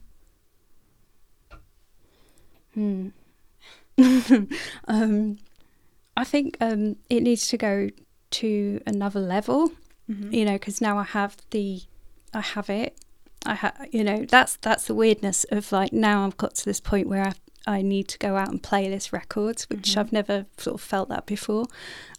Hmm. 2.77 3.09
um, 4.89 5.39
I 6.16 6.24
think 6.24 6.57
um, 6.61 6.97
it 7.09 7.22
needs 7.22 7.47
to 7.49 7.57
go 7.57 7.89
to 8.33 8.81
another 8.87 9.20
level, 9.20 9.72
Mhm. 10.11 10.33
you 10.33 10.45
know, 10.45 10.53
because 10.53 10.81
now 10.81 10.99
I 10.99 11.05
have 11.05 11.37
the, 11.51 11.81
I 12.35 12.41
have 12.43 12.68
it. 12.70 12.97
I 13.45 13.72
you 13.93 14.03
know, 14.05 14.24
that's 14.29 14.57
that's 14.57 14.87
the 14.87 14.95
weirdness 14.95 15.45
of 15.51 15.70
like 15.72 15.93
now 15.93 16.27
I've 16.27 16.37
got 16.37 16.55
to 16.57 16.64
this 16.64 16.81
point 16.81 17.09
where 17.09 17.22
I 17.27 17.33
I 17.79 17.83
need 17.83 18.07
to 18.09 18.18
go 18.18 18.37
out 18.37 18.49
and 18.51 18.62
play 18.62 18.89
this 18.89 19.12
record, 19.12 19.61
which 19.68 19.95
Mhm. 19.95 19.97
I've 19.99 20.12
never 20.12 20.47
sort 20.59 20.74
of 20.74 20.81
felt 20.81 21.09
that 21.09 21.27
before. 21.27 21.64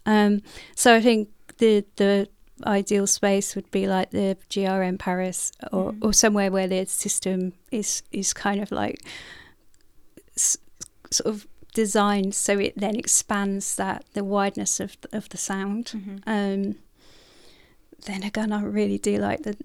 Um, 0.06 0.42
so 0.74 0.94
I 0.94 1.00
think 1.00 1.28
the 1.58 1.84
the 1.96 2.28
ideal 2.66 3.06
space 3.06 3.54
would 3.54 3.70
be 3.70 3.86
like 3.86 4.10
the 4.10 4.36
GRM 4.50 4.98
Paris 4.98 5.52
or, 5.72 5.92
Mhm. 5.92 6.04
or 6.04 6.12
somewhere 6.12 6.50
where 6.50 6.66
the 6.66 6.84
system 6.86 7.52
is 7.70 8.02
is 8.10 8.32
kind 8.34 8.60
of 8.60 8.70
like 8.72 9.00
sort 11.10 11.34
of 11.34 11.46
designed 11.74 12.34
so 12.34 12.58
it 12.58 12.72
then 12.76 12.96
expands 12.96 13.76
that 13.76 14.04
the 14.14 14.24
wideness 14.24 14.80
of 14.80 14.96
the, 15.02 15.16
of 15.16 15.28
the 15.28 15.36
sound. 15.38 15.86
Mhm. 15.94 16.22
Um, 16.26 16.76
then 18.06 18.22
again, 18.22 18.52
I 18.52 18.62
really 18.62 18.98
do 18.98 19.18
like 19.18 19.42
the 19.42 19.56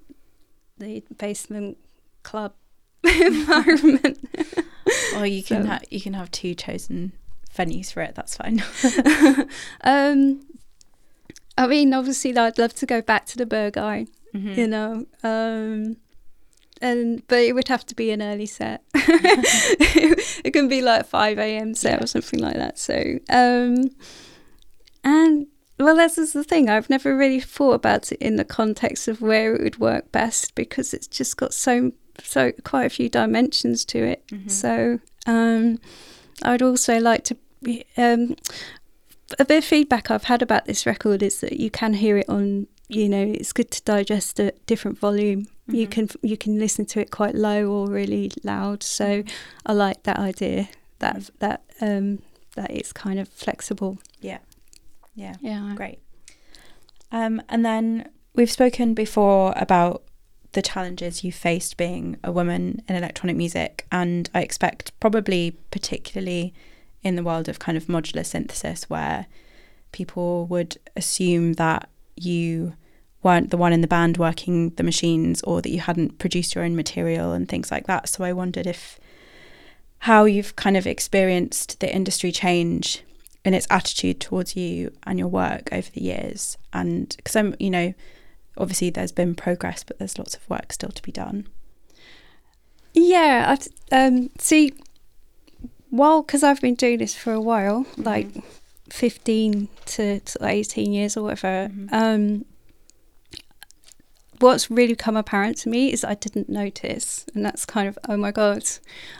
the 0.77 1.03
basement 1.17 1.77
club 2.23 2.53
environment. 3.03 4.19
Or 5.15 5.25
you 5.25 5.43
can 5.43 5.63
So- 5.63 5.69
ha- 5.69 5.79
you 5.91 6.01
can 6.01 6.13
have 6.13 6.29
two 6.31 6.53
chosen 6.55 7.13
venues 7.55 7.93
for 7.93 8.01
it. 8.01 8.15
That's 8.15 8.35
fine. 8.35 8.61
um, 9.83 10.41
I 11.57 11.67
mean, 11.67 11.93
obviously, 11.93 12.35
I'd 12.35 12.57
love 12.57 12.73
to 12.75 12.85
go 12.85 13.01
back 13.01 13.25
to 13.27 13.37
the 13.37 13.45
Berghain, 13.45 14.07
Mhm. 14.33 14.57
you 14.57 14.67
know, 14.67 15.05
um, 15.23 15.97
and 16.83 17.25
but 17.27 17.39
it 17.39 17.53
would 17.53 17.67
have 17.69 17.85
to 17.87 17.95
be 17.95 18.11
an 18.11 18.21
early 18.21 18.45
set. 18.45 18.83
it 18.93 20.51
can 20.51 20.67
be 20.67 20.81
like 20.81 21.05
five 21.07 21.39
a.m. 21.39 21.73
set 21.73 21.93
Yeah. 21.99 22.03
or 22.03 22.07
something 22.07 22.39
like 22.39 22.55
that. 22.55 22.77
So, 22.77 23.17
um, 23.29 23.89
and 25.03 25.47
well, 25.79 25.95
that's 25.95 26.15
just 26.17 26.33
the 26.33 26.43
thing. 26.43 26.69
I've 26.69 26.89
never 26.89 27.15
really 27.17 27.39
thought 27.39 27.73
about 27.73 28.11
it 28.11 28.19
in 28.21 28.35
the 28.35 28.45
context 28.45 29.07
of 29.07 29.21
where 29.21 29.55
it 29.55 29.61
would 29.63 29.79
work 29.79 30.11
best 30.11 30.53
because 30.55 30.93
it's 30.93 31.07
just 31.07 31.37
got 31.37 31.53
so 31.53 31.91
so 32.21 32.51
quite 32.63 32.85
a 32.85 32.89
few 32.89 33.09
dimensions 33.09 33.83
to 33.85 34.03
it. 34.03 34.27
Mhm. 34.27 34.51
So 34.51 34.99
um, 35.25 35.79
I'd 36.43 36.61
also 36.61 36.99
like 36.99 37.23
to. 37.25 37.37
Um, 37.97 38.35
a 39.39 39.45
bit 39.45 39.59
of 39.59 39.63
feedback 39.65 40.11
I've 40.11 40.25
had 40.25 40.41
about 40.43 40.65
this 40.65 40.85
record 40.85 41.23
is 41.23 41.39
that 41.39 41.53
you 41.53 41.71
can 41.71 41.93
hear 41.93 42.17
it 42.17 42.29
on. 42.29 42.67
You 42.89 43.09
know, 43.09 43.23
it's 43.23 43.53
good 43.53 43.71
to 43.71 43.81
digest 43.83 44.39
a 44.39 44.53
different 44.65 44.99
volume. 44.99 45.47
You 45.67 45.87
Mhm. 45.87 45.91
can 45.91 46.09
you 46.21 46.37
can 46.37 46.59
listen 46.59 46.85
to 46.87 46.99
it 46.99 47.09
quite 47.11 47.33
low 47.35 47.71
or 47.71 47.89
really 47.89 48.31
loud. 48.43 48.83
So 48.83 49.23
I 49.65 49.73
like 49.73 50.03
that 50.03 50.19
idea 50.19 50.67
that 50.99 51.15
Mhm. 51.17 51.29
that 51.39 51.61
um, 51.81 52.19
that 52.55 52.69
it's 52.71 52.91
kind 52.93 53.19
of 53.19 53.27
flexible. 53.29 53.97
Yeah. 54.21 54.39
Yeah. 55.15 55.35
Yeah, 55.41 55.73
Great. 55.75 55.99
Um, 57.11 57.41
and 57.49 57.65
then 57.65 58.09
we've 58.35 58.51
spoken 58.51 58.93
before 58.93 59.53
about 59.55 60.03
the 60.53 60.61
challenges 60.61 61.23
you 61.23 61.31
faced 61.31 61.77
being 61.77 62.17
a 62.23 62.31
woman 62.31 62.81
in 62.87 62.95
electronic 62.95 63.35
music, 63.35 63.85
and 63.91 64.29
I 64.33 64.41
expect 64.41 64.91
probably 64.99 65.51
particularly 65.71 66.53
in 67.01 67.15
the 67.15 67.23
world 67.23 67.49
of 67.49 67.59
kind 67.59 67.77
of 67.77 67.85
modular 67.87 68.25
synthesis, 68.25 68.89
where 68.89 69.25
people 69.91 70.45
would 70.47 70.77
assume 70.95 71.53
that 71.53 71.89
you 72.15 72.73
weren't 73.21 73.51
the 73.51 73.57
one 73.57 73.73
in 73.73 73.81
the 73.81 73.87
band 73.87 74.17
working 74.17 74.71
the 74.71 74.83
machines 74.83 75.41
or 75.43 75.61
that 75.61 75.71
you 75.71 75.79
hadn't 75.79 76.19
produced 76.19 76.55
your 76.55 76.63
own 76.63 76.75
material 76.75 77.31
and 77.31 77.47
things 77.47 77.71
like 77.71 77.87
that. 77.87 78.09
So 78.09 78.23
I 78.23 78.33
wondered 78.33 78.67
if 78.67 78.99
how 79.99 80.25
you've 80.25 80.55
kind 80.55 80.75
of 80.75 80.85
experienced 80.85 81.79
the 81.79 81.93
industry 81.93 82.31
change 82.31 83.03
in 83.45 83.53
its 83.53 83.67
attitude 83.69 84.19
towards 84.19 84.55
you 84.55 84.91
and 85.03 85.19
your 85.19 85.27
work 85.27 85.69
over 85.71 85.89
the 85.91 86.01
years 86.01 86.57
and 86.71 87.13
because 87.17 87.35
i'm 87.35 87.53
you 87.59 87.69
know 87.69 87.93
obviously 88.57 88.89
there's 88.89 89.11
been 89.11 89.35
progress 89.35 89.83
but 89.83 89.99
there's 89.99 90.17
lots 90.17 90.33
of 90.33 90.49
work 90.49 90.71
still 90.71 90.91
to 90.91 91.01
be 91.01 91.11
done 91.11 91.45
yeah. 92.93 93.57
I 93.91 94.05
um, 94.05 94.29
see, 94.37 94.73
while 95.89 96.21
because 96.21 96.43
I've 96.43 96.61
been 96.61 96.75
doing 96.75 96.99
this 96.99 97.15
for 97.15 97.33
a 97.33 97.41
while, 97.41 97.85
like 97.97 98.27
fifteen 98.89 99.69
to, 99.85 100.19
to 100.19 100.45
eighteen 100.45 100.93
years 100.93 101.15
or 101.17 101.23
whatever. 101.23 101.69
Mhm. 101.73 101.93
Um, 101.93 102.45
what's 104.39 104.69
really 104.69 104.95
come 104.95 105.15
apparent 105.15 105.57
to 105.57 105.69
me 105.69 105.91
is 105.93 106.03
I 106.03 106.15
didn't 106.15 106.49
notice, 106.49 107.25
and 107.33 107.45
that's 107.45 107.65
kind 107.65 107.87
of 107.87 107.97
oh 108.09 108.17
my 108.17 108.31
god, 108.31 108.63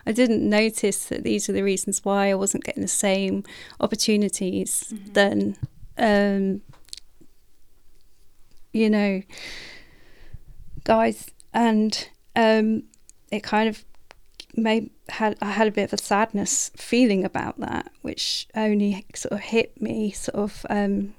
I 0.06 0.12
didn't 0.12 0.48
notice 0.48 1.06
that 1.06 1.24
these 1.24 1.48
are 1.50 1.54
the 1.54 1.64
reasons 1.64 2.04
why 2.04 2.30
I 2.30 2.34
wasn't 2.36 2.64
getting 2.66 2.82
the 2.82 2.88
same 2.90 3.44
opportunities 3.80 4.86
Mhm. 4.94 5.14
than, 5.14 5.56
um, 5.98 6.62
you 8.74 8.90
know, 8.90 9.22
guys, 10.84 11.30
and 11.54 12.10
um, 12.36 12.84
it 13.32 13.44
kind 13.44 13.70
of 13.70 13.86
made 14.56 14.90
had 15.10 15.38
I 15.42 15.52
had 15.52 15.68
a 15.68 15.72
bit 15.72 15.86
of 15.86 15.94
a 15.94 16.04
sadness 16.04 16.72
feeling 16.76 17.24
about 17.24 17.60
that, 17.60 17.92
which 18.02 18.48
only 18.56 19.06
sort 19.16 19.34
of 19.34 19.40
hit 19.40 19.82
me 19.82 20.12
sort 20.12 20.36
of 20.36 20.66
um, 20.70 21.14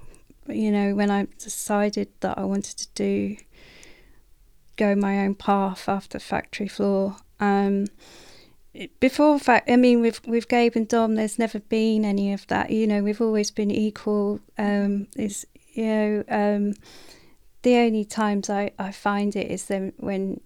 you 0.48 0.70
know 0.70 0.94
when 0.94 1.10
I 1.10 1.26
decided 1.38 2.08
that 2.20 2.38
I 2.38 2.44
wanted 2.44 2.78
to 2.78 2.88
do 2.94 3.36
go 4.76 4.94
my 4.94 5.20
own 5.20 5.34
path 5.34 5.88
after 5.88 6.18
factory 6.18 6.68
floor. 6.68 7.16
Um, 7.40 7.86
before 8.98 9.38
fact, 9.38 9.70
I 9.70 9.76
mean, 9.76 10.00
with 10.00 10.26
with 10.26 10.48
Gabe 10.48 10.76
and 10.76 10.88
Dom, 10.88 11.14
there's 11.14 11.38
never 11.38 11.60
been 11.60 12.04
any 12.04 12.32
of 12.32 12.46
that. 12.48 12.70
You 12.70 12.86
know, 12.86 13.02
we've 13.02 13.20
always 13.20 13.50
been 13.50 13.70
equal. 13.70 14.40
Um, 14.58 15.06
is 15.16 15.46
you 15.74 15.86
know, 15.86 16.24
um, 16.28 16.74
the 17.62 17.76
only 17.76 18.04
times 18.04 18.50
I 18.50 18.72
I 18.78 18.90
find 18.90 19.36
it 19.36 19.50
is 19.50 19.66
then 19.66 19.92
when 19.98 20.40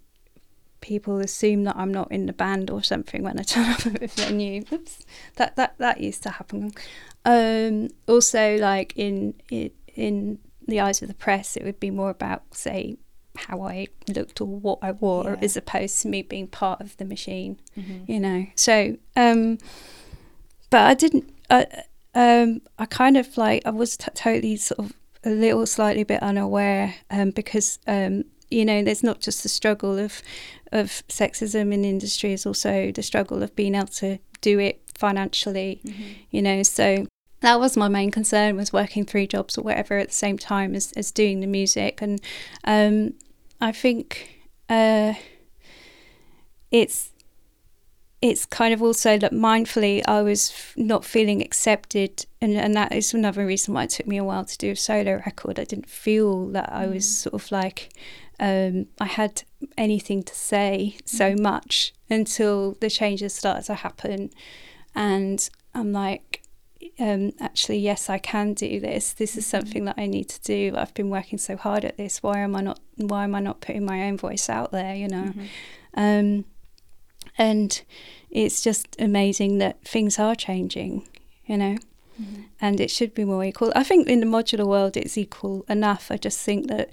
people 0.81 1.19
assume 1.19 1.63
that 1.65 1.75
I'm 1.75 1.93
not 1.93 2.11
in 2.11 2.25
the 2.25 2.33
band 2.33 2.69
or 2.69 2.81
something 2.83 3.23
when 3.23 3.39
I 3.39 3.43
turn 3.43 3.69
up 3.69 3.85
at 3.85 4.01
a 4.03 4.07
venue. 4.07 4.63
Oops, 4.71 5.05
that 5.35 5.55
that 5.55 5.77
that 5.77 5.99
used 6.01 6.23
to 6.23 6.29
happen. 6.31 6.71
Um, 7.25 7.89
also, 8.07 8.57
like 8.57 8.93
in 8.95 9.33
in 9.95 10.39
the 10.67 10.79
eyes 10.79 11.01
of 11.01 11.07
the 11.07 11.13
press, 11.13 11.57
it 11.57 11.63
would 11.63 11.79
be 11.79 11.91
more 11.91 12.09
about 12.09 12.43
say 12.55 12.97
how 13.35 13.61
I 13.61 13.87
looked 14.13 14.41
or 14.41 14.47
what 14.47 14.79
I 14.81 14.91
wore, 14.91 15.23
Yeah. 15.31 15.37
as 15.45 15.55
opposed 15.57 16.01
to 16.01 16.07
me 16.07 16.21
being 16.23 16.47
part 16.47 16.81
of 16.81 16.95
the 16.97 17.05
machine. 17.05 17.59
Mhm. 17.77 18.07
You 18.07 18.19
know, 18.19 18.45
so 18.55 18.97
um, 19.15 19.57
but 20.69 20.81
I 20.81 20.93
didn't. 20.93 21.29
I 21.49 21.65
um, 22.15 22.61
I 22.77 22.85
kind 22.85 23.17
of 23.17 23.37
like 23.37 23.63
I 23.65 23.69
was 23.71 23.97
t- 23.97 24.11
totally 24.13 24.55
sort 24.57 24.79
of 24.79 24.93
a 25.23 25.29
little 25.29 25.65
slightly 25.65 26.03
bit 26.03 26.21
unaware 26.23 26.95
um, 27.11 27.31
because 27.31 27.79
um, 27.87 28.23
you 28.51 28.65
know 28.65 28.83
there's 28.83 29.03
not 29.03 29.19
just 29.21 29.43
the 29.43 29.49
struggle 29.49 29.97
of 29.99 30.21
of 30.71 30.87
sexism 31.07 31.73
in 31.73 31.83
industry, 31.85 32.33
it's 32.33 32.45
also 32.45 32.91
the 32.91 33.01
struggle 33.03 33.41
of 33.43 33.55
being 33.55 33.75
able 33.75 33.87
to 33.87 34.19
do 34.41 34.59
it 34.59 34.81
financially. 34.97 35.81
Mhm. 35.83 36.15
You 36.31 36.41
know, 36.41 36.63
so 36.63 37.07
that 37.41 37.59
was 37.59 37.75
my 37.77 37.87
main 37.87 38.11
concern 38.11 38.55
was 38.57 38.71
working 38.73 39.05
three 39.05 39.25
jobs 39.25 39.57
or 39.57 39.61
whatever 39.63 39.97
at 39.97 40.09
the 40.09 40.13
same 40.13 40.37
time 40.37 40.75
as, 40.75 40.91
as 40.93 41.11
doing 41.11 41.39
the 41.39 41.47
music 41.47 42.01
and 42.01 42.19
um, 42.65 43.13
I 43.61 43.71
think 43.71 44.29
uh, 44.69 45.13
it's 46.71 47.11
it's 48.21 48.45
kind 48.45 48.73
of 48.73 48.81
also 48.81 49.17
that 49.17 49.31
mindfully 49.31 50.03
I 50.05 50.21
was 50.21 50.49
f- 50.51 50.73
not 50.75 51.05
feeling 51.05 51.41
accepted 51.41 52.25
and, 52.41 52.53
and 52.57 52.75
that 52.75 52.91
is 52.91 53.13
another 53.13 53.45
reason 53.45 53.73
why 53.73 53.83
it 53.85 53.91
took 53.91 54.07
me 54.07 54.17
a 54.17 54.23
while 54.25 54.43
to 54.43 54.57
do 54.57 54.71
a 54.71 54.75
solo 54.75 55.13
record 55.25 55.57
I 55.57 55.63
didn't 55.63 55.87
feel 55.89 56.47
that 56.47 56.69
I 56.71 56.85
was 56.87 57.05
Mm. 57.05 57.23
sort 57.23 57.33
of 57.35 57.51
like 57.51 57.89
um, 58.39 58.85
I 58.99 59.05
had 59.05 59.43
anything 59.77 60.23
to 60.23 60.33
say 60.35 60.97
so 61.05 61.33
Mhm. 61.33 61.39
much 61.41 61.93
until 62.09 62.73
the 62.79 62.89
changes 62.89 63.33
started 63.33 63.65
to 63.65 63.75
happen 63.75 64.29
and 64.95 65.49
I'm 65.75 65.91
like 65.91 66.41
um, 66.97 67.33
actually 67.39 67.77
yes 67.79 68.09
I 68.09 68.17
can 68.17 68.53
do 68.53 68.79
this 68.79 69.13
this 69.13 69.35
is 69.37 69.45
Mhm. 69.45 69.49
something 69.49 69.85
that 69.85 69.95
I 69.97 70.05
need 70.07 70.29
to 70.29 70.41
do 70.41 70.75
I've 70.77 70.93
been 70.93 71.09
working 71.09 71.37
so 71.37 71.55
hard 71.57 71.83
at 71.85 71.97
this 71.97 72.23
why 72.23 72.39
am 72.39 72.55
I 72.55 72.61
not 72.61 72.79
why 72.97 73.23
am 73.25 73.35
I 73.35 73.39
not 73.41 73.61
putting 73.61 73.85
my 73.85 74.03
own 74.07 74.17
voice 74.17 74.49
out 74.49 74.71
there 74.71 74.95
you 74.95 75.07
know 75.07 75.33
Mhm. 75.35 75.47
um, 75.95 76.45
and 77.37 77.81
it's 78.29 78.61
just 78.61 78.95
amazing 78.99 79.57
that 79.59 79.81
things 79.83 80.19
are 80.19 80.35
changing, 80.35 81.07
you 81.45 81.57
know, 81.57 81.77
Mhm. 82.21 82.45
and 82.61 82.79
it 82.79 82.91
should 82.91 83.13
be 83.13 83.23
more 83.25 83.43
equal. 83.45 83.71
I 83.75 83.83
think 83.83 84.07
in 84.07 84.19
the 84.19 84.25
modular 84.25 84.67
world 84.67 84.97
it's 84.97 85.17
equal 85.17 85.65
enough. 85.69 86.11
I 86.11 86.17
just 86.17 86.39
think 86.39 86.67
that 86.67 86.89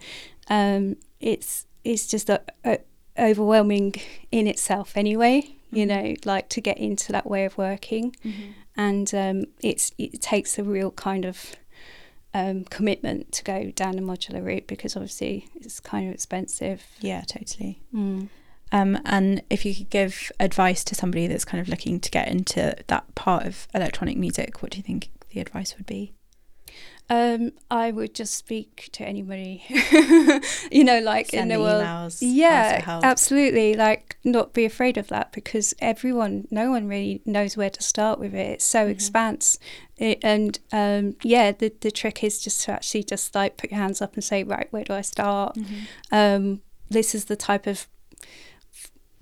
um, 0.48 0.96
it's 1.20 1.66
it's 1.84 2.06
just 2.06 2.28
a, 2.30 2.42
a 2.64 2.78
overwhelming 3.18 3.94
in 4.32 4.46
itself 4.46 4.96
anyway. 4.96 5.52
You 5.72 5.84
Mhm. 5.84 5.88
know, 5.88 6.14
like 6.24 6.48
to 6.50 6.60
get 6.60 6.78
into 6.78 7.12
that 7.12 7.26
way 7.28 7.44
of 7.44 7.58
working, 7.58 8.14
Mhm. 8.24 8.54
and 8.76 9.14
um, 9.14 9.44
it's 9.62 9.92
it 9.98 10.20
takes 10.22 10.58
a 10.58 10.64
real 10.64 10.90
kind 10.92 11.24
of 11.24 11.56
um, 12.34 12.64
commitment 12.64 13.32
to 13.32 13.42
go 13.44 13.70
down 13.70 13.96
the 13.96 14.02
modular 14.02 14.44
route 14.44 14.66
because 14.66 14.94
obviously 14.94 15.48
it's 15.54 15.80
kind 15.80 16.06
of 16.08 16.12
expensive. 16.14 16.82
yeah 17.00 17.22
totally 17.22 17.80
Mm. 17.94 18.28
Um, 18.72 18.98
and 19.06 19.42
if 19.48 19.64
you 19.64 19.74
could 19.74 19.88
give 19.90 20.30
advice 20.40 20.82
to 20.84 20.94
somebody 20.94 21.28
that's 21.28 21.44
kind 21.44 21.60
of 21.62 21.68
looking 21.68 21.98
to 22.00 22.10
get 22.10 22.26
into 22.28 22.74
that 22.88 23.14
part 23.14 23.46
of 23.46 23.68
electronic 23.72 24.18
music, 24.18 24.60
what 24.60 24.72
do 24.72 24.76
you 24.78 24.82
think 24.82 25.08
the 25.30 25.40
advice 25.40 25.76
would 25.78 25.86
be? 25.86 26.12
Um, 27.08 27.52
I 27.70 27.92
would 27.92 28.14
just 28.14 28.34
speak 28.34 28.88
to 28.92 29.04
anybody, 29.04 29.62
you 30.72 30.82
know, 30.82 30.98
like 31.00 31.28
Send 31.28 31.52
in 31.52 31.58
the 31.58 31.62
world. 31.62 31.84
emails, 31.84 32.18
yeah, 32.20 32.80
absolutely. 33.04 33.74
Like, 33.74 34.16
not 34.24 34.52
be 34.52 34.64
afraid 34.64 34.96
of 34.98 35.06
that 35.08 35.30
because 35.32 35.72
everyone, 35.80 36.48
no 36.50 36.70
one 36.70 36.88
really 36.88 37.22
knows 37.24 37.56
where 37.56 37.70
to 37.70 37.82
start 37.82 38.18
with 38.18 38.34
it. 38.34 38.50
It's 38.54 38.64
so 38.64 38.86
Mhm. 38.86 38.90
expanse, 38.90 39.58
it, 39.98 40.18
and 40.24 40.58
um, 40.72 41.14
yeah, 41.22 41.52
the 41.52 41.72
the 41.80 41.90
trick 41.92 42.24
is 42.24 42.40
just 42.40 42.62
to 42.64 42.72
actually 42.72 43.04
just 43.04 43.34
like 43.36 43.56
put 43.56 43.70
your 43.70 43.78
hands 43.80 44.02
up 44.02 44.14
and 44.14 44.24
say, 44.24 44.42
right, 44.42 44.66
where 44.72 44.84
do 44.84 44.92
I 44.94 45.02
start? 45.02 45.54
Mm-hmm. 45.56 45.84
um, 46.12 46.60
this 46.90 47.14
is 47.14 47.26
the 47.26 47.36
type 47.36 47.66
of 47.68 47.86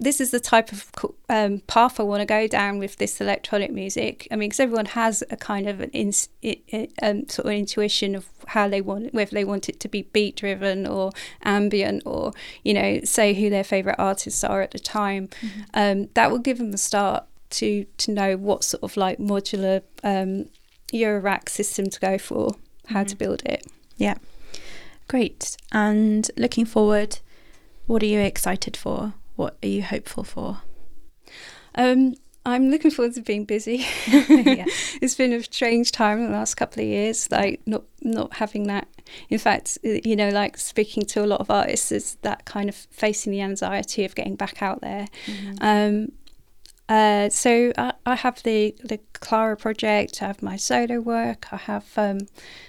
this 0.01 0.21
is 0.21 0.31
the 0.33 0.41
type 0.41 0.73
of 0.73 0.91
um, 1.29 1.61
path 1.67 2.01
I 2.01 2.03
want 2.03 2.21
to 2.21 2.27
go 2.27 2.47
down 2.49 2.79
with 2.79 2.97
this 2.97 3.21
electronic 3.21 3.71
music. 3.73 4.27
I 4.31 4.37
mean, 4.37 4.49
because 4.49 4.61
everyone 4.61 4.87
has 4.87 5.23
a 5.31 5.37
kind 5.37 5.69
of 5.69 5.81
an 5.81 5.91
ins- 5.91 6.29
i 6.45 6.57
i 6.73 6.89
um, 7.03 7.29
sort 7.29 7.47
of 7.47 7.53
intuition 7.53 8.15
of 8.17 8.27
how 8.49 8.69
they 8.69 8.81
want, 8.81 9.15
whether 9.15 9.31
they 9.31 9.45
want 9.45 9.69
it 9.69 9.79
to 9.81 9.89
be 9.89 10.03
beat 10.03 10.37
driven 10.37 10.87
or 10.87 11.13
ambient, 11.45 12.03
or 12.05 12.33
you 12.65 12.75
know, 12.75 13.01
say 13.05 13.35
who 13.35 13.49
their 13.51 13.65
favorite 13.65 13.97
artists 13.99 14.43
are 14.43 14.63
at 14.63 14.73
the 14.73 14.79
time. 14.81 15.29
Um, 15.75 16.09
that 16.15 16.31
will 16.31 16.39
give 16.41 16.59
them 16.59 16.75
a 16.75 16.79
start 16.79 17.25
to 17.51 17.85
to 17.99 18.11
know 18.11 18.37
what 18.37 18.65
sort 18.65 18.83
of 18.83 18.97
like 18.97 19.19
modular 19.19 19.83
um, 20.03 20.49
Eurorack 20.93 21.49
system 21.49 21.89
to 21.89 22.01
go 22.01 22.19
for, 22.19 22.57
how 22.89 23.05
to 23.05 23.15
Mhm. 23.15 23.19
build 23.19 23.43
it. 23.47 23.65
Yeah, 23.97 24.15
great. 25.09 25.57
And 25.71 26.29
looking 26.37 26.65
forward, 26.67 27.19
what 27.87 28.03
are 28.03 28.07
you 28.07 28.19
excited 28.21 28.77
for? 28.77 29.15
What 29.37 29.57
are 29.62 29.68
you 29.68 29.82
hopeful 29.82 30.24
for? 30.24 30.61
Um, 31.74 32.14
I'm 32.47 32.70
looking 32.70 32.91
forward 32.91 33.14
to 33.14 33.22
being 33.22 33.45
busy. 33.45 33.87
Yeah. 34.28 34.66
It's 35.01 35.14
been 35.14 35.32
a 35.32 35.43
strange 35.43 35.91
time 35.91 36.18
in 36.18 36.26
the 36.26 36.32
last 36.32 36.55
couple 36.55 36.82
of 36.82 36.89
years, 36.89 37.30
like 37.30 37.61
not 37.66 37.85
not 38.03 38.35
having 38.35 38.66
that. 38.66 38.87
In 39.30 39.39
fact, 39.39 39.78
you 39.82 40.16
know, 40.16 40.28
like 40.28 40.57
speaking 40.59 41.05
to 41.07 41.24
a 41.24 41.26
lot 41.26 41.41
of 41.41 41.51
artists, 41.51 41.91
is 41.91 42.16
that 42.22 42.45
kind 42.45 42.68
of 42.68 42.74
facing 42.74 43.32
the 43.32 43.41
anxiety 43.41 44.05
of 44.05 44.14
getting 44.14 44.37
back 44.37 44.62
out 44.62 44.80
there. 44.80 45.07
Um, 45.61 46.12
uh, 46.89 47.30
so 47.30 47.72
I, 47.78 47.95
I 48.05 48.14
have 48.14 48.43
the 48.43 48.74
the 48.85 48.99
Klara 49.14 49.59
project. 49.59 50.22
I 50.22 50.26
have 50.26 50.43
my 50.43 50.57
solo 50.57 51.01
work. 51.01 51.53
I 51.53 51.57
have 51.57 51.87
um, 51.97 52.20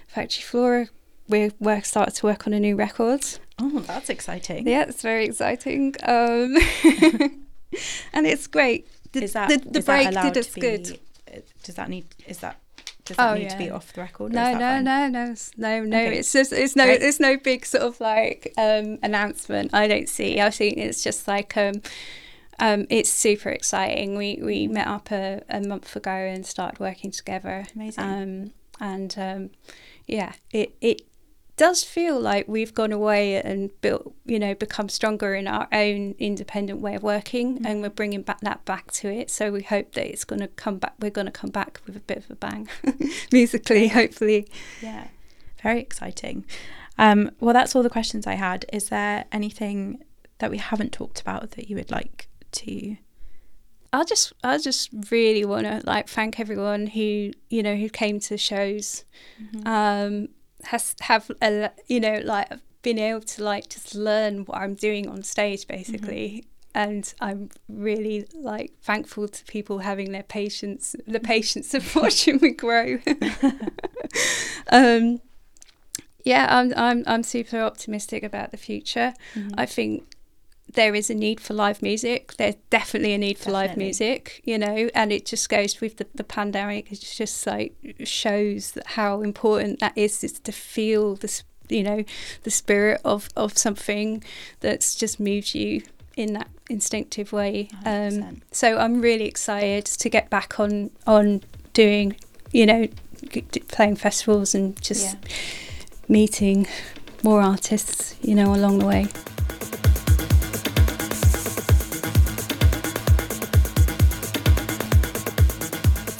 Factory 0.08 0.44
Floor. 0.44 0.88
We're 1.28 1.52
work 1.60 1.86
started 1.86 2.16
to 2.16 2.26
work 2.26 2.48
on 2.48 2.54
a 2.54 2.60
new 2.60 2.76
record. 2.76 3.26
Oh, 3.60 3.80
that's 3.80 4.10
exciting. 4.10 4.68
Yeah, 4.68 4.84
it's 4.84 5.02
very 5.02 5.26
exciting. 5.26 5.96
Um, 6.04 6.58
and 8.14 8.26
it's 8.28 8.48
great. 8.48 8.88
The, 9.14 9.24
is 9.24 9.34
that 9.34 9.50
the, 9.50 9.58
the 9.58 9.80
is 9.80 9.86
break 9.86 10.08
allowed 10.10 10.34
did 10.34 10.40
us 10.40 10.48
be, 10.50 10.62
good. 10.62 11.00
uh, 11.34 11.40
Does 11.64 11.76
that 11.76 11.90
need? 11.90 12.06
Is 12.28 12.40
that? 12.40 12.60
Does 13.06 13.18
that 13.18 13.32
Oh, 13.32 13.36
need 13.36 13.50
to 13.52 13.58
be 13.58 13.70
off 13.70 13.94
the 13.94 14.02
record? 14.02 14.34
No, 14.34 14.52
no, 14.54 14.60
fine? 14.60 14.84
no, 14.84 15.08
no, 15.08 15.36
no, 15.58 15.84
no. 15.84 15.98
Okay. 15.98 16.18
It's 16.18 16.34
just 16.34 16.52
it's 16.52 16.76
no 16.76 16.86
it's 16.86 17.20
no 17.20 17.38
big 17.38 17.66
sort 17.66 17.84
of 17.84 18.00
like 18.02 18.52
um, 18.58 18.98
announcement. 19.04 19.74
I 19.74 19.88
don't 19.88 20.10
see. 20.10 20.42
I 20.42 20.50
think 20.50 20.78
it's 20.78 21.04
just 21.04 21.28
like 21.28 21.56
um, 21.56 21.82
um, 22.60 22.88
it's 22.90 23.10
super 23.12 23.50
exciting. 23.50 24.18
We 24.18 24.40
we 24.42 24.68
met 24.68 24.88
up 24.88 25.12
a, 25.12 25.44
a 25.50 25.62
month 25.62 25.96
ago 25.96 26.12
and 26.12 26.46
started 26.46 26.80
working 26.80 27.12
together. 27.12 27.68
Amazing. 27.76 28.04
Um, 28.04 28.52
and 28.80 29.16
um, 29.20 29.50
yeah, 30.08 30.34
it 30.52 30.76
it 30.82 31.04
does 31.58 31.84
feel 31.84 32.20
like 32.20 32.48
we've 32.48 32.74
gone 32.74 32.92
away 32.92 33.42
and 33.42 33.70
built, 33.82 34.14
you 34.26 34.40
know, 34.40 34.54
become 34.54 34.90
stronger 34.90 35.34
in 35.36 35.48
our 35.48 35.68
own 35.72 36.16
independent 36.20 36.82
way 36.82 36.96
of 36.96 37.04
working, 37.04 37.66
and 37.66 37.82
we're 37.82 37.90
bringing 37.90 38.22
back 38.24 38.42
that 38.42 38.66
back 38.66 38.92
to 38.94 39.10
it. 39.10 39.30
So 39.30 39.52
we 39.52 39.64
hope 39.64 39.94
that 39.94 40.06
it's 40.06 40.26
going 40.26 40.42
to 40.42 40.48
come 40.50 40.78
back. 40.78 40.94
We're 41.00 41.12
going 41.12 41.28
to 41.28 41.32
come 41.32 41.52
back 41.52 41.80
with 41.86 41.96
a 41.96 42.02
bit 42.02 42.18
of 42.18 42.32
a 42.32 42.36
bang, 42.36 42.68
musically, 43.32 43.88
hopefully. 43.88 44.48
Yeah, 44.82 45.08
very 45.62 45.80
exciting. 45.80 46.46
Um, 46.98 47.32
well, 47.40 47.54
that's 47.54 47.76
all 47.76 47.84
the 47.84 47.90
questions 47.90 48.28
I 48.28 48.36
had. 48.36 48.66
Is 48.72 48.90
there 48.90 49.26
anything 49.32 50.04
that 50.40 50.52
we 50.52 50.58
haven't 50.58 50.92
talked 50.92 51.22
about 51.22 51.52
that 51.52 51.70
you 51.70 51.78
would 51.78 51.92
like 51.92 52.28
to? 52.54 52.98
I 53.94 54.04
just, 54.04 54.34
I 54.44 54.58
just 54.58 54.90
really 55.10 55.46
want 55.46 55.66
to 55.68 55.82
like 55.86 56.10
thank 56.10 56.38
everyone 56.38 56.88
who, 56.88 57.32
you 57.50 57.64
know, 57.64 57.76
who 57.78 57.90
came 57.90 58.20
to 58.22 58.38
shows, 58.38 59.06
um, 59.66 60.28
has 60.68 60.96
have 61.02 61.32
a, 61.42 61.72
you 61.88 62.00
know, 62.00 62.22
like 62.24 62.52
been 62.82 63.00
able 63.00 63.22
to 63.22 63.44
like 63.44 63.70
just 63.70 63.96
learn 63.96 64.46
what 64.46 64.58
I'm 64.58 64.76
doing 64.76 65.10
on 65.10 65.24
stage, 65.24 65.68
basically. 65.68 66.46
And 66.74 67.12
I'm 67.22 67.50
really 67.70 68.28
like 68.34 68.74
thankful 68.82 69.28
to 69.30 69.46
people 69.46 69.80
having 69.80 70.12
their 70.12 70.24
patience, 70.24 70.96
the 71.08 71.20
patience 71.20 71.74
of 71.74 71.96
watching 71.96 72.38
me 72.42 72.52
grow. 72.52 73.00
um, 74.70 75.22
yeah, 76.26 76.48
I'm, 76.50 76.74
I'm, 76.76 77.04
I'm 77.08 77.24
super 77.24 77.62
optimistic 77.62 78.24
about 78.24 78.52
the 78.52 78.58
future. 78.58 79.14
Mm-hmm. 79.36 79.52
I 79.58 79.66
think 79.66 80.15
there 80.74 80.96
is 80.96 81.10
a 81.10 81.14
need 81.16 81.40
for 81.40 81.54
live 81.54 81.82
music. 81.82 82.34
There's 82.38 82.56
definitely 82.70 83.14
a 83.14 83.18
need 83.18 83.38
for 83.38 83.52
live 83.52 83.78
music, 83.78 84.42
you 84.44 84.58
know, 84.58 84.90
and 84.94 85.12
it 85.12 85.26
just 85.26 85.48
goes 85.50 85.80
with 85.80 85.98
the, 85.98 86.08
the 86.16 86.24
pandemic. 86.24 86.92
It 86.92 87.00
just 87.02 87.46
like 87.48 87.74
shows 88.04 88.72
that 88.72 88.88
how 88.88 89.22
important 89.22 89.80
that 89.80 89.98
is, 89.98 90.24
is 90.24 90.40
to 90.40 90.52
feel 90.52 91.16
this, 91.16 91.44
you 91.70 91.84
know, 91.84 92.04
the 92.44 92.52
spirit 92.52 93.00
of, 93.06 93.30
of 93.36 93.58
something 93.58 94.24
that's 94.60 94.96
just 94.96 95.20
moved 95.20 95.54
you 95.56 95.84
in 96.18 96.34
that 96.34 96.50
instinctive 96.70 97.32
way. 97.32 97.70
Um, 97.86 98.42
so 98.52 98.78
I'm 98.78 99.02
really 99.02 99.26
excited 99.26 99.86
to 99.86 100.10
get 100.10 100.30
back 100.30 100.60
on 100.60 100.90
on 101.06 101.42
doing, 101.74 102.16
you 102.52 102.66
know, 102.66 102.88
playing 103.68 103.98
festivals 103.98 104.56
and 104.56 104.82
just 104.82 105.14
Yeah. 105.14 105.30
meeting 106.08 106.68
more 107.24 107.42
artists, 107.42 108.16
you 108.22 108.34
know, 108.36 108.54
along 108.54 108.80
the 108.80 108.86
way. 108.86 109.08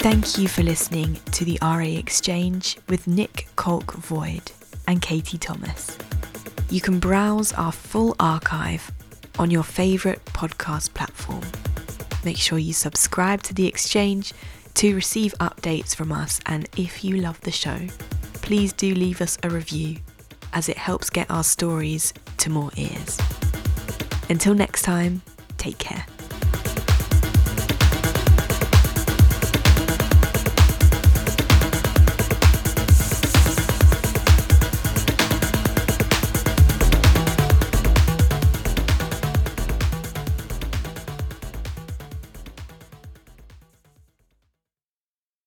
Thank 0.08 0.38
you 0.38 0.46
for 0.46 0.62
listening 0.62 1.18
to 1.32 1.44
the 1.44 1.58
RA 1.60 1.80
Exchange 1.80 2.78
with 2.88 3.08
Nik 3.08 3.48
Colk 3.56 3.92
Void 3.94 4.52
and 4.86 5.02
Katie 5.02 5.36
Thomas. 5.36 5.98
You 6.70 6.80
can 6.80 7.00
browse 7.00 7.52
our 7.54 7.72
full 7.72 8.14
archive 8.20 8.88
on 9.40 9.50
your 9.50 9.64
favourite 9.64 10.24
podcast 10.26 10.94
platform. 10.94 11.42
Make 12.24 12.36
sure 12.36 12.56
you 12.56 12.72
subscribe 12.72 13.42
to 13.42 13.54
the 13.54 13.66
Exchange 13.66 14.32
to 14.74 14.94
receive 14.94 15.34
updates 15.40 15.92
from 15.92 16.12
us, 16.12 16.40
and 16.46 16.68
if 16.76 17.02
you 17.02 17.16
love 17.16 17.40
the 17.40 17.50
show, 17.50 17.80
please 18.42 18.72
do 18.72 18.94
leave 18.94 19.20
us 19.20 19.38
a 19.42 19.50
review 19.50 19.96
as 20.52 20.68
it 20.68 20.78
helps 20.78 21.10
get 21.10 21.28
our 21.32 21.42
stories 21.42 22.14
to 22.36 22.48
more 22.48 22.70
ears. 22.76 23.18
Until 24.30 24.54
next 24.54 24.82
time, 24.82 25.22
take 25.58 25.78
care. 25.78 26.06